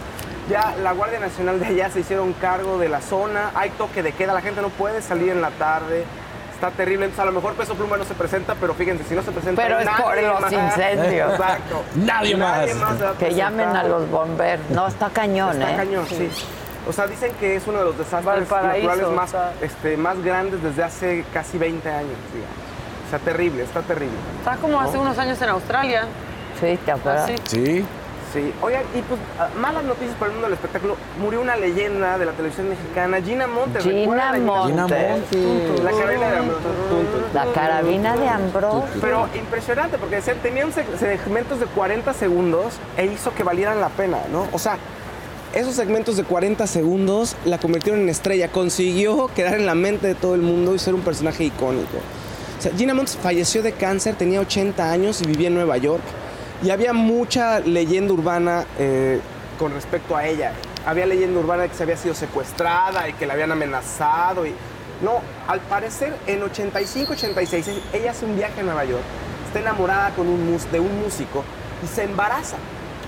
[0.51, 3.51] ya la Guardia Nacional de allá se hicieron cargo de la zona.
[3.55, 4.35] Hay toque de queda.
[4.35, 6.05] La gente no puede salir en la tarde.
[6.55, 9.23] Está terrible, entonces a lo mejor Peso Pluma no se presenta, pero fíjense, si no
[9.23, 10.53] se presenta Pero es por nadie los más.
[10.53, 11.31] incendios.
[11.33, 11.83] Exacto.
[11.95, 12.69] Nadie más.
[13.17, 14.69] Que llamen a los bomberos.
[14.71, 15.77] No, está cañón, Está ¿eh?
[15.77, 16.29] cañón, sí.
[16.89, 19.53] O sea, dicen que es uno de los desastres Valparaíso, naturales más, o sea.
[19.61, 22.57] este, más grandes desde hace casi 20 años, digamos.
[23.07, 24.17] O sea, terrible, está terrible.
[24.41, 25.03] Está como hace ¿No?
[25.03, 26.07] unos años en Australia.
[26.61, 27.25] Sí, ¿te acuerdas?
[27.31, 27.37] Así.
[27.47, 27.85] Sí.
[28.33, 30.97] Sí, oigan, y pues ah, malas noticias para el mundo del espectáculo.
[31.19, 33.83] Murió una leyenda de la televisión mexicana, Gina Montes.
[33.83, 34.33] Gina.
[34.39, 35.83] Montes.
[35.83, 36.69] La carabina de Ambrosio.
[37.33, 38.85] La carabina de Ambrosio.
[39.01, 44.19] Pero impresionante, porque tenían seg- segmentos de 40 segundos e hizo que valieran la pena,
[44.31, 44.47] ¿no?
[44.53, 44.77] O sea,
[45.55, 48.49] esos segmentos de 40 segundos la convirtieron en estrella.
[48.53, 51.97] Consiguió quedar en la mente de todo el mundo y ser un personaje icónico.
[52.59, 56.03] O sea, Gina Montes falleció de cáncer, tenía 80 años y vivía en Nueva York.
[56.63, 59.21] Y había mucha leyenda urbana eh,
[59.59, 60.53] con respecto a ella.
[60.87, 64.45] Había leyenda urbana de que se había sido secuestrada y que la habían amenazado.
[65.03, 69.03] No, al parecer en 85, 86, ella hace un viaje a Nueva York,
[69.47, 71.45] está enamorada con un mus- de un músico
[71.85, 72.57] y se embaraza.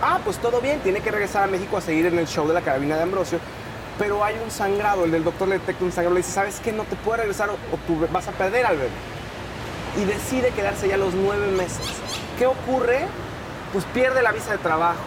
[0.00, 2.54] Ah, pues todo bien, tiene que regresar a México a seguir en el show de
[2.54, 3.40] la carabina de Ambrosio.
[3.98, 6.72] Pero hay un sangrado, el del doctor le detecta un sangrado, le dice, ¿sabes qué?
[6.72, 8.88] No te puede regresar o, o tú vas a perder al bebé
[10.00, 11.80] y decide quedarse ya los nueve meses.
[12.38, 13.00] ¿Qué ocurre?
[13.72, 14.98] Pues pierde la visa de trabajo.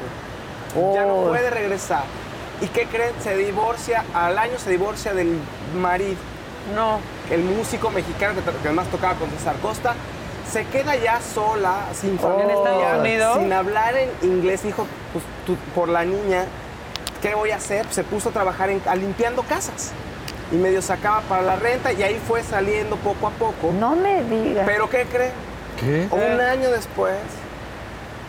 [0.93, 1.27] Ya no Oh.
[1.29, 2.03] puede regresar.
[2.61, 3.11] ¿Y qué creen?
[3.21, 5.37] Se divorcia, al año se divorcia del
[5.75, 6.15] marido.
[6.75, 6.99] No.
[7.29, 9.95] El músico mexicano que, que además tocaba con César Costa.
[10.51, 13.37] Se queda ya sola, sin familia, ¿En Estados Unidos?
[13.39, 14.63] sin hablar en inglés.
[14.63, 16.45] Dijo, pues tú- por la niña,
[17.21, 17.85] ¿qué voy a hacer?
[17.89, 19.91] Se puso a trabajar en, a limpiando casas.
[20.51, 23.71] Y medio sacaba para la renta y ahí fue saliendo poco a poco.
[23.77, 24.65] No me digas.
[24.65, 25.31] ¿Pero qué cree?
[25.79, 26.07] ¿Qué?
[26.11, 27.15] Un año después,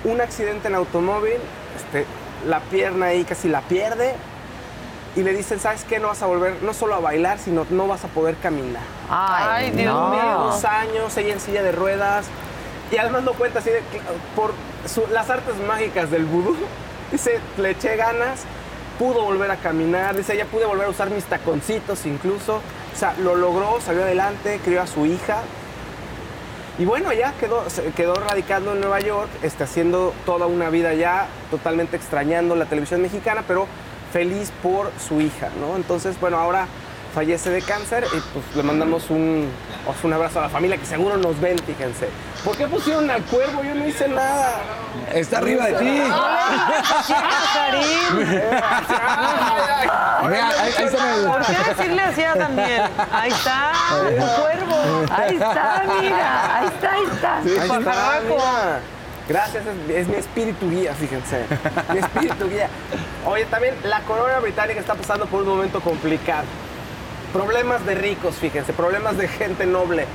[0.04, 1.34] un accidente en automóvil,
[1.76, 2.06] este,
[2.46, 4.14] la pierna ahí casi la pierde
[5.16, 5.98] y le dicen, ¿sabes qué?
[5.98, 8.82] No vas a volver no solo a bailar, sino no vas a poder caminar.
[9.08, 10.10] Ay, Ay, Dios no.
[10.10, 10.38] mío.
[10.50, 12.26] Dos años, ella en silla de ruedas.
[12.90, 13.82] Y además no cuenta así de
[14.36, 14.52] por
[14.86, 16.56] su- las artes mágicas del vudú.
[17.12, 18.40] Dice, le eché ganas,
[18.98, 20.16] pudo volver a caminar.
[20.16, 22.56] Dice, ella pude volver a usar mis taconcitos incluso.
[22.56, 25.38] O sea, lo logró, salió adelante, crió a su hija.
[26.76, 27.62] Y bueno, ya quedó,
[27.94, 33.00] quedó radicando en Nueva York, este, haciendo toda una vida ya, totalmente extrañando la televisión
[33.00, 33.68] mexicana, pero
[34.12, 35.76] feliz por su hija, ¿no?
[35.76, 36.66] Entonces, bueno, ahora
[37.14, 39.48] fallece de cáncer y pues le mandamos un,
[39.84, 42.08] sea, un abrazo a la familia que seguro nos ven, fíjense.
[42.44, 43.62] ¿Por qué pusieron al cuervo?
[43.62, 44.56] Yo no hice nada.
[45.14, 46.02] Está arriba de ti.
[50.28, 52.82] Mira, ahí, ahí está el- ¿Por qué decirle así a Daniel?
[53.12, 53.72] Ahí está,
[54.08, 55.04] el cuervo.
[55.14, 56.58] Ahí está, mira.
[56.58, 57.40] Ahí está, ahí está.
[57.44, 58.80] Sí, Ahí está.
[59.26, 61.46] Gracias, es, es mi espíritu guía, fíjense.
[61.92, 62.68] Mi espíritu guía.
[63.24, 66.44] Oye, también la corona británica está pasando por un momento complicado.
[67.34, 70.06] Problemas de ricos, fíjense, problemas de gente noble.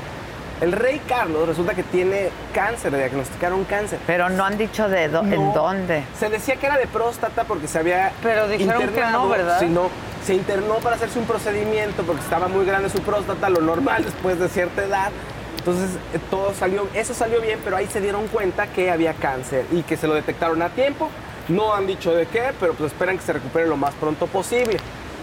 [0.61, 3.99] El rey Carlos resulta que tiene cáncer, le diagnosticaron cáncer.
[4.07, 5.51] Pero no han dicho de dó- en No.
[5.53, 6.03] dónde.
[6.17, 9.59] Se decía que era de próstata porque se había Pero dijeron que internado, no, ¿verdad?
[9.59, 9.89] sí, no.
[10.25, 14.39] se internó para hacerse un procedimiento porque estaba muy grande su próstata, lo normal después
[14.39, 15.11] de cierta edad.
[15.57, 19.65] Entonces eh, todo salió, eso salió bien, pero ahí se dieron cuenta que había cáncer
[19.73, 21.09] y que se lo detectaron a tiempo.
[21.49, 24.77] No han dicho de qué, pero pues esperan que se recupere lo más pronto posible.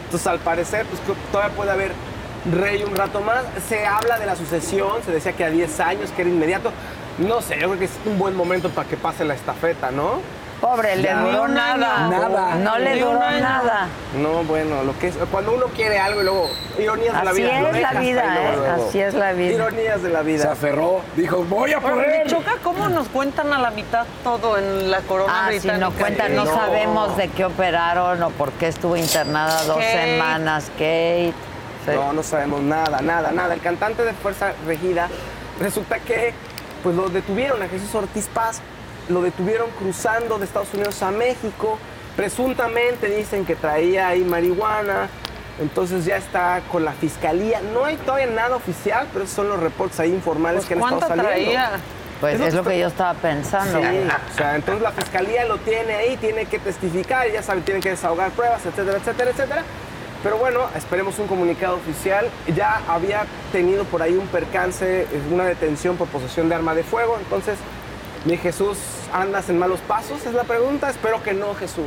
[0.06, 1.00] Entonces al parecer pues
[1.30, 1.92] todavía puede haber
[2.52, 3.44] rey un rato más.
[3.68, 6.72] Se habla de la sucesión, se decía que a 10 años, que era inmediato.
[7.18, 10.20] No sé, yo creo que es un buen momento para que pase la estafeta, ¿no?
[10.60, 12.08] Pobre, le duró nada.
[12.08, 12.54] Nada.
[12.56, 13.88] No le duró nada.
[14.16, 17.42] No, bueno, lo que es cuando uno quiere algo y luego ironías de la Así
[17.42, 17.60] vida.
[17.60, 18.58] lo es la vida, ¿eh?
[18.88, 19.52] Así es la vida.
[19.52, 20.52] Ironías de la Se vida.
[20.52, 24.90] aferró, dijo, voy a Pero me choca cómo nos cuentan a la mitad todo en
[24.90, 26.54] la corona Ah, si no cuentan, no, No.
[26.54, 29.92] sabemos de qué operaron o por qué estuvo internada dos Kate.
[30.12, 31.34] semanas Kate.
[31.84, 31.92] Sí.
[31.94, 33.52] No, no sabemos nada, nada, nada.
[33.54, 35.08] El cantante de Fuerza Regida,
[35.60, 36.32] resulta que
[36.82, 38.60] pues lo detuvieron a Jesús Ortiz Paz,
[39.08, 41.78] lo detuvieron cruzando de Estados Unidos a México.
[42.16, 45.08] Presuntamente dicen que traía ahí marihuana.
[45.60, 47.60] Entonces ya está con la fiscalía.
[47.72, 50.80] No hay todavía nada oficial, pero esos son los reportes ahí informales Pues, que han
[50.80, 51.52] estado ¿Cuánto saliendo.
[51.52, 51.70] traía?
[52.20, 53.78] Pues Es es lo que yo estaba pensando.
[53.78, 53.86] Sí,
[54.32, 57.90] o sea, entonces la fiscalía lo tiene ahí, tiene que testificar, ya sabe, tiene que
[57.90, 59.62] desahogar pruebas, etcétera, etcétera, etcétera.
[60.22, 62.26] Pero bueno, esperemos un comunicado oficial.
[62.54, 67.16] Ya había tenido por ahí un percance, una detención por posesión de arma de fuego.
[67.18, 67.56] Entonces,
[68.26, 68.76] mi Jesús,
[69.12, 70.26] ¿andas en malos pasos?
[70.26, 70.90] Es la pregunta.
[70.90, 71.86] Espero que no, Jesús.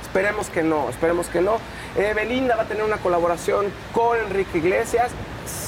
[0.00, 1.56] Esperemos que no, esperemos que no.
[1.96, 5.10] Eh, Belinda va a tener una colaboración con Enrique Iglesias.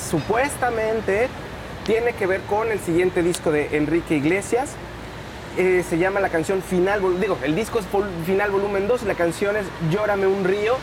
[0.08, 1.28] Supuestamente
[1.84, 4.70] tiene que ver con el siguiente disco de Enrique Iglesias.
[5.58, 7.86] Eh, se llama la canción Final, digo, el disco es
[8.24, 10.76] Final Volumen 2 y la canción es Llórame un río.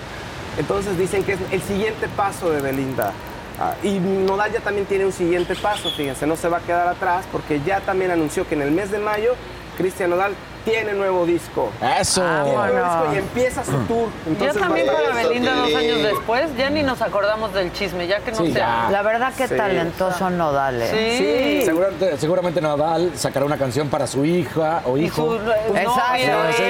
[0.57, 3.13] Entonces dicen que es el siguiente paso de Belinda.
[3.61, 6.88] Ah, y Nodal ya también tiene un siguiente paso, fíjense, no se va a quedar
[6.88, 9.36] atrás porque ya también anunció que en el mes de mayo
[9.77, 10.34] Cristian Nodal
[10.65, 11.72] tiene nuevo disco.
[11.99, 12.22] Eso.
[12.22, 14.10] Tiene nuevo disco y empieza su tour.
[14.26, 17.72] Ya Entonces, también va a para Belinda dos años después, ya ni nos acordamos del
[17.73, 18.60] chisme, ya que no Sí, sé.
[18.60, 18.88] ya.
[18.91, 19.56] La verdad que Sí.
[19.56, 20.81] talentoso Nodal.
[20.81, 21.60] ¿eh?
[21.60, 21.65] Sí.
[21.65, 25.38] Seguramente, seguramente Nadal sacará una canción para su hija o hijo.
[25.40, 26.18] su, eh, Exacto,
[26.52, 26.64] sí, sí.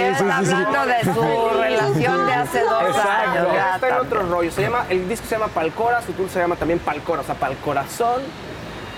[0.54, 3.48] hablando de su relación de hace dos Exacto, años.
[3.54, 4.08] ya está en también.
[4.22, 4.52] otro rollo.
[4.52, 7.36] Se llama, el disco se llama Palcora, su tour se llama también Palcora, o sea,
[7.36, 8.22] Palcorazón.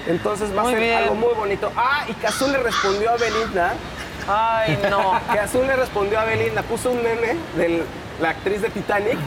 [0.07, 0.97] Entonces va Muy a ser bien.
[0.97, 1.71] algo muy bonito.
[1.77, 3.73] Ah, y Cazú le respondió a Belinda.
[4.27, 5.19] Ay, no.
[5.31, 7.83] Que Azul le respondió a Belinda, puso un meme de
[8.21, 9.17] la actriz de Titanic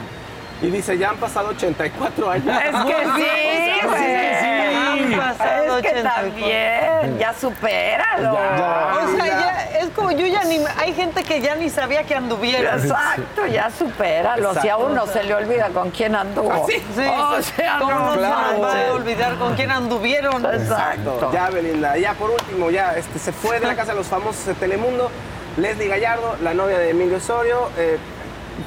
[0.67, 2.47] y dice, ya han pasado 84 años.
[2.65, 5.15] Es que sí, güey.
[5.15, 6.03] Han pasado Es que 84.
[6.15, 8.33] también, ya supéralo.
[8.33, 10.59] O sea, ya, es como yo ya ni.
[10.79, 12.79] Hay gente que ya ni sabía que anduvieron.
[12.81, 14.53] Exacto, ya supéralo.
[14.55, 14.87] Si a Exacto.
[14.87, 16.67] uno se le olvida con quién anduvo.
[16.69, 20.45] Sí, o sea, ¿Cómo no no se va a olvidar con quién anduvieron?
[20.47, 21.31] Exacto.
[21.33, 21.97] Ya, Belinda.
[21.99, 25.11] Ya por último, ya este, se fue de la casa de los famosos de Telemundo.
[25.57, 27.71] Leslie Gallardo, la novia de Emilio Osorio.
[27.77, 27.99] eh,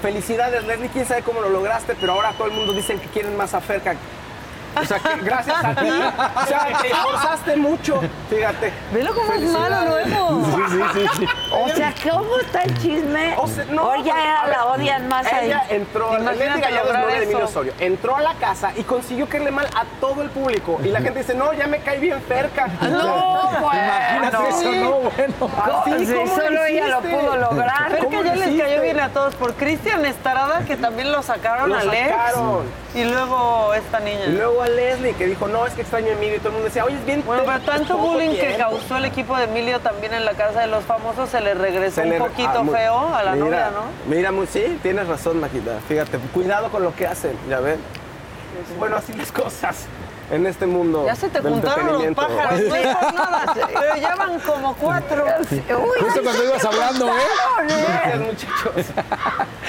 [0.02, 0.90] felicidades, Leslie.
[0.90, 3.62] Quién sabe cómo lo lograste, pero ahora todo el mundo dice que quieren más a
[3.62, 3.96] Ferca.
[4.82, 5.90] O sea, que gracias a ti.
[5.90, 8.02] O sea, te esforzaste mucho.
[8.30, 8.74] Fíjate.
[8.94, 10.46] Velo cómo es malo luego.
[10.46, 10.62] Sí,
[10.94, 11.28] sí, sí.
[11.52, 13.34] O sea, ¿cómo está el chisme?
[13.38, 15.76] O sea, no, Oye, a ver, la odian más a Ella ella.
[15.76, 17.46] entró, Imagínate Leslie Gallardo es lograr novia de Emilio.
[17.46, 17.74] Osorio.
[17.80, 20.80] Entró a la casa y consiguió caerle mal a todo el público.
[20.84, 22.68] Y la gente dice, no, ya me cae bien cerca.
[22.82, 23.82] No, bueno.
[24.18, 25.82] Imagínate eso, no, bueno.
[25.82, 27.98] Así, Sí, ¿cómo solo ella lo pudo lograr.
[28.00, 29.36] ¿Cómo que ya les cayó bien a todos.
[29.36, 32.10] Por Cristian Estarada, que también lo sacaron Lo a Alex.
[32.10, 32.64] sacaron.
[32.96, 34.26] Y luego esta niña.
[34.26, 36.36] Y luego a Leslie, que dijo, no, es que extraño a Emilio.
[36.36, 38.58] Y todo el mundo decía, oye, es bien Bueno, pero tanto bullying que tiempo".
[38.60, 42.02] causó el equipo de Emilio también en la casa de los famosos se le regresó
[42.02, 44.10] Se le- un poquito ah, muy- feo a la mira, novia, ¿no?
[44.16, 45.80] Mira, muy, sí, tienes razón, Maquita.
[45.88, 47.80] Fíjate, cuidado con lo que hacen, ya ven.
[48.80, 49.86] Bueno, así las cosas
[50.30, 51.06] en este mundo.
[51.06, 54.76] Ya se te del juntaron los pájaros, no es por nada, pero ya van como
[54.76, 55.26] cuatro.
[55.40, 57.22] Justo cuando ibas hablando, ¿eh?
[57.68, 58.86] Gracias, muchachos.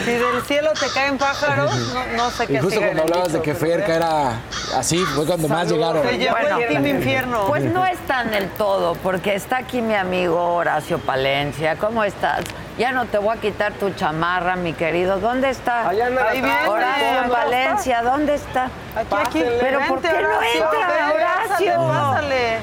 [0.05, 3.43] Si del cielo te caen pájaros, no, no sé qué Y justo cuando hablabas de
[3.43, 4.40] que Ferca era
[4.76, 6.02] así, fue cuando más llegaron.
[6.06, 7.47] Se llevó Bueno, el team infierno.
[7.47, 11.76] Pues no está en el todo, porque está aquí mi amigo Horacio Palencia.
[11.76, 12.44] ¿Cómo estás?
[12.78, 15.18] Ya no te voy a quitar tu chamarra, mi querido.
[15.18, 15.88] ¿Dónde está?
[15.88, 16.68] Allá anda Ahí viene.
[16.68, 18.64] Horacio ¿Dónde Valencia, ¿dónde está?
[18.94, 19.44] Aquí, aquí.
[19.60, 21.88] Pero ¿por qué no Horacio, entra, Horacio?
[21.88, 22.59] Pásale.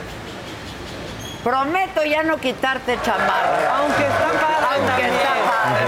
[1.43, 3.77] Prometo ya no quitarte chamarra.
[3.77, 5.13] Aunque está padre Aunque también.
[5.13, 5.85] está padre.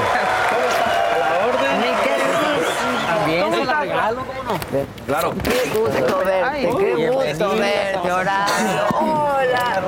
[1.79, 3.07] Mi queridísimo.
[3.07, 3.79] También ¿Cómo se la estás?
[3.87, 4.59] regalo, ¿cómo no?
[5.07, 5.33] Claro.
[5.41, 8.87] Qué gusto verte, Ay, qué gusto verte, Horacio.
[8.99, 9.81] Hola.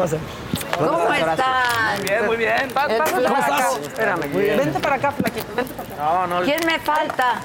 [0.80, 2.02] ¿Cómo están?
[2.04, 2.70] Bien, muy bien.
[2.74, 3.56] Pa- El pásale para acá.
[3.58, 3.76] flaco.
[3.84, 4.22] Espérame.
[4.34, 5.56] Vente para acá, flaquito.
[5.56, 6.42] Vente para acá.
[6.46, 7.42] ¿Quién me falta?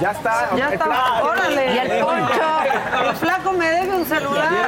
[0.00, 0.48] Ya está.
[0.56, 1.22] Ya está.
[1.22, 1.74] Órale.
[1.74, 2.60] ¿Y el poncho?
[3.08, 4.48] El flaco me debe un celular.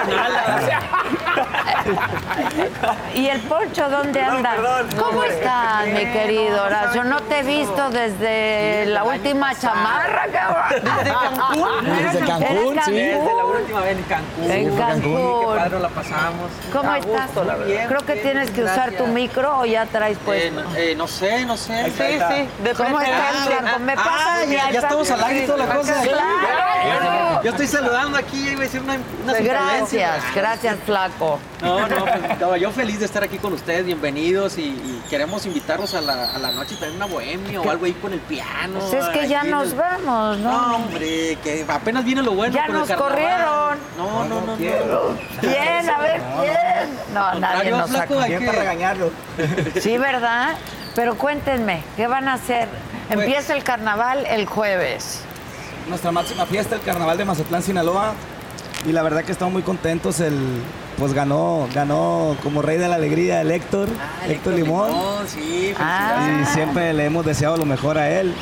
[3.14, 4.54] ¿Y el poncho dónde anda?
[4.98, 7.04] ¿Cómo estás, mi querido Horacio?
[7.04, 10.82] No te he visto desde la última chamarra, cabrón.
[10.98, 11.84] Desde Cancún.
[11.84, 12.92] Desde Cancún, ¿Eres sí.
[12.92, 14.50] Desde la última vez en Cancún.
[14.50, 15.56] En Qué Cancún.
[15.56, 16.50] padre la pasamos.
[16.72, 17.30] ¿Cómo estás?
[17.88, 20.62] Creo que bien, tienes que usar tu micro o ya traes Eh, puesto.
[20.62, 21.84] no, eh, no sé, no sé.
[21.90, 22.48] Sí, sí.
[22.76, 23.78] ¿Cómo estás, flaco?
[23.80, 25.20] ¿Me Ah, mi ya, ya iPad?
[25.20, 26.02] estamos al aire y toda la cosa.
[26.02, 27.42] ¡Claro!
[27.42, 29.60] Yo estoy saludando aquí, iba a decir una, unas Gracias,
[29.92, 30.34] incoherencias.
[30.34, 31.38] gracias, flaco.
[31.62, 32.04] No, no,
[32.48, 36.34] pues, yo feliz de estar aquí con ustedes, bienvenidos y, y queremos invitarlos a la,
[36.34, 38.78] a la noche también una bohemia o algo ahí con el piano.
[38.78, 40.76] Pues es que ya nos el- vamos, No, ¿no?
[40.76, 43.12] hombre, que apenas viene lo bueno Ya con el nos carnaval.
[43.12, 43.78] corrieron.
[43.96, 44.56] No, no, no, no.
[45.40, 45.90] ¿Quién?
[45.90, 47.14] A ver, ¿quién?
[47.14, 48.20] No, nadie nos flaco, sacó.
[48.24, 49.10] hay que regañarlo.
[49.80, 50.54] Sí, ¿verdad?
[50.94, 52.68] Pero cuéntenme, ¿qué van a hacer?
[53.12, 55.20] Pues Empieza el carnaval el jueves.
[55.88, 58.12] nuestra máxima fiesta, el Carnaval de Mazatlán, Sinaloa.
[58.86, 60.20] Y la verdad que estamos muy contentos.
[60.20, 60.38] El,
[60.98, 63.88] pues ganó, ganó como rey de la alegría el Héctor,
[64.26, 64.90] Héctor, Limón.
[65.26, 66.40] sí, Ah.
[66.42, 68.32] Y siempre le hemos deseado lo mejor a él.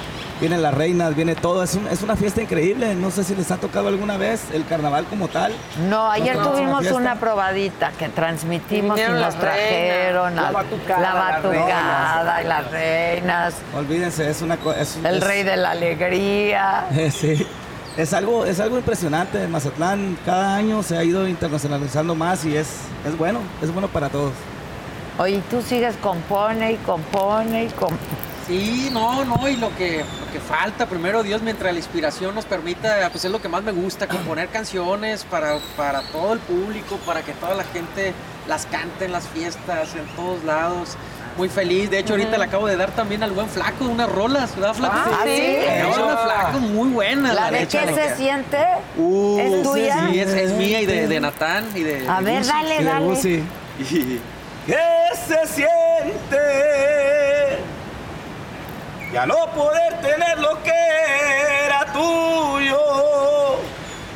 [0.41, 1.65] Vienen las reinas, viene todo.
[1.65, 2.95] Es, un- es una fiesta increíble.
[2.95, 5.53] No sé si les ha tocado alguna vez el carnaval como tal.
[5.89, 12.43] No, ayer tuvimos una probadita que transmitimos y nos trajeron la a- batucada, la batucada
[12.43, 16.85] y las reinas, Olvídense, es una es- el es- rey de la alegría.
[17.11, 17.47] Sí.
[17.97, 19.45] Es algo, es algo impresionante.
[19.49, 22.69] Mazatlán cada año se ha ido internacionalizando más y es,
[23.05, 24.33] es bueno, es bueno para todos.
[25.19, 27.99] Oye, tú sigues compone y compone y compone.
[28.49, 32.47] Sí, no, no, y lo que, lo que falta, primero Dios, mientras la inspiración nos
[32.47, 36.97] permita, pues es lo que más me gusta, componer canciones para, para todo el público,
[37.05, 38.15] para que toda la gente
[38.49, 40.97] las cante en las fiestas, en todos lados.
[41.37, 44.57] Muy feliz, de hecho ahorita le acabo de dar también al buen flaco unas rolas,
[44.57, 44.95] ¿verdad flaco?
[44.97, 45.31] Ah, ¿sí?
[45.31, 48.59] De dar una flaco muy buena, ¿La A ver, ¿qué se siente?
[48.97, 50.09] Uh, ¿Es tuya?
[50.11, 52.09] Sí, es, es mía y de, de Natán y de.
[52.09, 53.45] A de ver, dale, Y de dale.
[53.79, 54.21] Y-
[54.67, 54.77] ¿Qué
[55.29, 56.39] se siente?
[59.13, 60.73] Ya no poder tener lo que
[61.67, 62.79] era tuyo.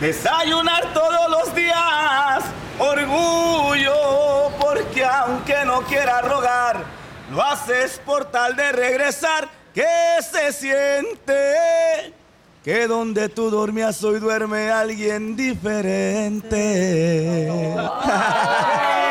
[0.00, 2.44] Desayunar todos los días,
[2.78, 6.84] orgullo, porque aunque no quiera rogar,
[7.30, 9.48] lo haces por tal de regresar.
[9.74, 9.86] ¿Qué
[10.20, 12.12] se siente?
[12.62, 16.56] Que donde tú dormías hoy duerme alguien diferente.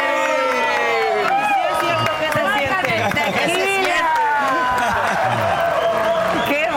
[6.47, 6.67] ¡Qué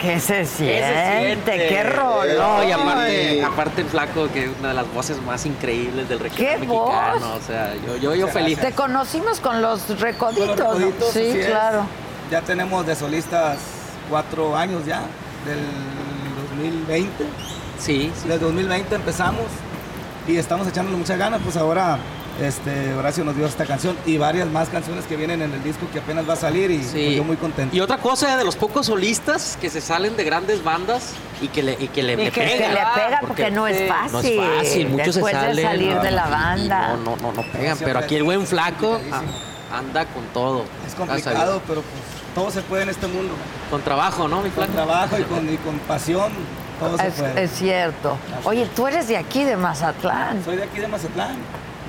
[0.00, 1.68] ¿Qué se siente?
[1.68, 2.40] ¡Qué rollo!
[2.40, 6.18] No, y aparte, aparte el flaco, que es una de las voces más increíbles del
[6.20, 7.18] regional ¡Qué mexicano.
[7.20, 7.22] voz!
[7.22, 8.58] O sea, yo, yo, yo feliz.
[8.58, 10.74] Te conocimos con los recoditos, Con los ¿no?
[10.86, 11.46] Recoditos, Sí, así es.
[11.48, 11.82] claro.
[12.30, 13.58] Ya tenemos de solistas
[14.08, 15.02] cuatro años ya,
[15.44, 15.58] del
[16.48, 17.24] 2020.
[17.78, 19.44] Sí, Del 2020 empezamos
[20.28, 21.98] y estamos echándole muchas ganas, pues ahora
[22.40, 25.86] este, Horacio nos dio esta canción y varias más canciones que vienen en el disco
[25.92, 27.74] que apenas va a salir y pues, yo muy contento.
[27.76, 31.12] Y otra cosa de los pocos solistas que se salen de grandes bandas
[31.42, 32.74] y que le, y que le Y me que, que pegan.
[32.74, 34.12] le pega porque, no es fácil.
[34.12, 35.56] No es fácil, muchos Después se salen.
[35.56, 36.88] de salir no, de la y- y banda.
[36.88, 39.00] No, no, no, no pegan, pero aquí el buen flaco
[39.72, 40.64] anda con todo.
[40.86, 41.94] Es complicado, pero pues
[42.34, 43.34] todo se puede en este mundo.
[43.70, 46.32] Con trabajo, ¿no, mi Con trabajo y con, y con pasión,
[46.80, 47.44] todo se Es, puede.
[47.44, 48.16] es cierto.
[48.44, 50.42] Oye, tú eres de aquí, de Mazatlán.
[50.44, 51.36] Soy de aquí de Mazatlán,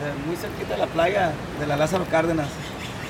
[0.05, 2.47] de muy cerquita de la playa de la Lázaro Cárdenas.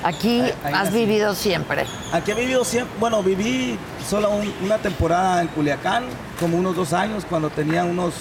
[0.04, 0.98] Aquí Ahí- ahí has nací.
[0.98, 1.84] vivido siempre.
[2.12, 3.78] Aquí he vivido siempre, bueno, viví
[4.08, 6.04] solo un- una temporada en Culiacán,
[6.40, 8.14] como unos dos años, cuando tenía unos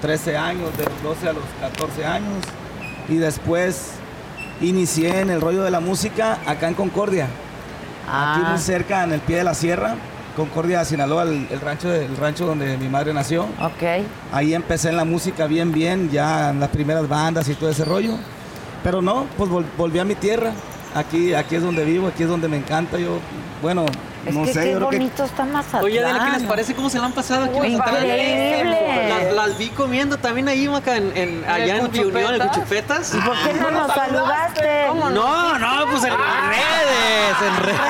[0.00, 2.44] 13 años, de los 12 a los 14 años.
[3.08, 3.92] Y después
[4.60, 7.24] inicié en el rollo de la música acá en Concordia.
[8.06, 8.48] Aquí Ah.
[8.50, 9.96] muy cerca, en el pie de la sierra,
[10.36, 13.42] Concordia, Sinaloa, el, el rancho, de- el rancho donde mi madre nació.
[13.60, 14.04] Ok.
[14.32, 17.84] Ahí empecé en la música bien, bien, ya en las primeras bandas y todo ese
[17.84, 18.14] rollo.
[18.82, 20.50] Pero no, pues vol- volví a mi tierra.
[20.94, 22.98] Aquí, aquí es donde vivo, aquí es donde me encanta.
[22.98, 23.18] Yo,
[23.62, 23.84] bueno,
[24.26, 25.84] Es no que sé, qué yo creo que bonito está Mazatlán.
[25.84, 27.56] Oye, Adela, ¿qué les parece cómo se la han pasado aquí?
[27.66, 28.04] en Mazatlán?
[28.04, 29.08] Increíble.
[29.08, 33.14] Las, las vi comiendo también ahí, Maca, en, en- allá en Reunión, en Cuchupetas.
[33.14, 34.86] ¿Y por qué no nos saludaste?
[34.88, 37.80] No, no, pues en redes, en redes.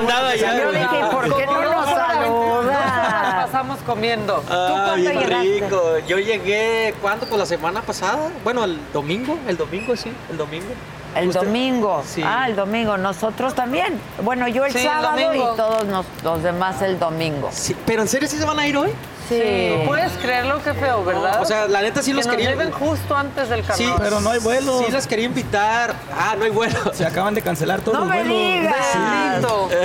[0.00, 0.40] Pues.
[0.40, 3.44] Yo dije, ¿por qué no nos saludas?
[3.46, 4.42] pasamos comiendo.
[4.50, 5.42] Ah, bien llegaste?
[5.60, 5.82] rico.
[6.06, 7.26] Yo llegué, ¿cuándo?
[7.26, 8.28] Pues la semana pasada.
[8.44, 10.66] Bueno, el domingo, el domingo sí, el domingo.
[11.14, 12.02] El Usted- domingo.
[12.06, 12.22] Sí.
[12.24, 12.98] Ah, el domingo.
[12.98, 13.98] Nosotros también.
[14.22, 17.48] Bueno, yo el Sí, sábado y todos nos- los demás el domingo.
[17.52, 18.90] Sí, pero en serio sí se van a ir hoy?
[19.28, 19.82] Sí.
[19.86, 20.62] ¿Puedes creerlo?
[20.62, 21.40] Qué feo, ¿verdad?
[21.42, 22.50] O sea, la neta sí que los nos quería.
[22.50, 23.98] lleven justo antes del Sí, carnaval.
[24.02, 24.84] Pero no hay vuelos.
[24.86, 25.94] Sí, las quería invitar.
[26.16, 26.76] Ah, no hay vuelo.
[26.94, 28.38] Se acaban de cancelar todos No los me vuelos.
[28.38, 28.76] digas.
[28.94, 29.68] Bendito.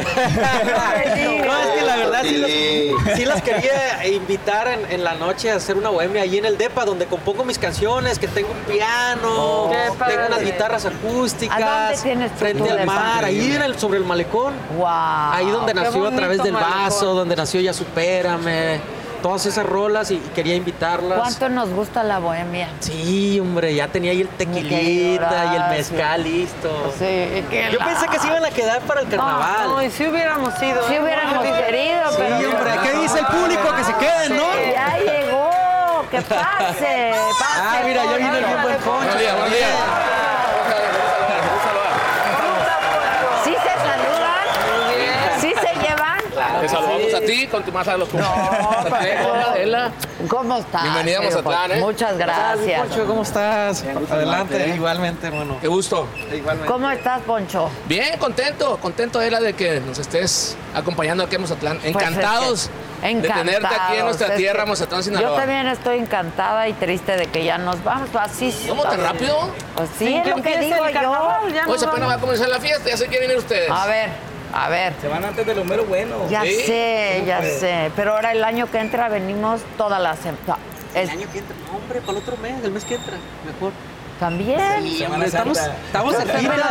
[1.51, 5.51] No, es que la verdad sí, las, sí las quería invitar en, en la noche
[5.51, 8.71] a hacer una bohemia ahí en el DEPA, donde compongo mis canciones, que tengo un
[8.71, 9.69] piano,
[10.07, 11.61] tengo unas guitarras acústicas.
[11.61, 14.53] ¿A dónde tienes tu Frente al mar, ahí en el, sobre el malecón.
[14.77, 14.87] Wow.
[14.87, 16.83] Ahí donde nació a través del malecón.
[16.83, 19.00] vaso, donde nació Ya Supérame.
[19.21, 21.19] Todas esas rolas y, y quería invitarlas.
[21.19, 22.69] ¿Cuánto nos gusta la bohemia?
[22.79, 26.93] Sí, hombre, ya tenía ahí el querido tequilita y el mezcal listo.
[26.97, 27.05] Sí,
[27.49, 29.67] que Yo la- pensé que se iban a quedar para el carnaval.
[29.69, 30.87] No, y si hubiéramos ido.
[30.87, 32.35] Si hubiéramos querido, Sí, pero...
[32.57, 33.75] hombre, ¿qué dice el público?
[33.75, 34.47] Que se queden, ¿no?
[34.73, 35.49] Ya llegó,
[36.09, 37.13] que pase, pase.
[37.57, 38.91] Ah, mira, ya vino el bien buen Poncho.
[38.97, 39.69] Buenos días, buenos días.
[47.31, 48.85] Ti con tu masa de los cumpleaños.
[49.47, 49.91] Adela.
[50.27, 50.83] ¿Cómo estás?
[50.83, 51.71] Bienvenida a querido Mazatlán?
[51.71, 51.79] ¿eh?
[51.81, 52.81] Muchas gracias.
[52.87, 53.83] Poncho, ¿cómo estás?
[54.09, 55.57] Adelante, igualmente, hermano.
[55.61, 56.07] Qué gusto.
[56.33, 56.67] Igualmente.
[56.71, 57.69] ¿Cómo estás, Poncho?
[57.87, 61.77] Bien, contento, contento Adela de que nos estés acompañando aquí en Mazatlán.
[61.79, 62.69] Pues Encantados, es
[63.01, 65.37] que- de tenerte aquí en nuestra tierra, Mazatlán, Yo Sinaloa.
[65.37, 68.09] también estoy encantada y triste de que ya nos vamos.
[68.13, 69.49] Así ¿Cómo tan rápido?
[69.75, 71.11] Pues sí, es que lo que digo el yo.
[71.67, 73.71] Hoy apenas va a comenzar la fiesta, ya sé que vienen ustedes.
[73.71, 74.09] A ver,
[74.53, 74.93] a ver.
[75.01, 76.15] Se van antes de lo mero bueno.
[76.29, 76.53] Ya ¿Sí?
[76.65, 77.91] sé, ¿Cómo ya sé.
[77.95, 80.57] Pero ahora el año que entra venimos toda la semana.
[80.93, 83.13] El año que entra, no, hombre, para el otro mes, el mes que entra,
[83.45, 83.71] mejor.
[84.19, 84.59] También.
[84.83, 86.29] Sí, hombre, estamos, estamos Pero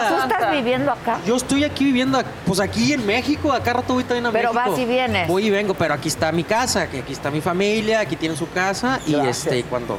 [0.09, 1.19] tú estás viviendo acá.
[1.27, 4.71] Yo estoy aquí viviendo, pues aquí en México, acá rato voy también a Pero México.
[4.71, 5.27] vas y vienes.
[5.27, 8.39] Voy y vengo, pero aquí está mi casa, que aquí está mi familia, aquí tienen
[8.39, 9.99] su casa y este cuando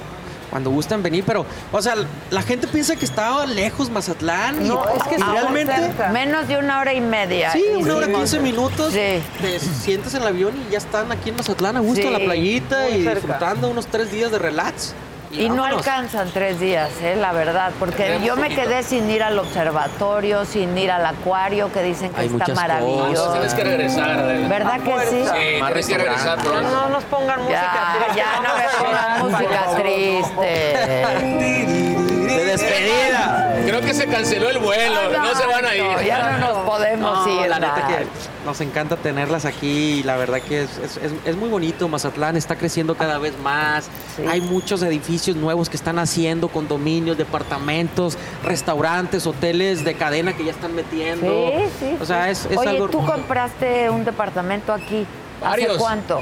[0.51, 1.95] cuando gustan venir, pero o sea,
[2.29, 6.09] la gente piensa que estaba lejos Mazatlán y, No, es que y realmente cerca.
[6.09, 7.51] Menos de una hora y media.
[7.53, 8.29] Sí, una hora hicimos.
[8.29, 8.93] 15 minutos.
[8.93, 9.23] Sí.
[9.41, 12.13] Te sientas en el avión y ya están aquí en Mazatlán a gusto Sí, en
[12.13, 13.15] la playita y cerca.
[13.15, 14.93] disfrutando unos tres días de relax.
[15.33, 18.61] Y no alcanzan tres días, eh, la verdad, porque Tenemos yo me poquito.
[18.63, 23.13] quedé sin ir al observatorio, sin ir al acuario, que dicen que Hay está maravilloso.
[23.13, 23.31] cosas.
[23.33, 24.47] Tienes que regresar, Adela.
[24.49, 25.23] ¿Verdad que sí?
[25.23, 26.61] Sí, tienes que regresar pronto.
[26.61, 28.15] no nos pongan música Ya, triste.
[28.17, 32.10] ya no me pongan música triste.
[32.37, 33.55] De despedida.
[33.65, 35.83] Creo que se canceló el vuelo, no, se van a ir.
[35.83, 37.49] No, ya no nos podemos No, ir.
[37.49, 38.07] la neta que
[38.45, 41.87] nos encanta tenerlas aquí y la verdad que es, es- es- es muy bonito.
[41.87, 43.89] Mazatlán está creciendo cada vez más.
[44.29, 50.51] Hay muchos edificios nuevos que están haciendo, condominios, departamentos, restaurantes, hoteles de cadena que ya
[50.51, 51.51] están metiendo.
[51.51, 51.97] Sí, sí.
[52.01, 52.89] O sea, es, es Oye, algo...
[52.89, 55.05] tú compraste un departamento aquí.
[55.41, 55.69] Varios.
[55.75, 56.21] ¿Hace cuánto?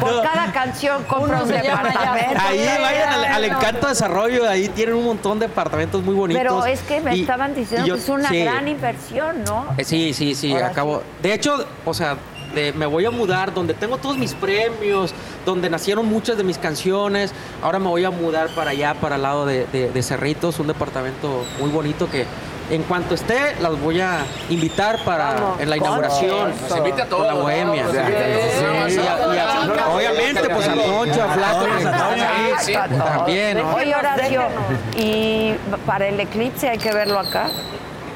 [0.00, 2.40] Por cada canción compra un departamento.
[2.40, 3.44] Ahí vayan al, al.
[3.44, 6.42] Encanto Desarrollo, ahí tienen un montón de departamentos muy bonitos.
[6.42, 8.42] Pero es que me Y- estaban diciendo y yo- que es una sí.
[8.44, 9.66] gran inversión, ¿no?
[9.78, 11.02] Eh, Sí, sí, sí, Ahora acabo.
[11.22, 12.16] De hecho, o sea,
[12.54, 15.14] de- me voy a mudar donde tengo todos mis premios,
[15.44, 17.32] donde nacieron muchas de mis canciones.
[17.62, 20.66] Ahora me voy a mudar para allá, para el lado de, de- de Cerritos, un
[20.66, 22.26] departamento muy bonito que
[22.70, 24.18] en cuanto esté las voy a
[24.50, 25.60] invitar para Vamos.
[25.60, 26.52] en la inauguración.
[26.68, 27.84] Nos invita a Con la bohemia.
[27.84, 27.90] ¿no?
[27.92, 31.66] Sí, Sí, y a- y a- obviamente, pues a Poncho, a Flaco,
[32.50, 33.04] Exacto.
[33.04, 33.58] también.
[33.60, 34.42] Oye, Horacio,
[34.96, 35.54] y
[35.86, 37.48] para el eclipse hay que verlo acá.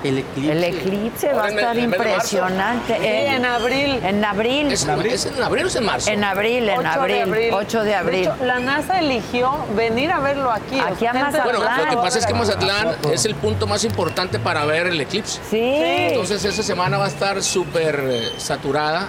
[0.02, 0.52] El eclipse.
[0.52, 2.96] El eclipse va a en estar en impresionante.
[2.96, 4.00] Sí, Eh, en abril.
[4.02, 4.72] En abril.
[4.72, 6.10] ¿Es, en- ¿Es en abril o es en marzo?
[6.10, 7.16] En abril, en 8 abril.
[7.16, 7.50] de abril.
[7.52, 8.20] 8 de abril.
[8.22, 10.78] hecho, la NASA eligió venir a verlo aquí.
[10.80, 11.44] Aquí a Mazatlán.
[11.44, 15.00] Bueno, lo que pasa es que Mazatlán es el punto más importante para ver el
[15.00, 15.40] eclipse.
[15.50, 15.60] Sí.
[15.60, 19.08] Entonces esa semana va a estar súper eh, saturada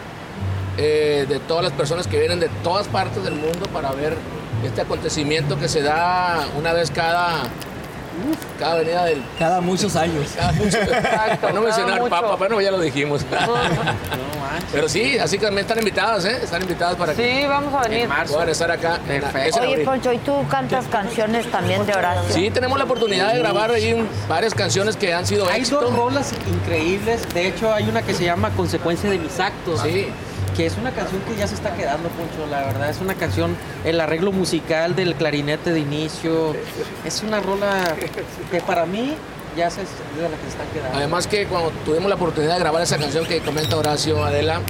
[0.78, 4.16] eh, de todas las personas que vienen de todas partes del mundo para ver
[4.64, 7.44] este acontecimiento que se da una vez cada,
[8.60, 9.24] cada venida del...
[9.40, 10.28] Cada muchos años.
[10.36, 10.78] Cada mucho,
[11.42, 12.10] para no mencionar mucho.
[12.10, 13.26] Papa, pero ya lo dijimos.
[14.72, 16.40] Pero sí, así que también están invitadas, ¿eh?
[16.44, 18.08] Están invitadas para que Sí, vamos a venir.
[18.30, 19.00] puedan estar acá.
[19.08, 19.80] en la- es Oye.
[19.84, 22.34] Poncho, ¿y tú cantas canciones también de Horacio?
[22.34, 25.82] Sí, tenemos la oportunidad de grabar ahí un- varias canciones que han sido Hay éxito.
[25.82, 27.28] dos rolas increíbles.
[27.34, 29.82] De hecho, hay una que se llama Consecuencia de mis actos.
[29.82, 30.08] Sí.
[30.56, 32.46] Que es una canción que ya se está quedando, Poncho.
[32.50, 33.56] La verdad, es una canción,
[33.86, 36.56] el arreglo musical del clarinete de inicio.
[37.06, 37.96] Es una rola
[38.52, 39.16] que para mí
[39.56, 40.98] ya se es de la que se está quedando.
[40.98, 44.62] Además que cuando tuvimos la oportunidad de grabar esa canción que comenta Horacio Adela,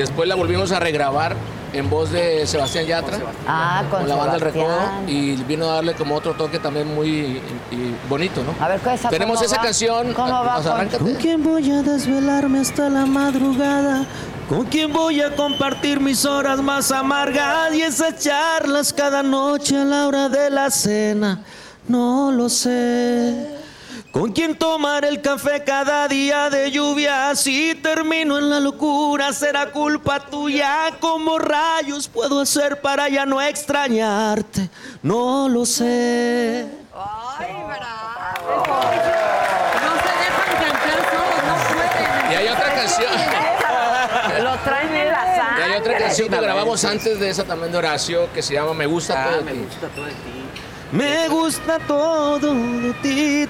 [0.00, 1.34] después la volvimos a regrabar
[1.72, 3.18] en voz de Sebastián Yatra.
[3.46, 7.08] Ah, con la banda del Recodo y vino a darle como otro toque también muy
[7.08, 8.54] y- y bonito, ¿no?
[8.64, 9.62] A ver, ¿qué esa Tenemos cómo esa va?
[9.62, 10.12] canción.
[10.12, 10.96] ¿Cómo va, o sea, Poncho?
[10.96, 11.16] arráncate.
[11.20, 14.04] quién voy a desvelarme hasta la madrugada?
[14.48, 19.84] ¿Con quién voy a compartir mis horas más amargas y esas charlas cada noche a
[19.84, 21.44] la hora de la cena?
[21.86, 23.59] No lo sé.
[24.12, 27.34] ¿Con quién tomar el café cada día de lluvia?
[27.36, 30.90] Si termino en la locura, será culpa tuya.
[30.98, 34.68] ¿Cómo rayos puedo hacer para ya no extrañarte?
[35.02, 36.66] No lo sé.
[36.92, 37.06] No
[40.02, 42.32] se dejan cantar solos, no pueden.
[42.32, 43.12] Y hay otra canción.
[44.44, 45.64] Lo traen en la Y sangre.
[45.64, 48.86] hay otra canción que grabamos antes de esa también de Horacio que se llama Me
[48.86, 49.58] gusta todo de ti.
[49.58, 50.39] Me gusta todo de ti,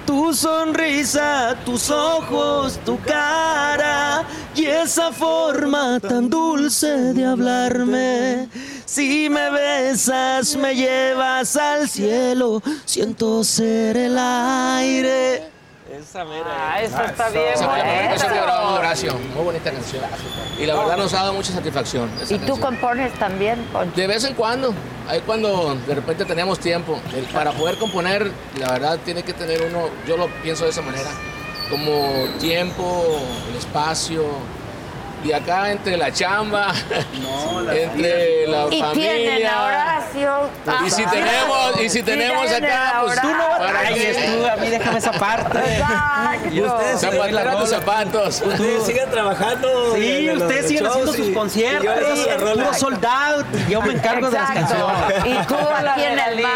[0.06, 8.48] tu sonrisa, tus ojos, tu cara y esa forma tan dulce de hablarme.
[8.84, 15.49] Si me besas, me llevas al cielo, siento ser el aire.
[15.90, 16.44] Esa mera.
[16.46, 18.78] Ah, eso está bien canción que grabamos.
[18.78, 19.18] Horacio.
[19.34, 20.04] Muy bonita canción.
[20.58, 22.08] Y la verdad nos ha dado mucha satisfacción.
[22.22, 22.60] esa ¿Y tú canción.
[22.60, 23.96] compones también, Poncho?
[24.00, 24.72] De vez en cuando,
[25.08, 29.62] ahí cuando de repente teníamos tiempo, El- para poder componer, la verdad tiene que tener
[29.62, 31.10] uno, yo lo pienso de esa manera,
[31.68, 31.92] como
[32.38, 34.24] tiempo, el espacio,
[35.24, 36.72] y acá entre la chamba,
[37.72, 39.64] entre la Y tienen a familia.
[39.64, 40.50] Horacio.
[40.86, 44.98] Y si tenemos, y si tenemos acá, pues tú no batalles, tú, a mí déjame
[44.98, 45.58] esa parte.
[45.58, 46.48] Exacto.
[46.50, 48.42] Y ustedes Zapatero tus zapatos.
[48.44, 49.94] Ustedes sigan trabajando.
[49.94, 53.46] Sí, ustedes siguen haciendo sus y- conciertos, y yo la puro sold out.
[53.68, 54.96] y Yo me encargo de las canciones.
[55.26, 56.50] Y tú La aquí en el mar,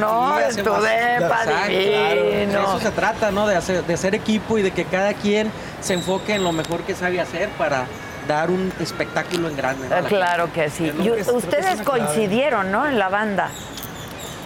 [0.00, 0.36] ¿no?
[0.50, 1.92] Sí, en tu depa Exacto, divino.
[1.92, 3.46] De eso se trata, ¿no?
[3.46, 5.50] De hacer, de hacer equipo y de que cada quien
[5.80, 7.86] se enfoque en lo mejor que sabe hacer para
[8.28, 9.88] dar un espectáculo en grande.
[9.88, 9.94] ¿no?
[9.96, 10.90] La Claro que sí.
[10.90, 11.84] Que ustedes clave.
[11.84, 12.86] coincidieron, ¿no?
[12.86, 13.48] En la banda.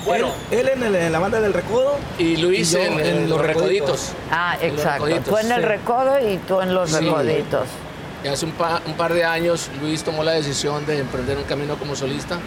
[0.05, 1.97] Bueno, Él, él en, el- en la banda del Recodo.
[2.19, 4.13] y Luis Y yo en, en los recoditos.
[4.31, 5.07] Ah, exacto.
[5.07, 5.67] Recoditos, Tú en el sí.
[5.67, 6.97] recodo y tú en los Sí.
[7.07, 7.67] recoditos.
[8.23, 11.45] Y hace un, pa- un par de años Luis tomó la decisión de emprender un
[11.45, 12.39] camino como solista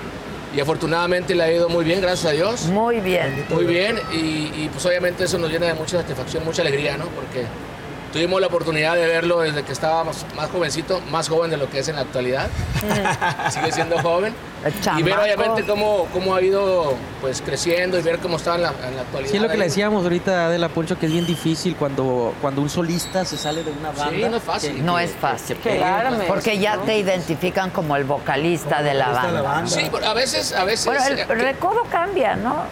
[0.57, 2.65] y afortunadamente le ha ido muy bien, gracias a Dios.
[2.65, 3.45] Muy bien.
[3.49, 7.05] Muy bien y, y, pues obviamente eso nos llena de mucha satisfacción, mucha alegría, ¿no?
[7.09, 7.45] Porque
[8.13, 11.79] tuvimos la oportunidad de verlo desde que estábamos más jovencito, más joven de lo que
[11.79, 12.47] es en la actualidad.
[13.51, 14.33] Sigue siendo joven.
[14.97, 18.73] Y ver obviamente cómo, cómo ha ido pues creciendo y ver cómo está en la,
[18.87, 19.31] en la actualidad.
[19.31, 22.61] Sí, lo que le decíamos ahorita de la Poncho, que es bien difícil cuando, cuando
[22.61, 24.29] un solista se sale de una banda.
[24.29, 24.75] no es fácil.
[24.75, 25.57] que- No que- es fácil.
[25.57, 25.79] que pegue,
[26.09, 26.81] no es Porque ya ¿no?
[26.83, 29.67] te identifican como el vocalista de la banda.
[29.67, 30.85] Sí, pero a veces, a veces.
[30.87, 32.63] Bueno, el eh, que- recodo cambia, ¿no?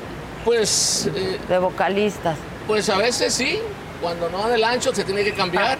[0.43, 1.09] Pues.
[1.15, 2.35] eh, de vocalistas.
[2.67, 3.59] Pues a veces sí.
[4.01, 5.77] Cuando no dan el ancho se tiene que cambiar.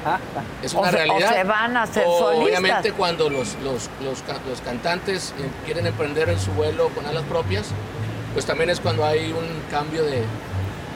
[0.64, 1.34] Es O una se- o realidad.
[1.34, 2.44] se van a ser O, solistas.
[2.60, 7.24] Obviamente cuando los, los, los, los cantantes eh, quieren emprender en su vuelo con alas
[7.24, 7.68] propias,
[8.34, 10.24] pues también es cuando hay un cambio de,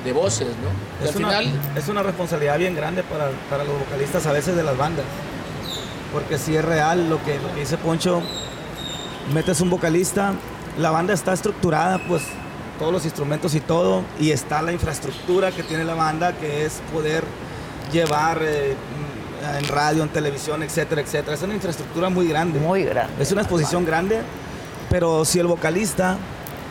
[0.03, 1.05] de voces, ¿no?
[1.07, 4.55] Es al una, final, es una responsabilidad bien grande para, para los vocalistas a veces
[4.55, 5.05] de las bandas.
[6.13, 8.21] Porque si es real lo que, lo que dice Poncho,
[9.33, 10.33] metes un vocalista,
[10.77, 12.23] la banda está estructurada, pues
[12.79, 16.81] todos los instrumentos y todo, y está la infraestructura que tiene la banda, que es
[16.93, 17.23] poder
[17.91, 21.35] llevar eh, mm, en radio, en televisión, etcétera, etcétera.
[21.35, 22.59] Es una infraestructura muy grande.
[22.59, 23.21] Muy grande.
[23.21, 24.21] Es una exposición grande,
[24.89, 26.17] pero si el vocalista,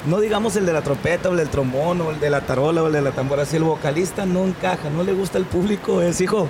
[0.07, 2.83] no digamos el de la trompeta o el del trombón o el de la tarola
[2.83, 6.01] o el de la tambora, si el vocalista no encaja, no le gusta el público,
[6.01, 6.49] es hijo,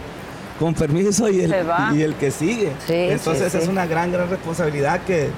[0.58, 1.54] con permiso y el,
[1.94, 2.72] y el que sigue.
[2.86, 3.64] Sí, Entonces sí, sí.
[3.64, 5.30] es una gran, gran responsabilidad que,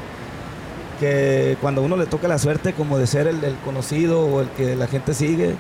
[1.01, 4.43] que cuando a uno le toca la suerte como de ser el, el conocido o
[4.43, 5.57] el que la gente sigue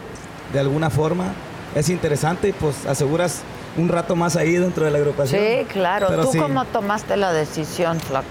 [0.52, 1.32] de alguna forma,
[1.74, 3.42] es interesante y pues aseguras
[3.76, 5.40] un rato más ahí dentro de la agrupación.
[5.40, 6.06] Sí, claro.
[6.08, 6.38] Pero ¿Tú sí.
[6.38, 8.26] cómo tomaste la decisión, Flaco?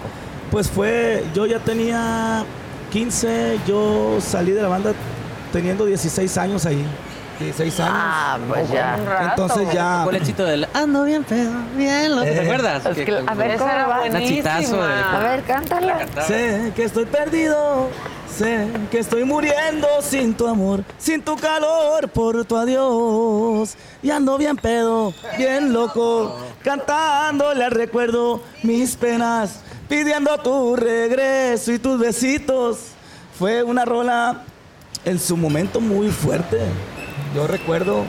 [0.52, 2.44] Pues fue, yo ya tenía
[2.92, 4.94] 15, yo salí de la banda
[5.54, 6.84] teniendo 16 años ahí.
[7.40, 7.94] 16 años.
[7.96, 8.98] Ah, pues ya.
[9.00, 9.44] Un rato.
[9.44, 10.02] Entonces ya.
[10.04, 12.42] Fue el éxito del ando bien pedo, bien loco, ¿te Eh.
[12.42, 12.86] acuerdas?
[12.86, 14.10] Es que- a ver, ¿cómo va?
[14.10, 16.00] Nachitazo de- A ver, cántala.
[16.28, 17.88] Sé que estoy perdido,
[18.36, 23.76] sé que estoy muriendo sin tu amor, sin tu calor por tu adiós.
[24.04, 31.80] Y ando bien pedo, bien loco, cantándole al recuerdo mis penas, pidiendo tu regreso y
[31.80, 32.80] tus besitos.
[33.38, 34.42] Fue una rola
[35.06, 36.60] en su momento muy fuerte.
[37.36, 38.06] Yo recuerdo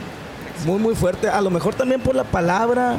[0.65, 1.29] muy, muy fuerte.
[1.29, 2.95] A lo mejor también por la palabra,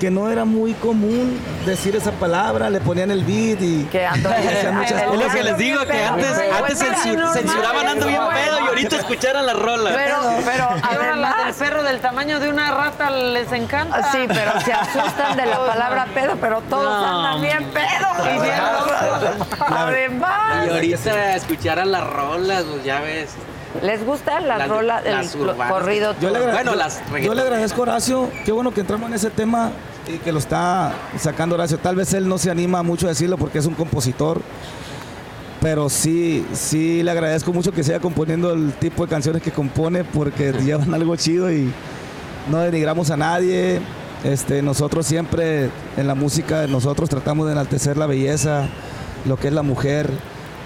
[0.00, 2.70] que no era muy común decir esa palabra.
[2.70, 3.84] Le ponían el beat y.
[3.84, 5.34] Que hacían muchas Es lo cosas.
[5.34, 6.26] que les digo, que antes,
[6.58, 9.90] antes censu- censuraban ando bien pedo y ahorita escucharan la rola.
[9.94, 14.10] Pero, pero ahora la además- del perro del tamaño de una rata les encanta.
[14.10, 17.26] Sí, pero se asustan de la palabra pedo, pero todos No.
[17.26, 18.46] andan bien pedos.
[18.46, 19.62] Y.
[19.72, 23.30] Además, Y ahorita escucharan las rolas, pues ya ves.
[23.82, 25.70] ¿Les gusta la Las- rola del las urbanas.
[25.72, 26.14] corrido?
[26.20, 28.28] Yo le, Bueno, yo- las yo le agradezco a Horacio.
[28.44, 29.70] Qué bueno que entramos en ese tema
[30.06, 31.78] y que lo está sacando Horacio.
[31.78, 34.40] Tal vez él no se anima mucho a decirlo porque es un compositor.
[35.60, 40.02] Pero sí, sí le agradezco mucho que siga componiendo el tipo de canciones que compone
[40.02, 41.72] porque llevan algo chido y
[42.50, 43.80] no denigramos a nadie.
[44.24, 48.66] Este, nosotros siempre en la música, nosotros tratamos de enaltecer la belleza,
[49.24, 50.10] lo que es la mujer.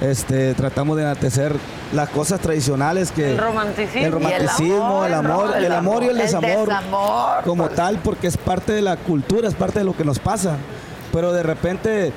[0.00, 1.54] Este, tratamos de enaltecer
[1.94, 4.04] las cosas tradicionales que El romanticismo.
[4.06, 8.72] el romanticismo, el amor, el amor y el desamor, desamor, como tal, porque es parte
[8.74, 10.56] de la cultura, es parte de lo que nos pasa.
[11.12, 12.12] Pero de repente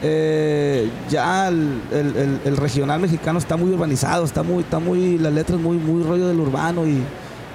[0.00, 5.18] eh, ya el, el- el- el regional mexicano está muy urbanizado, está muy, está muy,
[5.18, 7.02] las letras muy, muy rollo del urbano y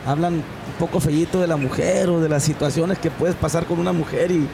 [0.05, 0.43] hablan un
[0.77, 4.29] poco fellito de la mujer o de las situaciones que puedes pasar con una mujer
[4.31, 4.45] y,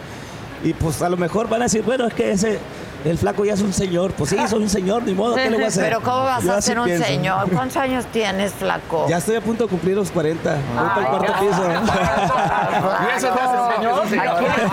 [0.63, 2.59] y pues a lo mejor van a decir, bueno, es que ese
[3.05, 4.13] el flaco ya es un señor.
[4.13, 5.83] Pues sí, soy un señor, ni modo, ¿qué le voy a hacer?
[5.83, 7.05] Pero ¿cómo vas Yo a ser un pienso.
[7.05, 7.49] señor?
[7.51, 9.07] ¿Cuántos años tienes, flaco?
[9.09, 10.53] Ya estoy a punto de cumplir los 40.
[10.53, 11.63] Voy para el cuarto piso.
[13.13, 14.69] ¿Y eso te hace señor?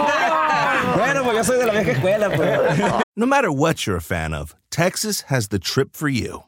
[0.97, 2.61] bueno, pues yo soy de la vieja escuela, pues.
[3.16, 6.44] No matter what you're a fan of, Texas has the trip for you.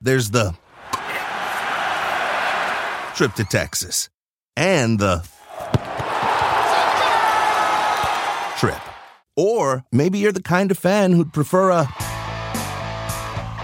[0.00, 0.54] There's the
[3.16, 4.10] trip to Texas
[4.56, 5.22] and the
[8.58, 8.78] trip.
[9.36, 11.88] Or maybe you're the kind of fan who'd prefer a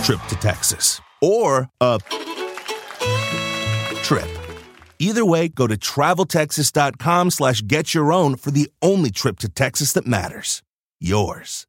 [0.02, 1.98] trip to Texas or a
[4.02, 4.28] trip.
[4.98, 9.92] Either way, go to traveltexas.com slash get your own for the only trip to Texas
[9.92, 10.62] that matters.
[11.00, 11.66] Yours.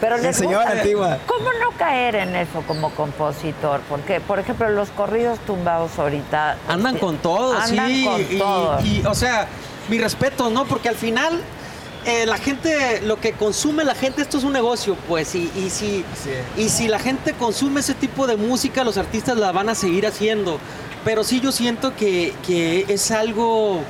[0.00, 3.80] Pero El les señor gusta- ¿Cómo no caer en eso como compositor?
[3.88, 6.58] Porque, por ejemplo, los corridos tumbados ahorita...
[6.68, 8.04] Andan con todo, andan sí.
[8.04, 8.80] con y, todo.
[8.84, 9.48] y, o sea,
[9.88, 10.66] mi respeto, ¿no?
[10.66, 11.40] Porque al final
[12.04, 15.34] eh, la gente, lo que consume la gente, esto es un negocio, pues.
[15.34, 16.04] Y, y si,
[16.56, 20.06] y si la gente consume ese tipo de música, los artistas la van a seguir
[20.06, 20.58] haciendo.
[21.04, 23.80] Pero sí yo siento que, que es algo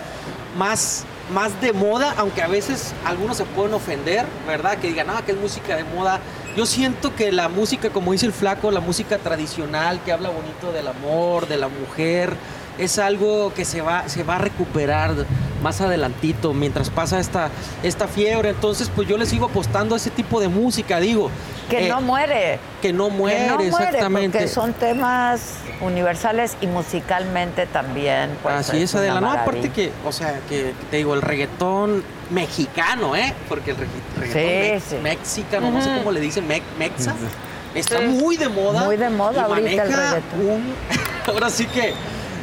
[0.57, 4.79] más, más de moda, aunque a veces algunos se pueden ofender, ¿verdad?
[4.79, 6.21] Que digan, ah, que es música de moda.
[6.57, 10.73] Yo siento que la música, como dice el flaco, la música tradicional, que habla bonito
[10.73, 12.35] del amor, de la mujer,
[12.79, 15.15] es algo que se va, se va a recuperar
[15.63, 17.51] más adelantito mientras pasa esta,
[17.83, 18.51] esta fiebre.
[18.51, 21.31] Entonces, pues yo le sigo apostando a ese tipo de música, digo.
[21.69, 22.59] Que eh, no muere.
[22.81, 24.39] Que no muere, que no muere, exactamente.
[24.39, 28.31] Porque son temas universales y musicalmente también.
[28.43, 29.21] Pues, Así es, Adela.
[29.21, 33.35] No, aparte que, o sea, que te digo, el reggaetón mexicano, ¿eh?
[33.49, 34.97] Porque el reg- reggaetón Sí, mex- sí.
[35.03, 37.15] mexicano, no sé cómo le dicen, mex- mexa,
[37.75, 38.05] está Sí.
[38.07, 38.85] muy de moda.
[38.85, 40.41] Muy de moda y ahorita el reggaetón.
[40.41, 40.75] un-
[41.27, 41.93] Ahora sí que,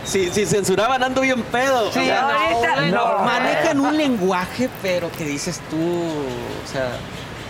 [0.05, 1.91] si, si censuraban ando bien pedo.
[1.91, 3.19] Sí, ahorita no.
[3.19, 6.89] Manejan un lenguaje, pero que dices tú, o sea...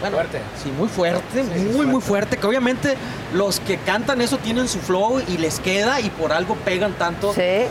[0.02, 0.42] Bueno, Fuerte.
[0.62, 2.36] Sí, muy fuerte, muy, muy fuerte.
[2.38, 2.98] Que obviamente
[3.34, 7.34] los que cantan eso tienen su flow y les queda y por algo pegan tanto.
[7.34, 7.66] Sí.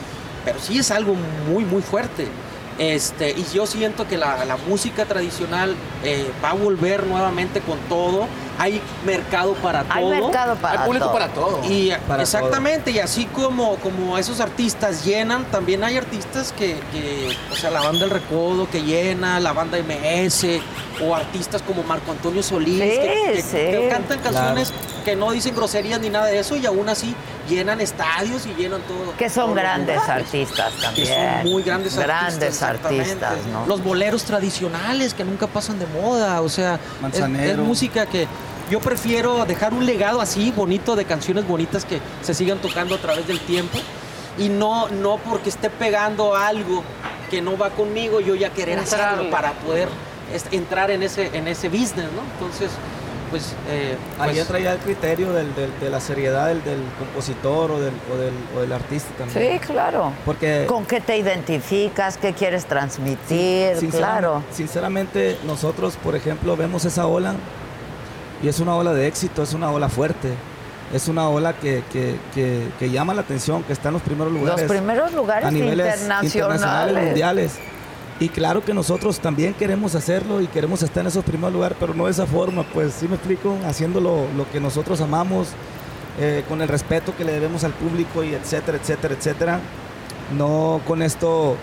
[0.44, 1.14] Pero sí es algo
[1.48, 2.26] muy, muy fuerte.
[2.78, 7.78] Este, y yo siento que la, la música tradicional eh, va a volver nuevamente con
[7.90, 8.26] todo.
[8.58, 10.12] Hay mercado para todo.
[10.12, 11.12] Hay mercado para Hay público todo.
[11.14, 11.60] para todo.
[11.68, 17.36] Y Para exactamente, y así como, como esos artistas llenan, también hay artistas que, que,
[17.52, 20.60] o sea, la banda El Recodo que llena, la banda MS,
[21.04, 23.50] o artistas como Marco Antonio Solís, Sí, que, que- sí.
[23.56, 24.34] que cantan Claro.
[24.36, 24.72] canciones
[25.04, 27.14] que no dicen groserías ni nada de eso, y aún así
[27.48, 29.16] llenan estadios y llenan todo.
[29.16, 31.42] Que son grandes artistas Que también.
[31.42, 33.34] son muy grandes, Grandes artistas.
[33.52, 33.66] ¿no?
[33.66, 36.78] Los boleros tradicionales que nunca pasan de moda, o sea,
[37.12, 38.26] es, música que
[38.70, 42.98] yo prefiero dejar un legado así bonito de canciones bonitas que se sigan tocando a
[42.98, 43.78] través del tiempo
[44.38, 46.82] y no no porque esté pegando algo
[47.30, 49.30] que no va conmigo yo ya querer hacerlo Entrarle.
[49.30, 49.88] para poder
[50.50, 52.22] entrar en ese en ese business, ¿no?
[52.32, 52.70] Entonces,
[53.34, 56.78] pues, eh, Ahí pues, entra ya el criterio del- del- de la seriedad del, del
[57.00, 59.54] compositor o del, o del, o del artista también.
[59.54, 60.12] Sí, claro.
[60.24, 62.16] Porque ¿Con qué te identificas?
[62.16, 63.76] ¿Qué quieres transmitir?
[63.76, 64.42] Sinceram- claro.
[64.52, 67.34] Sinceramente, nosotros, por ejemplo, vemos esa ola
[68.40, 70.28] y es una ola de éxito, es una ola fuerte.
[70.92, 74.32] Es una ola que, que- que- que llama la atención, que está en los primeros
[74.32, 74.60] lugares.
[74.62, 77.04] Los primeros lugares a niveles internacionales.
[77.06, 77.58] mundiales.
[78.20, 81.94] Y claro que nosotros también queremos hacerlo y queremos estar en esos primeros lugares, pero
[81.94, 85.48] no de esa forma, pues sí me explico, haciendo lo, lo que nosotros amamos,
[86.20, 89.60] eh, con el respeto que le debemos al público y etcétera, etcétera, etcétera.
[90.36, 91.56] No con esto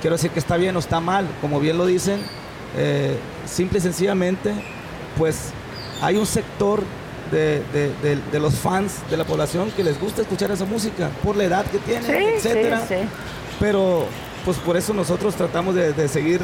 [0.00, 2.20] quiero decir que está bien o está mal, como bien lo dicen,
[2.76, 3.16] eh,
[3.46, 4.52] simple y sencillamente,
[5.16, 5.50] pues
[6.02, 6.82] hay un sector
[7.30, 11.10] de, de- de- de los fans de la población que les gusta escuchar esa música
[11.22, 12.12] por la edad que tienen, Sí,
[12.48, 12.80] etcétera.
[12.88, 13.08] sí, sí.
[13.60, 14.06] Pero
[14.44, 16.40] pues por eso nosotros tratamos de, de seguir.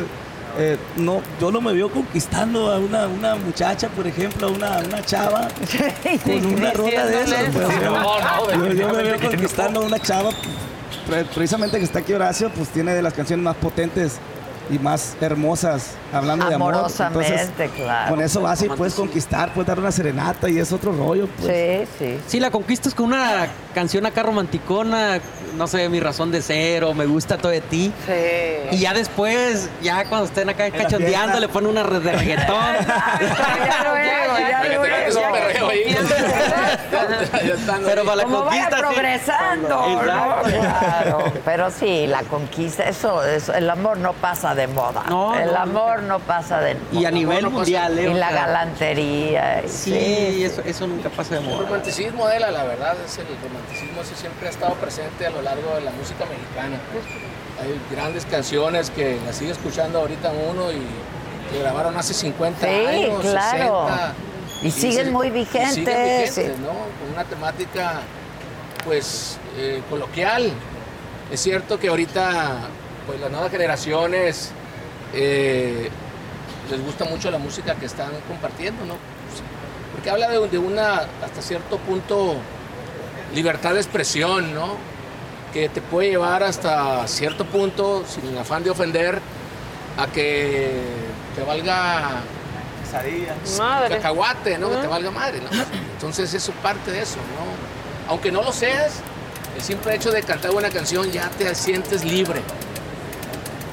[0.59, 4.79] eh, no, yo no me veo conquistando a una, una muchacha, por ejemplo, a una,
[4.79, 5.49] una chava
[6.25, 7.45] con una rola de esas.
[7.53, 10.31] Pues, yo- No, yo, yo me veo conquistando a una chava,
[11.07, 14.15] pre- precisamente que está aquí Horacio, pues tiene de las canciones más potentes
[14.71, 16.75] y más hermosas, hablando de amor.
[16.75, 18.11] Amorosamente, claro.
[18.11, 21.29] Con eso vas y puedes conquistar, puedes dar una serenata y es otro rollo.
[21.39, 21.89] Pues.
[21.89, 22.21] Sí, sí.
[22.27, 25.21] Sí, la conquistas con una canción acá romanticona,
[25.57, 27.93] no sé, mi razón de ser o me gusta todo de ti.
[28.07, 28.13] Sí.
[28.77, 32.77] Y ya después, ya cuando estén acá cachondeando, le ponen una red de reggaetón.
[37.85, 38.83] Pero para la vaya conquista, sí.
[38.83, 40.01] progresando, ¿no?
[40.01, 41.33] Claro.
[41.45, 45.05] Pero sí, la conquista, eso, eso, el amor no pasa de moda.
[45.09, 48.11] No, el no, amor no pasa de Y a nivel no mundial, ¿eh?
[48.11, 49.63] Y la galantería.
[49.65, 51.63] y- Sí, Eso, eso nunca pasa de El moda.
[51.65, 55.75] romanticismo, Adela, la verdad, es el romanticismo ese siempre ha estado presente a lo largo
[55.75, 56.79] de la música mexicana.
[57.63, 60.81] Hay grandes canciones que las sigue escuchando ahorita uno y
[61.53, 63.87] que grabaron hace 50 Sí, años, claro.
[63.89, 64.13] 60.
[64.63, 66.43] Y siguen se- muy y vigentes, siguen vigentes, sí.
[66.63, 66.69] ¿no?
[66.69, 68.01] Con una temática,
[68.85, 70.51] pues, eh, coloquial.
[71.33, 72.53] Es cierto que ahorita,
[73.09, 74.51] pues, las nuevas generaciones
[75.15, 75.89] eh,
[76.71, 78.97] les gusta mucho la música que están compartiendo, ¿no?
[79.95, 82.37] Porque habla de, de una, hasta cierto punto,
[83.35, 84.77] libertad de expresión, ¿no?
[85.55, 89.21] Que te puede llevar hasta cierto punto, sin afán de ofender,
[89.97, 90.83] a que
[91.35, 92.21] te valga
[93.57, 93.97] Madre.
[93.97, 94.69] cacahuate, ¿no?
[94.71, 95.49] Que te valga madre, ¿no?
[95.95, 98.13] Entonces eso parte de eso, ¿no?
[98.13, 99.01] Aunque no lo seas,
[99.57, 102.43] el simple hecho de cantar una canción ya te sientes libre.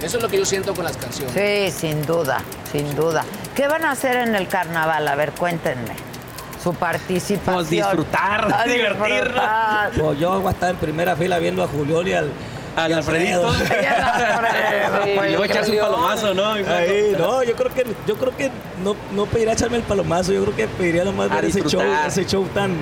[0.01, 1.34] Eso es lo que yo siento con las canciones.
[1.34, 2.39] Sí, sin duda,
[2.72, 3.23] sin duda.
[3.55, 5.07] ¿Qué van a hacer en el carnaval?
[5.07, 5.93] A ver, cuéntenme.
[6.61, 7.55] Su participación.
[7.55, 9.07] Pues disfrutar, A divertirnos.
[9.07, 9.91] disfrutar.
[9.97, 12.31] Pues yo voy a estar en primera fila viendo a Julián y al,
[12.76, 13.47] Al a Alfredito.
[13.49, 15.07] Alfredo.
[15.26, 16.51] Y luego echarse un palomazo, ¿no?
[16.53, 18.51] Ahí, no, yo creo que, yo creo que
[18.84, 21.81] no, no pediría echarme el palomazo, yo creo que pediría nomás A ver ese show,
[21.81, 22.07] disfrutar.
[22.07, 22.76] ese show tan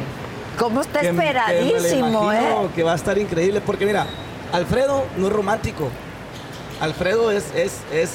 [0.57, 2.69] ¿Cómo está que- que me lo esperadísimo, imagino eh?
[2.75, 4.05] que va a estar increíble, porque mira,
[4.51, 5.89] Alfredo no es romántico.
[6.79, 8.09] Alfredo es, es, es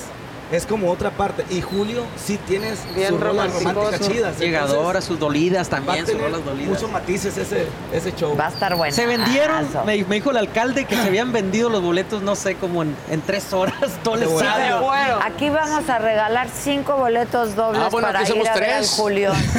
[0.51, 1.45] es como otra parte.
[1.51, 4.39] Y Julio sí tienes Bien sus rolas románticas chidas.
[4.39, 6.71] llegadoras, sus dolidas a también, sus rolas dolidas.
[6.71, 8.35] Muchos matices ese, ese show.
[8.35, 8.95] Va a estar bueno.
[8.97, 12.55] Se vendieron, me, me dijo el alcalde que se habían vendido los boletos, no sé,
[12.55, 14.91] como en, en tres horas, todo el estadio.
[15.23, 18.71] Aquí vamos a regalar cinco boletos dobles Ah, bueno, para aquí ir somos a ver
[18.71, 18.91] al tres.
[18.97, 19.33] Julio.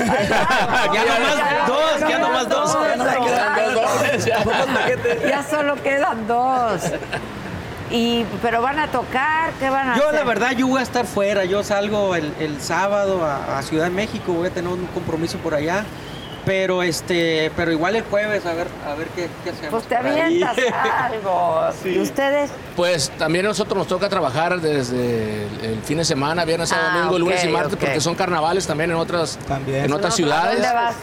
[0.92, 2.74] Ya nomás dos, ya nomás dos.
[2.74, 3.84] Ya no Ya quedan dos.
[3.84, 5.30] dos.
[5.30, 6.82] Ya solo quedan dos.
[7.92, 10.16] Y, pero van a tocar, ¿qué van a Yo hacer?
[10.20, 13.86] la verdad yo voy a estar fuera, yo salgo el, el sábado a, a Ciudad
[13.86, 15.84] de México, voy a tener un compromiso por allá,
[16.46, 19.72] pero este, pero igual el jueves a ver, a ver qué, qué hacemos.
[19.72, 20.56] Pues te avientas
[21.04, 21.62] algo.
[21.84, 22.52] ¿Y ustedes?
[22.76, 26.90] Pues también a nosotros nos toca trabajar desde el, el fin de semana, viernes, sábado,
[26.92, 30.62] Ah, domingo, lunes y martes, porque son carnavales también en otras, en otras ¿A ciudades.
[30.62, 30.96] dónde vas?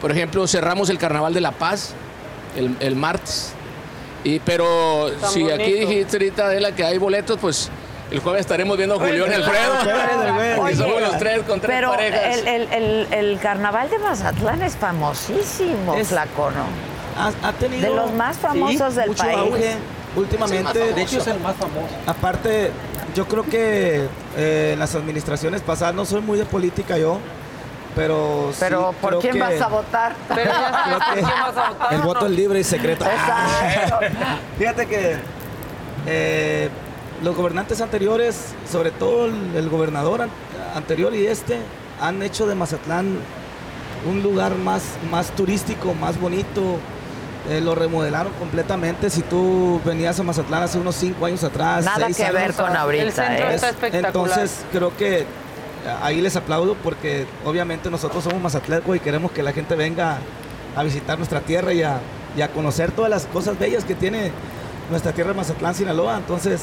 [0.00, 1.94] Por ejemplo, cerramos el Carnaval de La Paz
[2.56, 3.54] el, el martes.
[4.24, 7.70] Y, pero Tan si aquí dijiste ahorita, Adela, que hay boletos, pues
[8.10, 9.72] el jueves estaremos viendo a Julián y Alfredo.
[9.84, 12.36] Porque Oye, somos los tres con tres Pero parejas.
[12.38, 16.64] el, el, el, el carnaval de Mazatlán es famosísimo, Es- flaco, ¿no?
[17.20, 19.36] Ha, ha tenido De los más famosos del mucho país.
[19.38, 19.74] auge
[20.14, 20.92] últimamente.
[20.94, 21.88] De hecho es el más famoso.
[22.06, 22.70] Aparte,
[23.14, 27.18] yo creo que eh, en las administraciones pasadas, no soy muy de política yo,
[27.98, 30.14] pero sí Pero ¿por quién que vas a votar?
[30.28, 31.94] Pero ya sabes Creo por que quién vas a votar.
[31.94, 33.04] El voto es libre y secreto.
[33.04, 33.98] Exacto.
[34.58, 35.16] Fíjate que
[36.06, 36.68] eh,
[37.22, 40.30] los gobernantes anteriores, sobre todo el, el gobernador an-
[40.74, 41.58] anterior y este,
[42.00, 43.18] han hecho de Mazatlán
[44.08, 46.78] un lugar más, más turístico, más bonito.
[47.50, 49.08] Eh, lo remodelaron completamente.
[49.08, 52.76] Si tú venías a Mazatlán hace unos cinco años atrás, Nada seis que ver con
[52.76, 53.54] ahorita, El centro ¿eh?
[53.54, 54.06] está espectacular.
[54.08, 55.24] entonces creo que
[56.02, 60.18] ahí les aplaudo porque obviamente nosotros somos mazatlecos y queremos que la gente venga
[60.76, 62.00] a visitar nuestra tierra y a,
[62.36, 64.30] y a conocer todas las cosas bellas que tiene
[64.90, 66.16] nuestra tierra de Mazatlán, Sinaloa.
[66.18, 66.62] Entonces,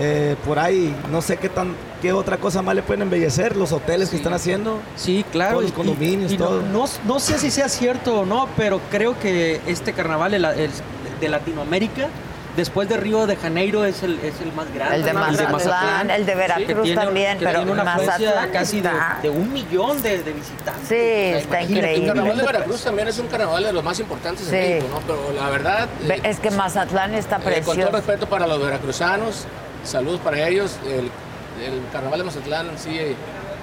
[0.00, 3.72] eh, por ahí no sé qué tan qué otra cosa más le pueden embellecer los
[3.72, 4.78] hoteles que están haciendo.
[4.94, 5.52] Sí, claro.
[5.58, 6.62] Todos los condominios, y todo.
[6.62, 10.52] No, no sé si sea cierto o no, pero creo que este carnaval de, la-
[10.52, 12.08] de Latinoamérica,
[12.58, 14.96] después de Río de Janeiro, es el, es el más grande.
[14.96, 19.50] El de Mazatlán, el de Veracruz tiene- también, pero tiene una Mazatlán casi de, un
[19.52, 20.88] millón de, de visitantes.
[20.88, 22.42] Sí, está El carnaval de increíble.
[22.44, 24.54] Veracruz también es un carnaval de los más importantes Sí.
[24.56, 25.00] en México, ¿no?
[25.06, 27.92] Pero la verdad, eh, Es que Mazatlán está eh, con todo precioso.
[27.92, 29.46] respeto para los veracruzanos,
[29.84, 31.10] saludos para ellos, el,
[31.64, 33.14] el carnaval de Mazatlán sí eh,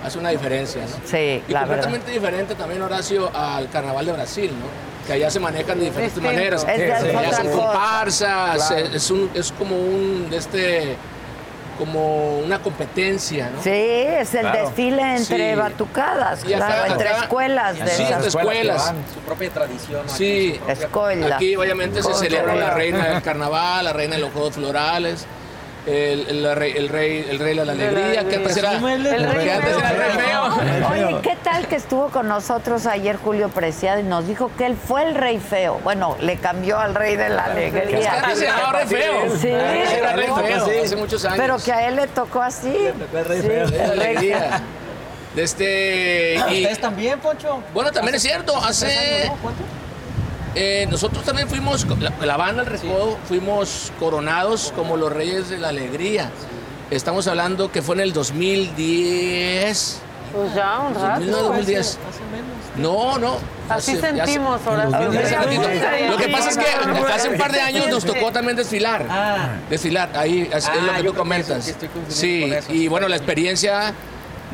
[0.04, 0.96] hace una diferencia, ¿no?
[1.06, 1.84] Sí, Y la verdad.
[1.84, 4.95] completamente diferente también, Horacio, al carnaval de Brasil, ¿no?
[5.06, 6.36] Que allá se manejan de diferentes Distinto.
[6.36, 6.66] maneras.
[6.68, 7.44] Es de allá cosa.
[7.52, 8.86] comparsas, Claro.
[8.94, 10.96] es, un, es como un, de este,
[11.78, 13.62] como una competencia, ¿no?
[13.62, 14.66] Sí, es el Claro.
[14.66, 15.56] desfile entre Sí.
[15.60, 17.80] batucadas, Y acá- claro, entre acá- escuelas.
[17.80, 18.94] De Sí, entre escuelas.
[19.14, 20.10] Su propia tradición.
[20.10, 21.36] Sí, Escuela.
[21.36, 25.26] aquí obviamente se celebra la reina del carnaval, la reina de los juegos florales,
[25.86, 29.10] el, el, rey, el rey, el rey de la alegría, que antes era, Presúmele.
[29.10, 30.90] que El rey antes era el rey feo.
[30.92, 34.76] Oye, ¿qué tal que estuvo con nosotros ayer Julio Preciado y nos dijo que él
[34.76, 35.80] fue el rey feo?
[35.84, 38.14] Bueno, le cambió al rey de la alegría.
[38.24, 39.38] Antes se llamaba rey feo.
[39.40, 39.52] Sí.
[39.52, 40.72] Antes era rey feo, Sí.
[40.86, 41.38] hace muchos años.
[41.38, 42.74] Pero que a él le tocó así.
[43.00, 43.68] tocó el rey Sí, feo.
[43.68, 44.40] Rey alegría.
[44.40, 44.60] feo.
[45.36, 47.62] De este, y- ¿Ustedes también, Poncho?
[47.74, 49.30] bueno, también es cierto, hace...
[50.56, 55.58] Eh, nosotros también fuimos, la, la banda El Recodo, fuimos coronados como los reyes de
[55.58, 56.32] la alegría.
[56.92, 60.00] Estamos hablando que fue en el 2010.
[60.34, 61.20] Pues ya, un rato.
[61.22, 61.98] 2009, 2010.
[62.78, 63.38] No, no.
[63.70, 64.60] Así hace- sentimos.
[64.66, 65.28] Hace.
[65.30, 66.06] Sí.
[66.10, 66.66] Lo que pasa es que
[67.14, 69.06] hace un par de años nos tocó también desfilar.
[69.10, 69.50] Ah.
[69.70, 71.66] Desfilar, ahí es, es Ah, lo que tú comentas.
[71.66, 72.74] que estoy confundiendo Sí, con eso.
[72.74, 73.94] y bueno, la experiencia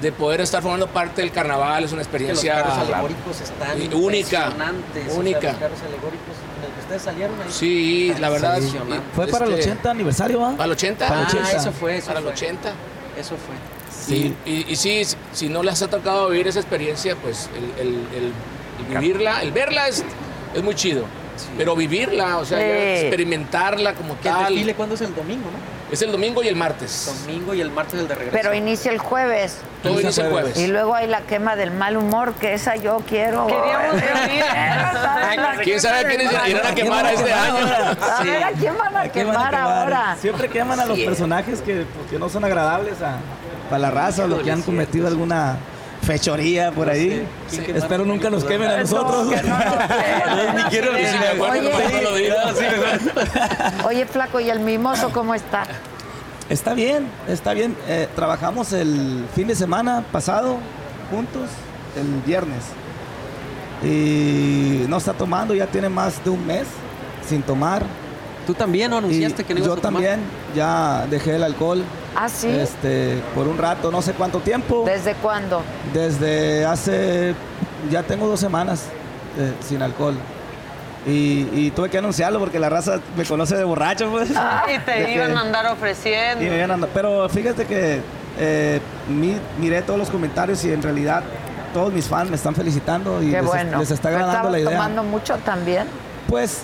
[0.02, 3.82] de poder estar formando parte del carnaval es una Que los experiencia carros alegóricos están
[3.82, 5.48] y única, impresionantes, o sea, única.
[5.52, 7.48] los carros alegóricos el ustedes salieron ahí.
[7.52, 8.56] Sí, la verdad.
[8.58, 9.16] impresionantes.
[9.16, 10.52] Fue para el Este, 80 aniversario, ¿va?
[10.52, 11.08] Para el 80.
[11.08, 11.52] Para el Ah, 80.
[11.58, 12.34] eso fue, eso Para el fue.
[12.34, 12.72] 80.
[13.18, 13.56] Eso fue.
[14.16, 14.36] Sí.
[14.46, 18.08] Y, y sí, si- si no les ha tocado vivir esa experiencia, pues el, el-
[18.16, 18.34] el-
[18.80, 20.04] el vivirla, el verla es,
[20.56, 21.06] es muy chido.
[21.58, 24.54] Pero vivirla, o sea, ya experimentarla como Que el tal.
[24.54, 25.82] desfile, ¿cuándo es el domingo, no?
[25.92, 27.14] Es el domingo y el martes.
[27.26, 28.38] Domingo y el martes el de regreso.
[28.42, 29.58] Pero inicia el jueves.
[29.84, 30.58] Todo inicia el jueves.
[30.58, 33.46] Y luego hay la quema del mal humor, que esa yo quiero.
[33.48, 34.44] Queríamos venir.
[35.64, 37.58] ¿Quién sabe a quiénes irán a quemar a este año?
[37.58, 40.18] A ver, ¿a quién van a ¿A quién van a quemar ahora?
[40.20, 43.18] Siempre queman a los personajes que, pues, que no son agradables a,
[43.70, 45.58] para la raza o los que han cometido alguna
[46.12, 47.26] fechoría por ahí.
[47.52, 49.28] Espero nunca nos quemen a nosotros.
[49.28, 51.72] Ni quiero Y si me acuerdo, Oye.
[51.72, 52.36] nomás no lo digo.
[53.86, 55.64] Oye, flaco, ¿y el mimoso cómo está?
[56.50, 57.78] Está bien, está bien.
[57.88, 60.58] Eh, trabajamos el fin de semana pasado
[61.10, 61.50] juntos,
[61.96, 62.66] el viernes.
[63.84, 66.68] Y no está tomando, ya tiene más de un mes
[67.28, 67.84] sin tomar.
[68.46, 69.94] Tú también no anunciaste Y que no ibas yo a tomar.
[69.94, 70.20] también
[70.56, 71.84] ya dejé el alcohol.
[72.16, 72.48] ¿Ah, sí?
[72.50, 74.84] Este, por un rato, no sé cuánto tiempo.
[74.86, 75.62] ¿Desde cuándo?
[75.94, 77.34] Desde hace,
[77.92, 78.86] ya tengo dos semanas
[79.38, 80.16] eh, sin alcohol.
[81.06, 84.30] Y, y tuve que anunciarlo porque la raza me conoce de borracho, pues.
[84.68, 86.44] Y De te iban a andar ofreciendo.
[86.46, 88.02] y me iban a andar- Pero fíjate que
[88.40, 91.24] eh, mi- miré todos los comentarios y en realidad
[91.74, 93.80] todos mis fans me están felicitando y Qué les, bueno.
[93.80, 94.72] les está ¿Tú agradando la idea.
[94.72, 95.86] tomando mucho también?
[96.28, 96.64] Pues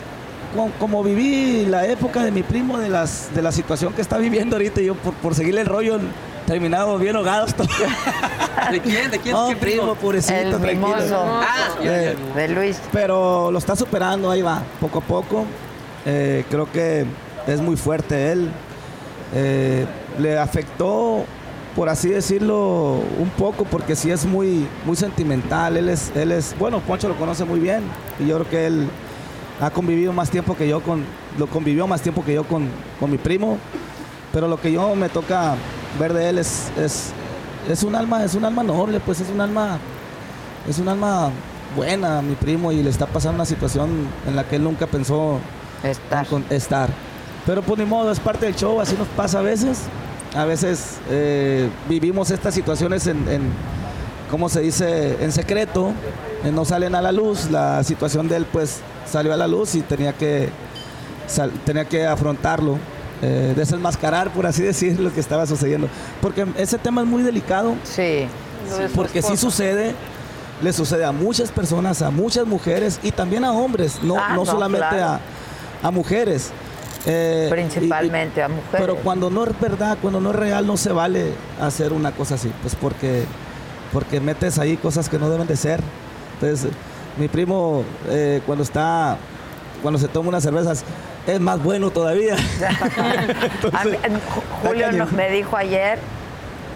[0.79, 4.55] como, viví la época de mi primo, de las de la situación que está viviendo
[4.55, 5.99] ahorita, y yo por, por seguirle el rollo
[6.45, 7.53] terminamos bien ahogados.
[8.71, 9.11] ¿De quién?
[9.11, 9.35] ¿De quién?
[9.35, 10.87] No, ¿Qué primo, pobrecito, El tranquilo.
[10.87, 11.17] mimoso.
[11.19, 11.69] Ah.
[11.83, 12.79] Eh, De Luis.
[12.91, 15.45] pero lo está superando, ahí va, poco a poco.
[16.05, 17.05] Eh, creo que
[17.47, 18.49] es muy fuerte él.
[19.35, 19.85] Eh,
[20.19, 21.25] le afectó,
[21.75, 25.75] por así decirlo, un poco, porque sí es muy, muy sentimental.
[25.75, 27.81] Él es, él es, bueno, Poncho lo conoce muy bien
[28.19, 28.87] y yo creo que él
[29.59, 31.03] ha convivido más tiempo que yo con,
[31.37, 32.67] lo convivió más tiempo que yo con,
[32.99, 33.57] con mi primo.
[34.31, 35.55] Pero lo que yo me toca
[35.99, 37.11] ver de él es, es,
[37.69, 39.79] es un alma, es un alma noble, pues es un alma,
[40.67, 41.31] es un alma
[41.75, 43.89] buena, mi primo, y le está pasando una situación
[44.27, 45.39] en la que él nunca pensó
[45.83, 46.27] estar.
[46.49, 46.89] estar.
[47.45, 49.83] Pero pues ni modo, es parte del show, así nos pasa a veces.
[50.35, 53.41] A veces eh, vivimos estas situaciones en, en,
[54.29, 55.23] ¿cómo se dice?
[55.23, 55.93] En secreto,
[56.51, 57.49] no salen a la luz.
[57.51, 60.49] La situación de él pues salió a la luz y tenía que,
[61.27, 62.77] sal- tenía que afrontarlo,
[63.21, 65.87] eh, desenmascarar, por así decir, lo que estaba sucediendo.
[66.21, 67.75] Porque ese tema es muy delicado.
[67.83, 68.27] Sí.
[68.95, 69.93] Porque sí sucede,
[70.61, 74.43] le sucede a muchas personas, a muchas mujeres y también a hombres, no, Ah, no
[74.43, 75.19] no, solamente claro.
[75.83, 76.51] a, a mujeres.
[77.05, 78.71] Eh, Principalmente a mujeres.
[78.77, 81.31] Pero cuando no es verdad, cuando no es real, no se vale
[81.61, 83.23] hacer una cosa así, pues porque,
[83.93, 85.79] porque metes ahí cosas que no deben de ser.
[86.41, 86.71] Entonces,
[87.17, 89.17] mi primo eh, cuando está,
[89.81, 90.83] cuando se toma unas cervezas,
[91.25, 92.35] es más bueno todavía.
[93.85, 93.97] Mí,
[94.63, 95.99] Julio nos- me dijo ayer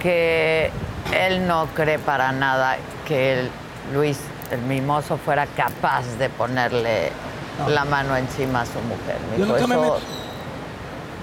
[0.01, 0.71] que
[1.13, 2.77] él no cree para nada
[3.07, 3.49] que el
[3.93, 4.17] Luis,
[4.51, 7.11] el mimoso, fuera capaz de ponerle
[7.59, 7.69] No.
[7.69, 9.17] la mano encima a su mujer.
[9.31, 10.01] Me Yo dijo, nunca, me "Eso- met-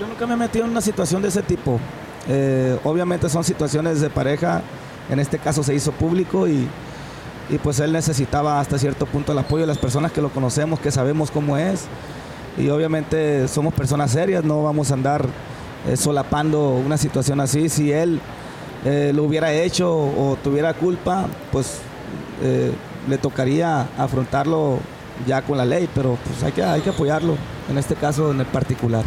[0.01, 1.81] yo nunca me he metido en una situación de ese tipo.
[2.29, 4.63] Eh, obviamente son situaciones de pareja.
[5.11, 6.69] En este caso se hizo público y,
[7.51, 10.81] y pues él necesitaba hasta cierto punto el apoyo de las personas que lo conocemos,
[10.81, 11.87] que sabemos cómo es.
[12.57, 15.25] Y obviamente somos personas serias, no vamos a andar
[15.87, 17.69] eh, solapando una situación así.
[17.69, 18.21] Si él
[18.85, 21.79] eh, lo hubiera hecho o tuviera culpa, pues
[22.43, 22.73] eh,
[23.09, 24.81] le tocaría afrontarlo
[25.27, 27.37] ya con la ley, pero pues hay que, hay que apoyarlo,
[27.71, 29.05] en este caso en el particular.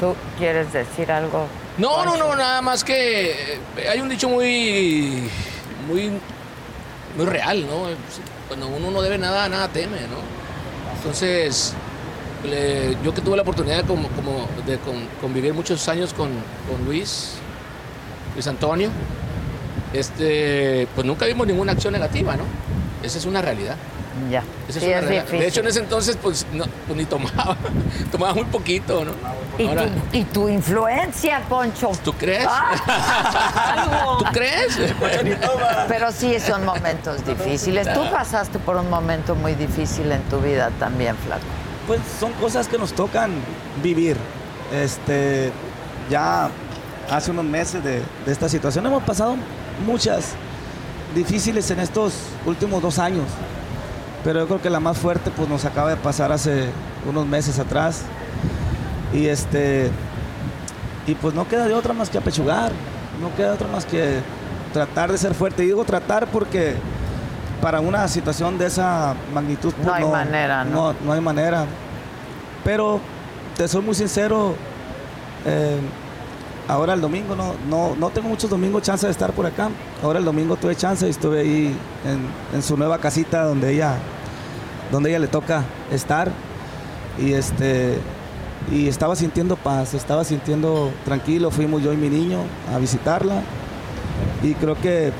[0.00, 1.46] ¿Tú quieres decir algo?
[1.78, 3.58] No, no, no, nada más que
[3.90, 5.28] hay un dicho muy,
[5.88, 6.10] muy,
[7.16, 7.86] muy real, ¿no?
[8.48, 10.18] Cuando uno no debe nada, nada teme, ¿no?
[10.96, 11.74] Entonces,
[12.44, 16.28] le- yo que tuve la oportunidad de, como, como de con- convivir muchos años con,
[16.70, 17.34] con Luis,
[18.34, 18.90] Luis Antonio,
[19.92, 22.44] este, pues nunca vimos ninguna acción negativa, ¿no?
[23.02, 23.76] Esa es una realidad.
[24.30, 24.42] Ya.
[24.68, 25.22] Esa Sí, una es realidad.
[25.22, 25.40] difícil.
[25.40, 27.56] De hecho, en ese entonces, pues, no, pues, ni tomaba,
[28.12, 29.12] tomaba muy poquito, ¿no?
[29.58, 31.90] ¿Y, Ahora, tu, y tu influencia, Poncho.
[32.04, 32.46] ¿Tú crees?
[32.48, 34.16] Ah.
[34.18, 34.78] ¿Tú crees?
[35.88, 37.92] Pero sí son momentos difíciles.
[37.92, 41.42] Tú pasaste por un momento muy difícil en tu vida también, Flaco.
[41.86, 43.30] Pues son cosas que nos tocan
[43.82, 44.16] vivir.
[44.72, 45.52] Este,
[46.08, 46.48] ya
[47.10, 49.36] hace unos meses de, de esta situación hemos pasado
[49.84, 50.32] muchas
[51.14, 52.14] difíciles en estos
[52.46, 53.26] últimos dos años.
[54.24, 56.70] Pero yo creo que la más fuerte pues nos acaba de pasar hace
[57.08, 58.02] unos meses atrás.
[59.12, 59.90] Y este
[61.06, 62.70] y pues no queda de otra más que apechugar,
[63.20, 64.20] no queda de otra más que
[64.72, 65.64] tratar de ser fuerte.
[65.64, 66.76] Y digo tratar porque
[67.60, 70.92] para una situación de esa magnitud pues, No hay manera, ¿no?
[70.92, 71.64] no, no hay manera.
[72.64, 73.00] Pero
[73.56, 74.54] te soy muy sincero,
[75.44, 75.78] eh,
[76.68, 79.68] ahora el domingo no, no, no tengo muchos domingos chance de estar por acá.
[80.02, 82.26] Ahora el domingo tuve chance y estuve ahí en,
[82.56, 83.94] en su nueva casita donde ella,
[84.92, 86.30] donde ella le toca estar.
[87.18, 87.98] Y este
[88.70, 91.50] y estaba sintiendo paz, estaba sintiendo tranquilo.
[91.50, 92.38] Fuimos yo y mi niño
[92.72, 93.42] a visitarla.
[94.42, 95.12] Y creo que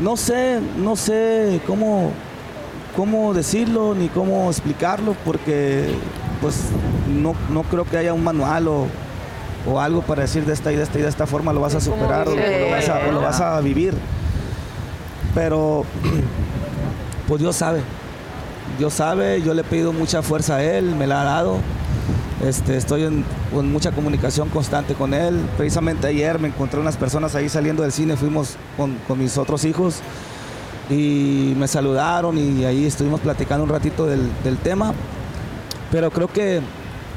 [0.00, 2.12] no sé, no sé cómo,
[2.96, 5.88] cómo decirlo ni cómo explicarlo porque
[6.40, 6.56] pues
[7.08, 8.86] no, no creo que haya un manual o,
[9.66, 11.74] o algo para decir de esta y de esta y de esta forma lo vas
[11.74, 13.94] a superar o, lo vas a, o lo vas a vivir.
[15.34, 15.84] Pero
[17.28, 17.80] pues Dios sabe,
[18.78, 21.58] Dios sabe, yo le he pedido mucha fuerza a Él, me la ha dado.
[22.44, 25.40] Este, estoy en, en mucha comunicación constante con él.
[25.56, 29.64] Precisamente ayer me encontré unas personas ahí saliendo del cine, fuimos con, con mis otros
[29.64, 29.96] hijos
[30.88, 34.94] y me saludaron y ahí estuvimos platicando un ratito del, del tema.
[35.90, 36.60] Pero creo que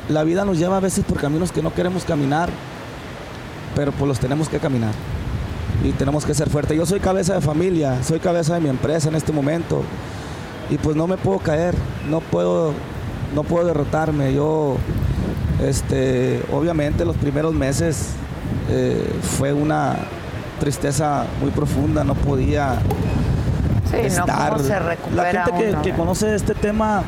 [0.10, 2.50] la vida nos lleva a veces por caminos que no queremos caminar
[3.76, 4.94] pero pues los tenemos que caminar
[5.84, 6.78] y tenemos que ser fuertes.
[6.78, 9.84] Yo soy cabeza de familia, soy cabeza de mi empresa en este momento
[10.72, 11.76] y pues no me puedo caer,
[12.10, 12.74] no puedo,
[13.36, 14.34] no puedo derrotarme.
[14.34, 14.78] Yo,
[15.64, 18.12] este, obviamente los primeros meses
[18.70, 19.08] eh,
[19.38, 19.96] fue una
[20.60, 22.80] tristeza muy profunda, no podía
[23.90, 24.04] Sí, ¿no?
[24.04, 24.54] estar.
[24.54, 24.70] ¿Cómo se
[25.14, 25.82] La gente que, uno?
[25.82, 27.04] que conoce este tema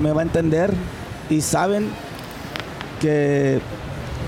[0.00, 0.72] me va a entender
[1.28, 1.88] y saben
[3.00, 3.60] que,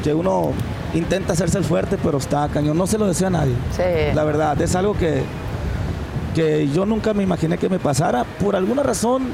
[0.03, 0.51] que uno
[0.95, 2.77] intenta hacerse el fuerte, pero está cañón.
[2.77, 3.55] No se lo deseo a nadie.
[3.77, 4.15] Sí.
[4.15, 5.23] La verdad, es algo que,
[6.35, 8.25] que yo nunca me imaginé que me pasara.
[8.25, 9.29] Por alguna razón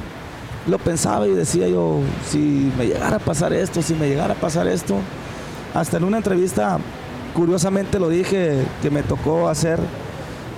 [0.67, 4.37] lo pensaba y decía yo, si me llegara a pasar esto, si me llegara a
[4.37, 4.97] pasar esto.
[5.75, 6.79] Hasta en una entrevista,
[7.35, 9.81] curiosamente lo dije, que me tocó hacer,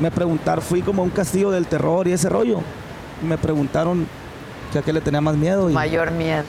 [0.00, 2.60] me preguntaron, fui como a un castillo del terror y ese rollo.
[3.26, 4.06] Me preguntaron
[4.72, 5.70] que a qué le tenía más miedo.
[5.70, 6.44] Y, Mayor miedo.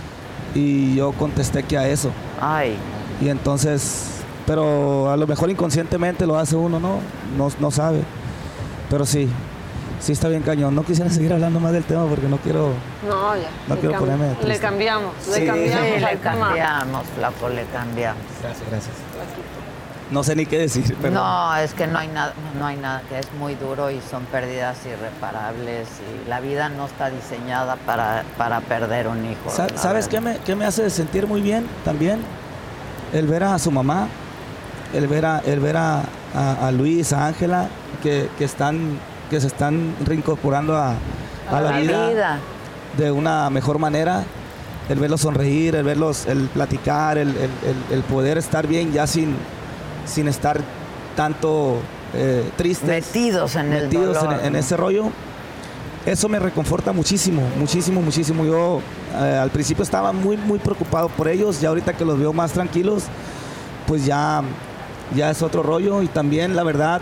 [0.56, 2.10] y yo contesté que a eso.
[2.42, 2.76] Ay.
[3.22, 4.08] Y entonces,
[4.48, 7.00] pero a lo mejor inconscientemente lo hace uno, ¿no?
[7.38, 8.00] No, no sabe.
[8.90, 9.30] Pero sí,
[10.04, 10.76] sí está bien cañón.
[10.76, 12.74] No quisiera seguir hablando más del tema porque no quiero...
[13.08, 13.50] No, ya.
[13.68, 14.60] No le quiero ponerme Le triste.
[14.60, 15.40] cambiamos, Sí.
[15.40, 16.40] le cambiamos Sí, le al tema.
[16.48, 18.22] cambiamos, flaco, le cambiamos.
[18.42, 18.96] Gracias, gracias.
[20.12, 21.14] No sé ni qué decir, pero...
[21.16, 24.26] No, es que no hay nada, no hay nada, que es muy duro y son
[24.26, 25.88] pérdidas irreparables
[26.26, 29.50] y la vida no está diseñada para, para perder un hijo.
[29.50, 32.20] Sa- ¿Sabes qué me, qué me hace sentir muy bien también?
[33.12, 34.08] El ver a su mamá,
[34.94, 36.02] el ver a, el ver a,
[36.36, 37.68] a- a Luis, a Ángela,
[38.04, 39.00] que, que están,
[39.34, 40.94] que se están reincorporando a,
[41.50, 42.40] a la, vida,
[42.98, 44.24] de una mejor manera.
[44.90, 49.08] El verlos sonreír, el verlos, el platicar, el, el- el- el poder estar bien ya
[49.08, 49.34] sin,
[50.06, 50.60] sin estar
[51.16, 51.78] tanto
[52.14, 52.88] eh, tristes.
[52.88, 55.06] Metidos en el metidos dolor, en- ese rollo
[56.06, 58.46] eso me reconforta muchísimo, muchísimo, muchísimo.
[58.46, 58.82] Yo
[59.20, 62.52] eh, al principio estaba muy, muy preocupado por ellos, ya ahorita que los veo más
[62.52, 63.04] tranquilos,
[63.88, 64.44] pues ya,
[65.16, 67.02] ya es otro rollo y también la verdad,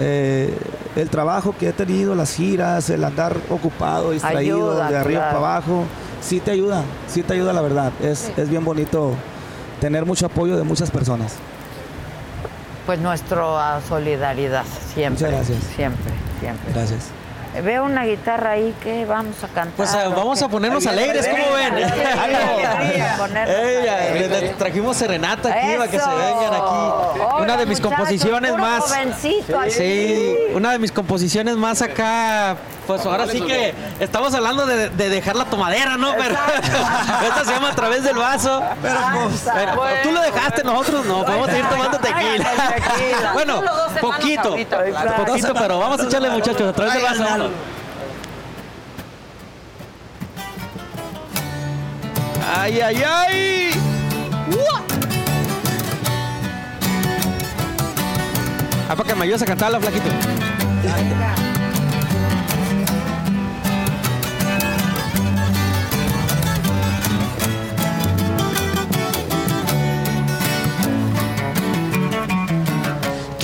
[0.00, 0.56] eh,
[0.96, 5.38] el trabajo que he tenido, las giras, el andar ocupado, distraído, Ayuda, de arriba claro.
[5.38, 5.84] para abajo,
[6.20, 7.92] sí te ayuda, sí te ayuda la verdad.
[8.02, 9.14] Es, es bien bonito
[9.80, 11.36] tener mucho apoyo de muchas personas.
[12.86, 14.64] Pues nuestra solidaridad,
[14.94, 15.26] siempre.
[15.26, 15.74] Muchas gracias.
[15.74, 16.72] Siempre, siempre.
[16.72, 17.21] Gracias.
[17.60, 19.74] Veo una guitarra ahí que vamos a cantar.
[19.76, 21.74] Pues eh, ¿o vamos a ponernos alegres, ¿cómo ven?
[24.58, 27.20] Trajimos serenata aquí para que se vengan aquí.
[27.20, 28.82] Hola, Una de mis muchachos, composiciones puro más.
[28.84, 29.70] jovencito aquí.
[29.70, 32.56] Sí, una de mis composiciones más acá.
[32.86, 36.14] Pues ahora sí que estamos hablando de, de dejar la tomadera, ¿no?
[36.16, 36.34] Pero
[37.22, 38.62] esta se llama a través del vaso.
[38.82, 39.72] Pero, pues, pero
[40.02, 41.24] tú lo dejaste, nosotros no.
[41.24, 42.50] Podemos seguir tomando tequila.
[43.34, 43.62] bueno,
[44.00, 44.48] poquito.
[44.50, 45.24] ahorita, claro.
[45.24, 47.50] Poquito, pero vamos a echarle, muchachos, a través del vaso.
[52.54, 53.70] ¡Ay, ay, ay!
[58.88, 60.10] Ah, para que me ayudes a cantarla, flaquito.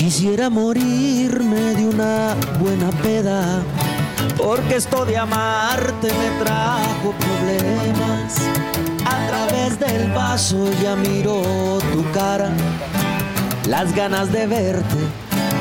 [0.09, 3.61] Quisiera morirme de una buena peda,
[4.37, 8.39] porque esto de amarte me trajo problemas.
[9.05, 11.43] A través del vaso ya miro
[11.93, 12.49] tu cara,
[13.67, 14.97] las ganas de verte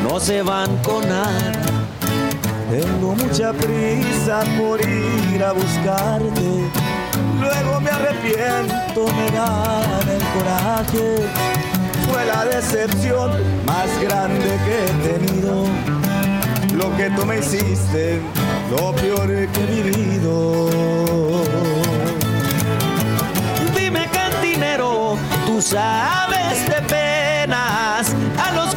[0.03, 1.53] no se van con nada.
[2.71, 6.71] Tengo mucha prisa por ir a buscarte.
[7.39, 11.68] Luego me arrepiento, me gana el coraje.
[12.11, 13.31] Fue la decepción
[13.67, 15.65] más grande que he tenido.
[16.75, 18.21] Lo que tú me hiciste,
[18.71, 20.71] lo peor que he vivido.
[23.77, 25.17] Dime cantinero,
[25.47, 28.68] tú sabes de penas, a los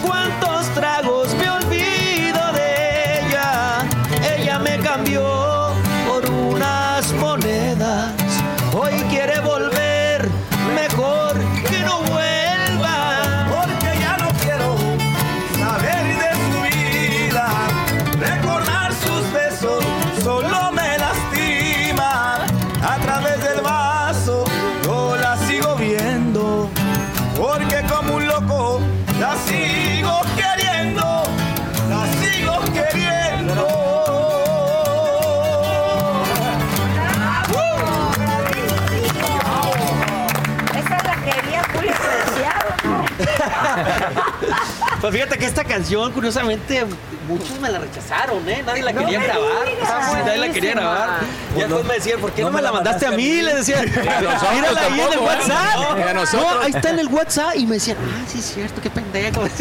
[45.02, 46.86] Pues fíjate que esta canción, curiosamente,
[47.28, 48.61] muchos me la rechazaron, ¿eh?
[48.64, 49.65] Nadie la No quería grabar.
[49.65, 51.10] Sí, nadie la quería grabar.
[51.53, 53.41] Pues Ya todos me decían, ¿por qué no, me la mandaste a mí?
[53.41, 55.18] Le decían, a nosotros mírala ahí en el ¿eh?
[55.18, 56.34] WhatsApp.
[56.34, 57.56] No, ahí está en el WhatsApp.
[57.56, 59.41] Y me decían, ah, sí es cierto, qué pendejo.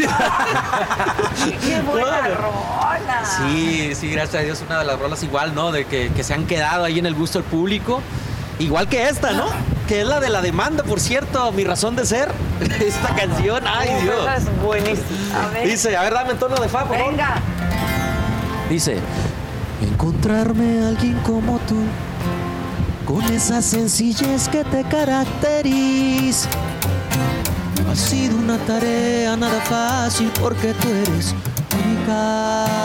[1.65, 2.35] Qué buena No.
[2.35, 3.25] rola.
[3.39, 5.73] Sí, sí, gracias a Dios, una de las rolas igual, ¿no?
[5.73, 8.03] De que, que se han quedado ahí en el gusto del público.
[8.59, 9.47] Igual que esta, ¿no?
[9.91, 12.31] Que es la de la demanda, por cierto, mi razón de ser.
[12.81, 14.21] Esta canción, ay Dios.
[14.21, 15.45] esa es buenísima.
[15.45, 15.67] A ver.
[15.67, 17.11] Dice, a ver, dame en tono de fa, por favor.
[17.11, 17.35] Venga.
[18.69, 18.99] Dice,
[19.83, 21.83] encontrarme a alguien como tú,
[23.05, 26.49] con esa sencillez que te caracteriza.
[27.91, 31.35] Ha sido una tarea nada fácil porque tú eres
[31.85, 32.80] única.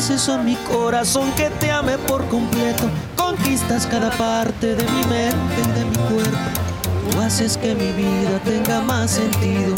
[0.00, 2.84] Convences a mi corazón que te ame por completo.
[3.16, 6.38] Conquistas cada parte de mi mente y de mi cuerpo.
[7.10, 9.74] Tú haces que mi vida tenga más sentido.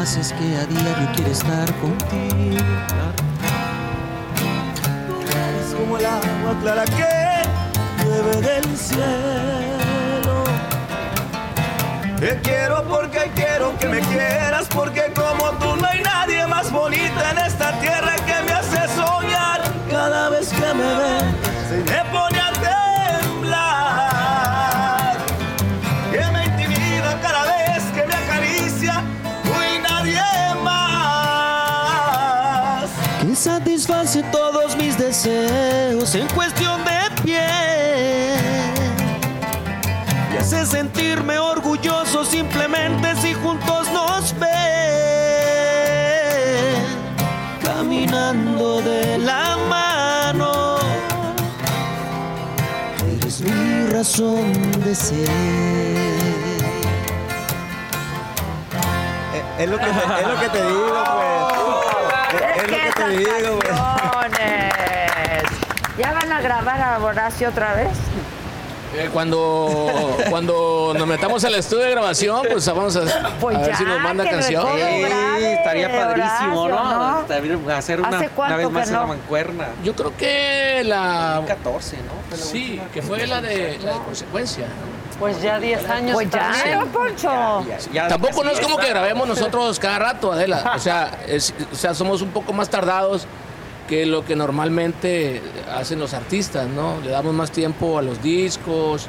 [0.00, 2.64] Haces que a diario quiera estar contigo.
[5.60, 10.44] Es como el agua clara que llueve del cielo.
[12.18, 17.32] Te quiero porque quiero que me quieras, porque como tú no hay nadie más bonita
[17.32, 17.59] en esta
[33.20, 37.40] que satisface todos mis deseos en cuestión de piel.
[40.32, 44.50] Y hace sentirme orgulloso simplemente si juntos nos ven.
[47.62, 50.78] Caminando de la mano.
[53.18, 54.52] Eres mi razón
[54.82, 55.28] de ser.
[59.58, 61.59] Es lo que, es lo que te digo, pues.
[62.40, 64.72] Es, es lo que te digo, canciones.
[65.98, 67.88] ¿Ya van a grabar a Horacio otra vez?
[68.96, 73.02] Eh, cuando, cuando nos metamos al estudio de grabación, pues vamos a,
[73.38, 74.66] Pues a ver si nos manda canción.
[74.74, 77.68] Sí, grave, estaría padrísimo, Horacio, ¿no?
[77.68, 77.72] ¿no?
[77.74, 78.98] Hacer una, ¿Hace una cuánto vez más no?
[78.98, 79.68] una mancuerna.
[79.84, 82.02] Yo creo que la 14, ¿no?
[82.28, 84.66] Fue la sí, que fue la de la de consecuencia.
[85.20, 86.14] Pues ya 10 años.
[86.14, 86.78] Pues ya, también.
[86.80, 87.66] ¿no, Poncho?
[87.92, 90.72] Ya, Tampoco no es como que grabemos nosotros cada rato, Adela.
[90.74, 93.26] O sea, es- o sea, somos un poco más tardados
[93.86, 95.42] que lo que normalmente
[95.76, 97.00] hacen los artistas, ¿no?
[97.04, 99.06] Le damos más tiempo a los discos,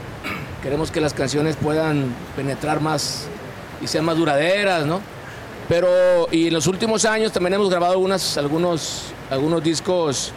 [0.61, 3.27] queremos que las canciones puedan penetrar más
[3.81, 4.99] y sean más duraderas, ¿no?
[5.69, 10.33] Pero, y en los últimos años también hemos grabado algunas, algunos, algunos discos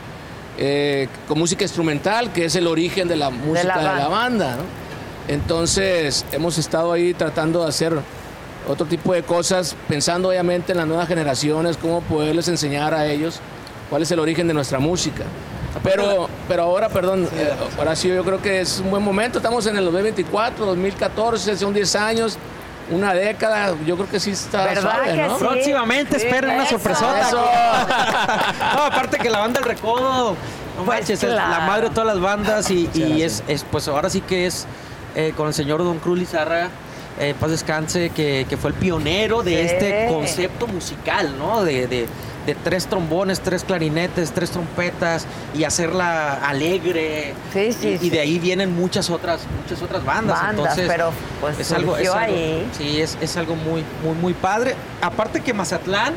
[0.56, 4.08] eh, con música instrumental, que es el origen de la música de la, banda.
[4.08, 4.83] banda, ¿no?
[5.28, 7.94] Entonces, hemos estado ahí tratando de hacer
[8.68, 13.40] otro tipo de cosas, pensando obviamente en las nuevas generaciones, cómo poderles enseñar a ellos
[13.90, 15.24] cuál es el origen de nuestra música.
[15.82, 19.38] Pero, pero ahora, perdón, eh, Horacio, yo creo que es un buen momento.
[19.38, 22.38] Estamos en el 2024, 2014, son 10 años,
[22.90, 23.74] una década.
[23.84, 25.36] Yo creo que sí está ¿Verdad suave, que ¿no?
[25.38, 25.44] sí?
[25.44, 26.78] Próximamente Sí, esperen una eso.
[26.78, 27.20] sorpresota.
[27.28, 27.36] Eso.
[28.76, 30.36] no, aparte que la banda del Recodo, no
[30.84, 31.50] Pues manches, es claro.
[31.50, 34.66] la madre de todas las bandas y, y es, es, pues ahora sí que es
[35.14, 36.68] eh, con el señor Don Cruz Lizarra,
[37.20, 39.74] eh, paz descanse, que, que fue el pionero de Sí.
[39.74, 41.62] este concepto musical, ¿no?
[41.64, 42.06] De, de-
[42.44, 45.24] de tres trombones, tres clarinetes, tres trompetas
[45.54, 47.32] y hacerla alegre.
[47.54, 50.38] Sí, sí, y, de ahí vienen muchas otras, muchas otras bandas.
[50.42, 51.10] Bandas, Entonces, pero,
[51.40, 52.68] pues, es algo, es algo- ahí.
[52.76, 54.74] Sí, es, es algo muy, muy, muy padre.
[55.00, 56.12] Aparte que Mazatlán,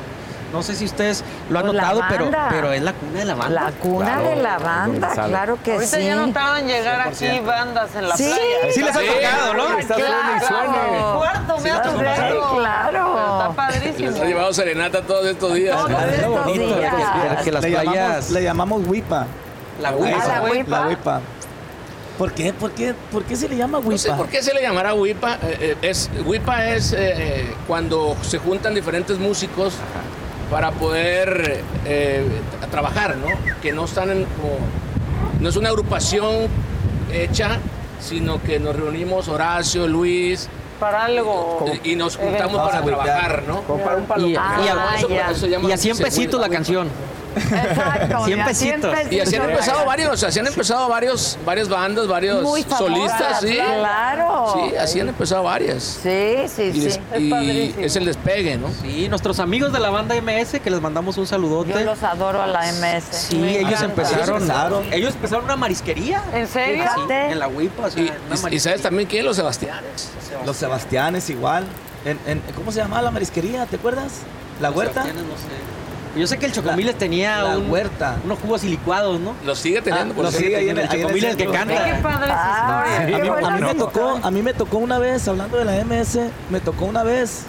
[0.53, 3.36] no sé si ustedes lo han Pues notado, pero, pero es la cuna de la
[3.36, 3.61] banda.
[3.65, 6.06] La cuna de la banda, claro que Ahorita sí.
[6.06, 8.74] ya notaban llegar aquí bandas en la Sí, playa.
[8.74, 9.78] Sí les ha tocado, ¿no?
[9.78, 11.18] Está Claro.
[11.18, 12.56] cuarto me ha Sí, tocado.
[12.57, 12.91] claro.
[12.91, 14.24] Pero está Les padrísimo.
[14.24, 15.76] ha llevado serenata todos estos días.
[15.76, 16.94] Todos Es estos bonito días.
[17.38, 17.94] que, que las le, playas.
[17.95, 19.26] llamamos, le llamamos huipa.
[19.82, 20.28] La Ah, huipa.
[20.28, 20.80] la huipa.
[20.82, 21.22] La huipa.
[22.18, 22.52] ¿Por qué?
[22.52, 22.95] ¿Por qué?
[23.11, 23.91] ¿Por qué se le llama huipa?
[23.91, 25.36] No sé por qué se le llamará huipa.
[25.44, 29.76] eh, eh, es, huipa es eh, cuando se juntan diferentes músicos
[30.49, 32.26] para poder eh,
[32.72, 33.28] trabajar, ¿no?
[33.61, 34.57] Que no están en como-
[35.40, 36.48] no es una agrupación
[37.11, 37.60] hecha,
[37.99, 40.49] sino que nos reunimos Horacio, Luis
[40.80, 41.65] Para algo.
[41.84, 43.61] y nos juntamos para trabajar, ¿no?
[43.61, 44.28] Para un palo.
[44.28, 46.88] Y, y Ah, Eso- eso y a 100 se- pesitos la canción.
[47.38, 48.26] Exacto.
[48.26, 48.96] Cien de a pesitos.
[49.12, 52.64] Y así han empezado varios, o sea, así han empezado varios, varias bandas, varios Muy
[52.64, 53.56] solistas, sí.
[53.56, 54.54] Claro.
[54.70, 55.84] Sí, así han empezado varias.
[56.04, 56.88] Sí, sí, Y, sí.
[56.88, 57.86] Es y padrísimo.
[57.86, 58.68] es el despegue, ¿no?
[58.82, 61.72] Sí, nuestros amigos de la banda MS, que les mandamos un saludote.
[61.72, 63.04] Yo los adoro a la MS.
[63.30, 63.86] Sí, Me ellos encanta.
[64.04, 64.94] empezaron, Empezaron.
[64.94, 66.24] Ellos empezaron una marisquería.
[66.34, 66.86] ¿En serio?
[66.96, 68.04] Sí, en la huipa, o sea,
[68.52, 70.10] Y, sabes también quién, los Sebastianes.
[70.46, 71.66] Los Sebastianes igual.
[72.06, 73.66] en, en- ¿cómo se llamaba la marisquería?
[73.66, 74.12] ¿Te acuerdas?
[74.62, 75.04] La huerta.
[75.04, 75.77] No sé.
[76.18, 78.18] Yo sé que el Chocomiles tenía la un- huerta.
[78.26, 79.34] unos jugos y licuados, ¿no?
[79.45, 80.45] Los sigue teniendo, Ah, por lo cierto.
[80.48, 81.85] sigue ahí en el, Chocomiles que canta.
[81.85, 82.84] Qué padre esa Ah.
[82.98, 86.30] A mí, a me tocó, a mí me tocó una vez, hablando de la MS,
[86.49, 87.44] me tocó una vez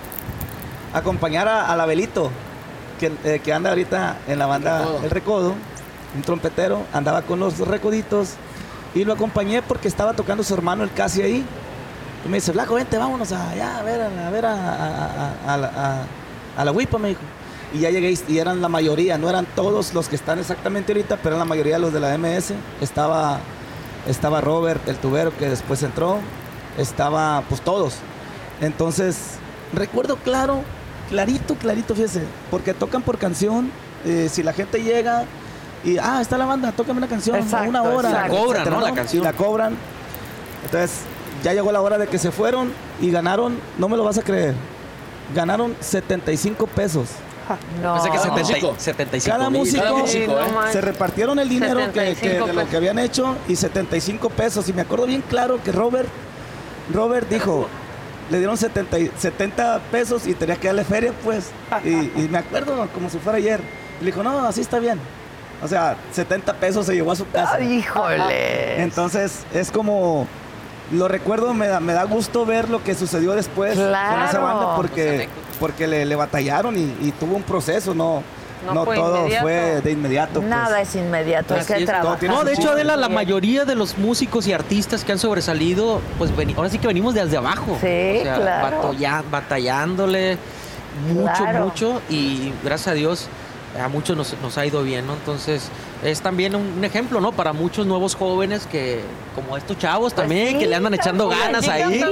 [0.92, 2.30] acompañar a, a la Belito,
[2.98, 5.00] que, eh, que anda ahorita en la banda Recodo.
[5.04, 5.54] El Recodo,
[6.16, 8.30] un trompetero, andaba con los recoditos
[8.94, 11.44] y lo acompañé porque estaba tocando su hermano el casi ahí.
[12.24, 15.54] Y me dice, Flaco, vente, vámonos allá a ver, a, a ver a, a- a-
[15.54, 17.20] a la- a- a la Huipa, me dijo.
[17.74, 21.16] Y ya llegué y eran la mayoría, no eran todos los que están exactamente ahorita,
[21.16, 22.54] pero eran la mayoría de los de la MS.
[22.80, 23.40] Estaba,
[24.06, 26.18] estaba Robert, el tubero, que después entró.
[26.78, 27.94] Estaba, pues todos.
[28.60, 29.16] Entonces,
[29.74, 30.62] recuerdo claro,
[31.10, 33.70] clarito, clarito, fíjese, porque tocan por canción.
[34.04, 35.24] eh, si la gente llega
[35.84, 38.08] y, ah, está la banda, tócame una canción, Exacto, una hora.
[38.10, 38.34] exacto.
[38.34, 38.82] La cobran.
[38.84, 39.22] La canción.
[39.22, 39.76] Y la cobran.
[40.64, 41.00] Entonces,
[41.44, 44.22] ya llegó la hora de que se fueron y ganaron, no me lo vas a
[44.22, 44.54] creer,
[45.34, 47.08] ganaron 75 pesos.
[47.82, 47.94] No.
[47.94, 48.74] Pensé que Cada 70 músico.
[48.78, 50.52] 75 Cada músico, cada músico, no ¿eh?
[50.52, 50.72] manches.
[50.72, 54.68] se repartieron el dinero que, que 75 de lo que habían hecho y 75 pesos.
[54.68, 56.08] Y me acuerdo bien claro que Robert,
[56.92, 57.68] Robert dijo,
[58.30, 61.50] le dieron 70, y- 70 pesos y tenía que darle feria, pues.
[61.84, 63.60] Y, y me acuerdo como si fuera ayer.
[64.00, 64.98] Y le dijo, no, así está bien.
[65.62, 67.54] O sea, 70 pesos se llevó a su casa.
[67.56, 68.82] Ay, híjole.
[68.82, 70.26] Entonces es como
[70.92, 74.76] lo recuerdo, me da, me da gusto ver lo que sucedió después con esa banda
[74.76, 75.28] porque,
[75.60, 78.22] porque le, le batallaron y, y tuvo un proceso, no,
[78.66, 79.42] No no, fue todo inmediato.
[79.42, 80.34] fue de inmediato.
[80.40, 80.46] pues.
[80.48, 82.22] Nada es inmediato, hay Así que trabajar.
[82.24, 82.70] No, de hecho.
[82.72, 86.78] Adela, la mayoría de los músicos y artistas que han sobresalido, pues veni- ahora sí
[86.78, 87.76] que venimos desde abajo.
[87.80, 88.78] Sí, claro.
[88.82, 90.38] batalla- batallándole
[91.12, 91.64] mucho, Claro.
[91.66, 93.28] mucho y gracias a Dios
[93.82, 95.14] a muchos nos, nos ha ido bien, ¿no?
[95.14, 95.68] Entonces
[96.02, 97.32] es también un, un ejemplo, ¿no?
[97.32, 99.02] Para muchos nuevos jóvenes que,
[99.34, 102.02] como estos chavos también, Pues sí, que le andan echando ganas ahí,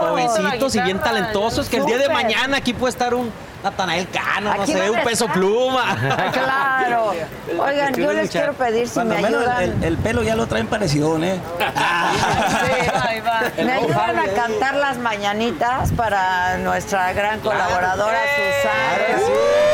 [0.00, 0.74] jovencitos.
[0.74, 3.30] y bien talentosos, que el día de mañana aquí puede estar un
[3.62, 5.32] Natanael Cano, no sé, un peso estar.
[5.38, 5.96] pluma.
[6.32, 7.12] Claro.
[7.58, 9.62] Oigan, yo les quiero pedir si Cuando me menos ayudan.
[9.62, 11.38] el, el pelo ya lo traen parecido, ¿eh?
[13.08, 13.40] Ahí va.
[13.56, 19.64] Me ayudan a cantar las mañanitas para nuestra gran colaboradora Claro que Susana.
[19.68, 19.73] Ya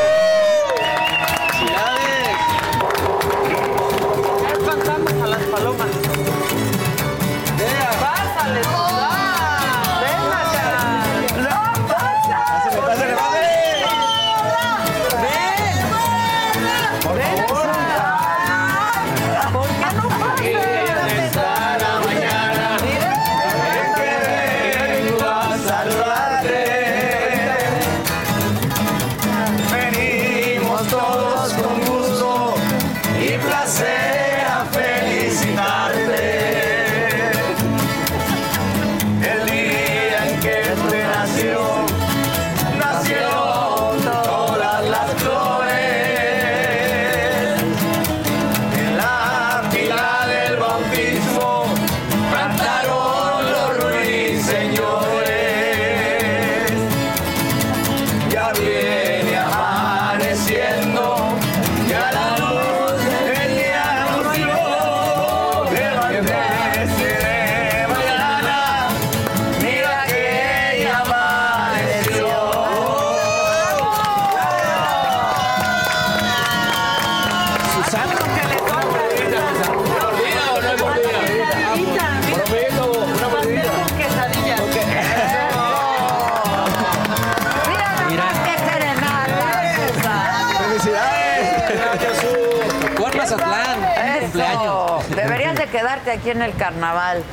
[96.70, 97.22] carnaval.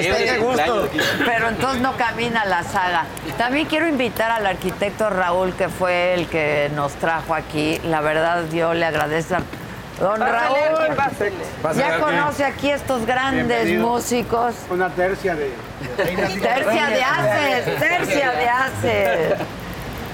[0.00, 0.88] Que se gusto.
[1.24, 3.04] Pero entonces no camina la saga.
[3.36, 7.78] También quiero invitar al arquitecto Raúl, que fue el que nos trajo aquí.
[7.84, 9.36] La verdad, yo le agradezco.
[9.98, 11.32] Don Pásale, Raúl, pásale.
[11.76, 13.86] ya conoce aquí estos grandes Bienvenido.
[13.86, 14.54] músicos.
[14.70, 15.52] Una tercia de...
[15.96, 19.34] Tercia de haces, tercia de haces.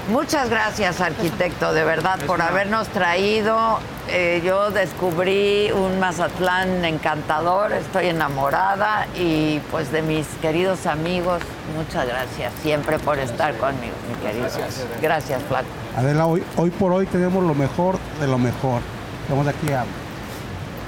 [0.09, 3.79] Muchas gracias, arquitecto, de verdad, por habernos traído.
[4.09, 11.41] Eh, yo descubrí un Mazatlán encantador, estoy enamorada y pues de mis queridos amigos,
[11.75, 14.43] muchas gracias siempre por estar conmigo, mi querido.
[14.43, 14.85] Gracias.
[15.01, 15.67] Gracias, Flaco.
[15.97, 18.81] Adela, hoy, hoy por hoy tenemos lo mejor de lo mejor.
[19.27, 19.83] Tenemos aquí a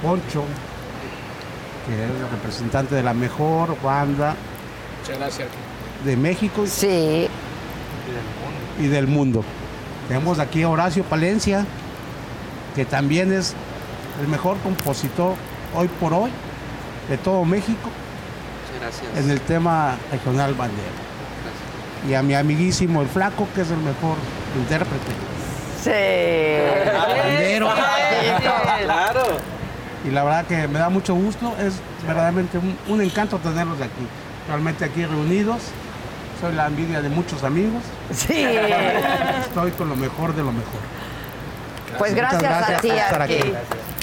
[0.02, 0.44] Poncho,
[1.86, 4.34] que es el representante de la mejor banda
[5.02, 5.48] Muchas gracias.
[6.06, 7.28] de México sí.
[8.78, 9.44] y del mundo.
[10.08, 11.66] Tenemos aquí a Horacio Palencia,
[12.74, 13.54] que también es
[14.20, 15.34] el mejor compositor
[15.74, 16.30] hoy por hoy
[17.08, 17.90] de todo México
[18.80, 19.16] gracias.
[19.16, 20.88] en el tema regional bandera.
[22.08, 24.16] y a mi amiguísimo el flaco, que es el mejor
[24.56, 25.12] intérprete.
[25.82, 25.90] Sí.
[26.98, 27.68] Bandero.
[28.84, 29.22] Claro.
[30.06, 31.74] Y la verdad que me da mucho gusto, es
[32.06, 34.06] verdaderamente un, un encanto tenerlos aquí.
[34.48, 35.60] Realmente aquí reunidos,
[36.40, 37.82] soy la envidia de muchos amigos.
[38.12, 38.44] Sí.
[39.40, 40.80] Estoy con lo mejor de lo mejor.
[41.98, 43.34] Pues gracias, a ti, por Arqui.
[43.38, 43.54] aquí.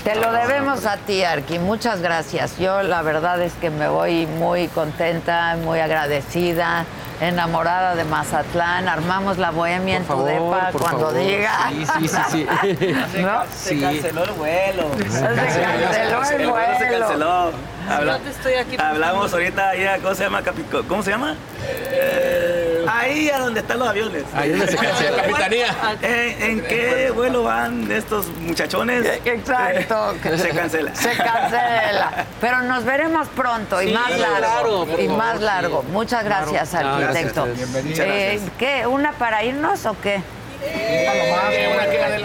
[0.04, 1.60] Te lo debemos a ti, Arqui.
[1.60, 2.58] Muchas gracias.
[2.58, 6.86] Yo la verdad es que me voy muy contenta, muy agradecida,
[7.20, 8.88] enamorada de Mazatlán.
[8.88, 11.20] Armamos la bohemia en tu favor, depa por cuando favor.
[11.20, 11.52] diga.
[11.70, 12.48] Sí, sí, sí,
[12.80, 12.96] sí.
[13.22, 13.42] ¿No?
[13.54, 14.92] Se canceló el vuelo.
[15.10, 16.78] Se canceló el vuelo.
[16.78, 17.52] se canceló.
[17.90, 20.42] Habla- Yo te estoy aquí hablamos ahorita ahí a, ¿cómo se llama?
[20.90, 21.36] ¿Cómo se llama?
[21.64, 22.47] Eh,
[22.90, 24.24] ahí a donde están los aviones.
[24.34, 25.22] Ahí donde se cancela.
[25.24, 25.68] Capitanía.
[26.02, 29.06] Eh, ¿En qué vuelo van estos muchachones?
[29.26, 30.16] Exacto.
[30.24, 30.96] Eh, se cancela.
[30.96, 32.26] Se cancela.
[32.42, 34.38] Pero nos veremos pronto y Sí, más largo.
[34.86, 35.44] claro, y favor, más sí.
[35.44, 35.84] largo.
[35.84, 36.88] Muchas gracias, Claro.
[36.88, 37.46] No, arquitecto.
[37.46, 38.04] gracias, Bienvenido.
[38.06, 38.88] Eh, ¿Qué?
[38.88, 40.22] ¿Una para irnos o qué?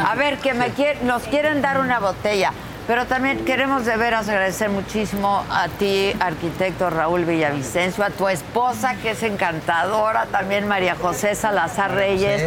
[0.06, 2.52] A ver, que me quier- nos quieren dar una botella.
[2.86, 8.96] Pero también queremos de veras agradecer muchísimo a ti, arquitecto Raúl Villavicencio, a tu esposa
[8.96, 12.42] que es encantadora, también María José Salazar Reyes,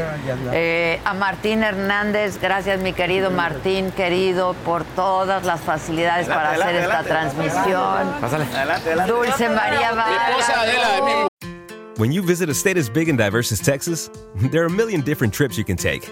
[0.51, 6.79] eh, a Martín Hernández, gracias mi querido Martín, querido, por todas las facilidades para Adelante,
[6.79, 7.83] hacer esta adelante, transmisión.
[8.21, 9.13] Adelante, adelante.
[9.13, 11.27] Dulce María Vargas.
[11.97, 14.09] When you visit a state as big and diverse as Texas,
[14.51, 16.11] there are a million different trips you can take.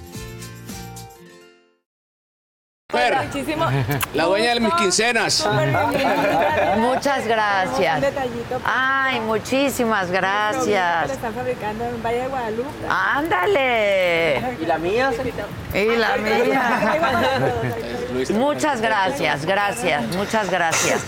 [2.91, 3.65] Muchísimo.
[4.13, 5.47] La dueña de mis quincenas.
[6.77, 7.95] Muchas gracias.
[7.95, 8.61] Un detallito.
[8.65, 11.07] Ay, muchísimas gracias.
[11.07, 12.69] lo están fabricando en Valle de Guadalupe.
[12.89, 14.57] Ándale.
[14.61, 15.11] ¿Y la mía?
[15.73, 16.97] Y la mía.
[18.33, 21.05] Muchas gracias, gracias, muchas gracias.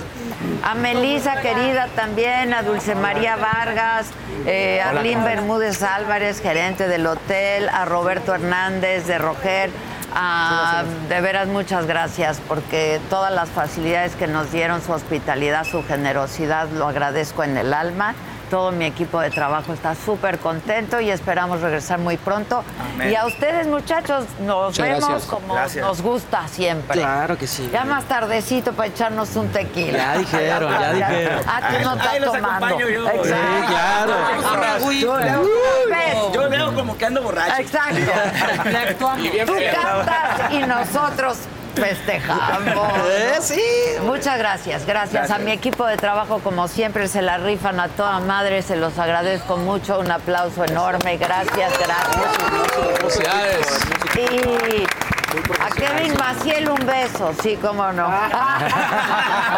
[0.63, 4.07] A Melisa querida también, a Dulce María Vargas,
[4.45, 9.69] eh, a Arlín Bermúdez Álvarez, gerente del hotel, a Roberto Hernández de Roger.
[10.15, 15.83] A- de veras muchas gracias porque todas las facilidades que nos dieron, su hospitalidad, su
[15.83, 18.13] generosidad, lo agradezco en el alma.
[18.53, 22.63] Todo mi equipo de trabajo está súper contento y esperamos regresar muy pronto.
[22.93, 23.09] Amén.
[23.11, 25.23] Y a ustedes muchachos, nos Muchas vemos gracias.
[25.27, 25.83] como Gracias.
[25.83, 26.99] nos gusta siempre.
[26.99, 27.67] Claro que sí.
[27.73, 29.97] Ya más tardecito para echarnos un tequila.
[29.97, 31.41] Ya dijeron, ya dijeron.
[31.47, 32.79] Ah, tú no estás tomando.
[32.79, 33.09] yo.
[33.09, 33.23] Exacto.
[33.23, 34.13] Sí, claro.
[34.79, 36.15] Tú le- ¿Ves?
[36.35, 37.59] Yo veo como que ando borracho.
[37.59, 37.97] Exacto.
[39.17, 41.37] Y bien Tú cantas y nosotros
[41.75, 42.83] festejamos.
[43.13, 43.61] Eh, sí.
[44.03, 48.19] Muchas gracias, gracias, a mi equipo de trabajo como siempre se la rifan a toda
[48.19, 52.37] madre, se los agradezco mucho, un aplauso enorme, gracias, gracias.
[52.97, 53.67] Felicidades.
[54.15, 54.85] Y
[55.59, 58.05] a Kevin Maciel un beso, sí, cómo no.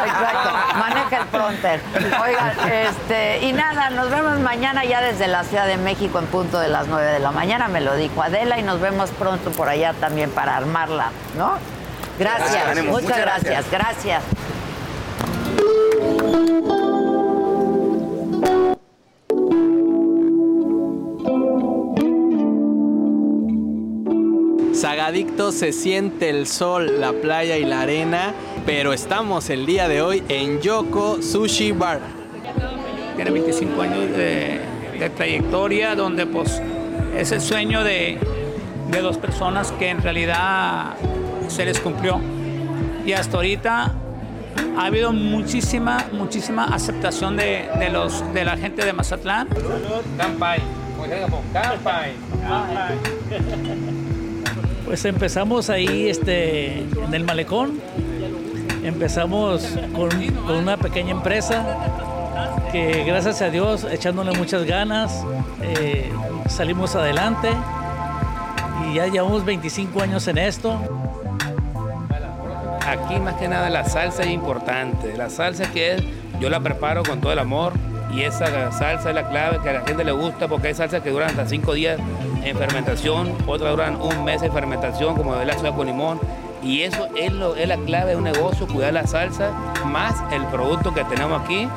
[0.06, 1.82] Exacto, maneja el pronter.
[2.22, 6.60] Oigan, este, y nada, nos vemos mañana ya desde la Ciudad de México en punto
[6.60, 9.68] de las 9 de la mañana, me lo dijo Adela, y nos vemos pronto por
[9.68, 11.58] allá también para armarla, ¿no?
[12.18, 14.24] Gracias, Gracias, ánimo, muchas, muchas gracias, gracias.
[24.74, 28.34] Sagadicto se siente el sol, la playa y la arena,
[28.66, 32.00] pero estamos el día de hoy en Yoko Sushi Bar.
[33.16, 34.62] Tiene 25 años de,
[35.00, 36.62] de trayectoria donde pues
[37.18, 38.20] es el sueño de,
[38.92, 40.96] de dos personas que en realidad
[41.50, 42.20] se les cumplió.
[43.06, 43.92] Y hasta ahorita
[44.78, 49.48] ha habido muchísima, muchísima aceptación de, de los, de la gente de Mazatlán.
[54.86, 57.80] Pues empezamos ahí este, en el malecón.
[58.84, 60.10] Empezamos con,
[60.46, 61.66] con una pequeña empresa
[62.72, 65.24] que gracias a Dios, echándole muchas ganas,
[65.62, 66.12] eh,
[66.48, 67.50] salimos adelante
[68.96, 70.80] ya llevamos 25 años en esto.
[72.88, 75.18] Aquí más que nada la salsa es importante.
[75.18, 76.04] La salsa que es,
[76.40, 77.74] yo la preparo con todo el amor
[78.14, 81.02] y esa salsa es la clave que a la gente le gusta porque hay salsas
[81.02, 82.00] que duran hasta cinco días
[82.44, 86.20] en fermentación, otras duran un mes en fermentación como de la soya con limón.
[86.64, 89.52] Y eso es, lo, es la clave de un negocio, cuidar la salsa
[89.86, 91.68] más el producto que tenemos aquí.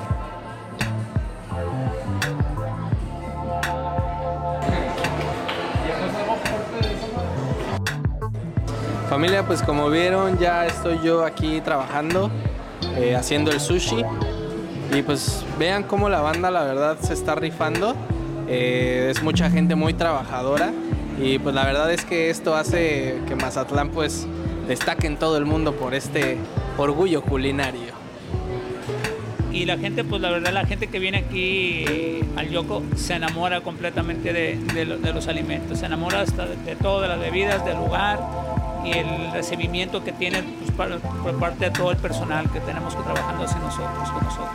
[9.18, 12.30] Familia, pues como vieron, ya estoy yo aquí trabajando,
[12.96, 14.04] eh, haciendo el sushi.
[14.96, 17.96] Y pues vean cómo la banda, la verdad, se está rifando.
[18.46, 20.70] Eh, es mucha gente muy trabajadora.
[21.20, 24.28] Y pues la verdad es que esto hace que Mazatlán pues
[24.68, 26.38] destaque en todo el mundo por este
[26.76, 27.94] orgullo culinario.
[29.50, 33.62] Y la gente, pues la verdad, la gente que viene aquí al Yoko se enamora
[33.62, 38.20] completamente de los alimentos, se enamora hasta de, de todo, de las bebidas, del lugar
[38.84, 42.94] y el recibimiento que tiene pues, para- por parte de todo el personal que tenemos
[42.94, 44.52] que trabajando hacia nosotros, con nosotros.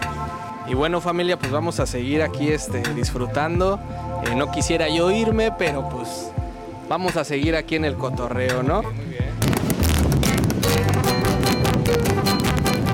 [0.68, 3.80] Y bueno familia, pues vamos a seguir aquí este, disfrutando.
[4.26, 6.32] Eh, no quisiera yo irme, pero pues
[6.88, 8.82] vamos a seguir aquí en el cotorreo, ¿no?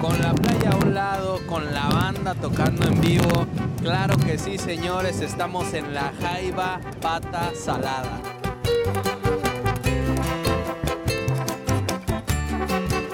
[0.02, 3.46] Con la playa a un lado, con la banda tocando en vivo.
[3.82, 8.20] Claro que sí, señores, estamos en la Jaiba Pata Salada.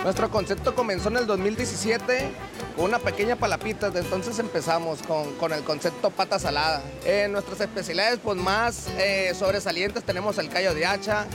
[0.06, 2.30] Nuestro concepto comenzó en el 2017
[2.76, 6.84] con una pequeña palapita, de entonces empezamos con, con el concepto pata salada.
[7.06, 11.26] Eh, nuestras especialidades pues más eh, sobresalientes tenemos el callo de hacha,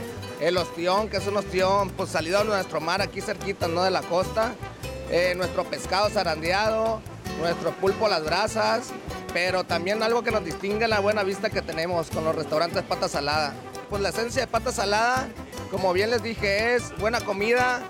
[0.41, 3.91] el ostión, que es un ostión pues salido de nuestro mar aquí cerquita, no de
[3.91, 4.53] la costa,
[5.11, 7.03] eh, nuestro pescado zarandeado,
[7.41, 8.93] nuestro pulpo a las brasas,
[9.33, 13.09] pero también algo que nos distingue la buena vista que tenemos con los restaurantes pata
[13.09, 13.53] salada.
[13.89, 15.27] Pues la esencia de pata salada,
[15.73, 17.83] como bien les dije, es buena comida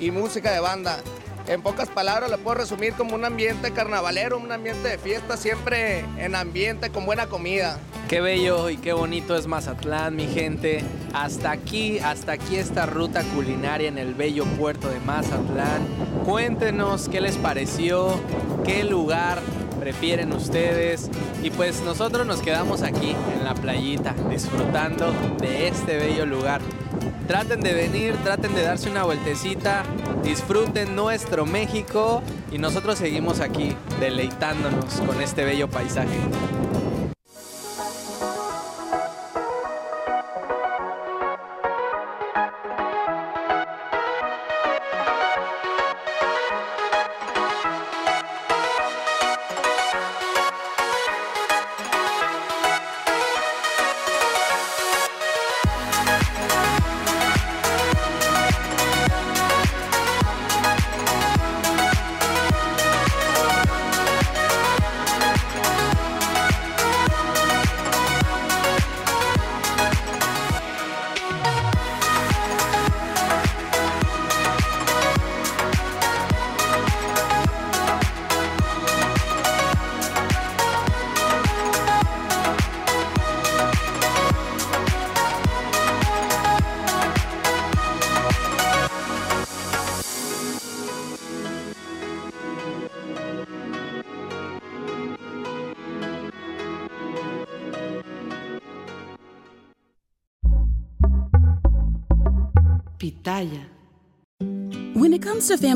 [0.00, 0.98] y música de banda.
[1.46, 6.04] En pocas palabras le puedo resumir como un ambiente carnavalero, un ambiente de fiesta, siempre
[6.16, 7.78] en ambiente con buena comida.
[8.08, 10.82] Qué bello y qué bonito es Mazatlán, mi gente.
[11.12, 15.86] Hasta aquí, hasta aquí esta ruta culinaria en el bello puerto de Mazatlán.
[16.24, 18.18] Cuéntenos qué les pareció,
[18.64, 19.40] qué lugar
[19.80, 21.10] prefieren ustedes.
[21.42, 26.62] Y pues nosotros nos quedamos aquí en la playita disfrutando de este bello lugar.
[27.26, 29.82] Traten de venir, traten de darse una vueltecita,
[30.22, 32.22] disfruten nuestro México
[32.52, 36.18] y nosotros seguimos aquí deleitándonos con este bello paisaje.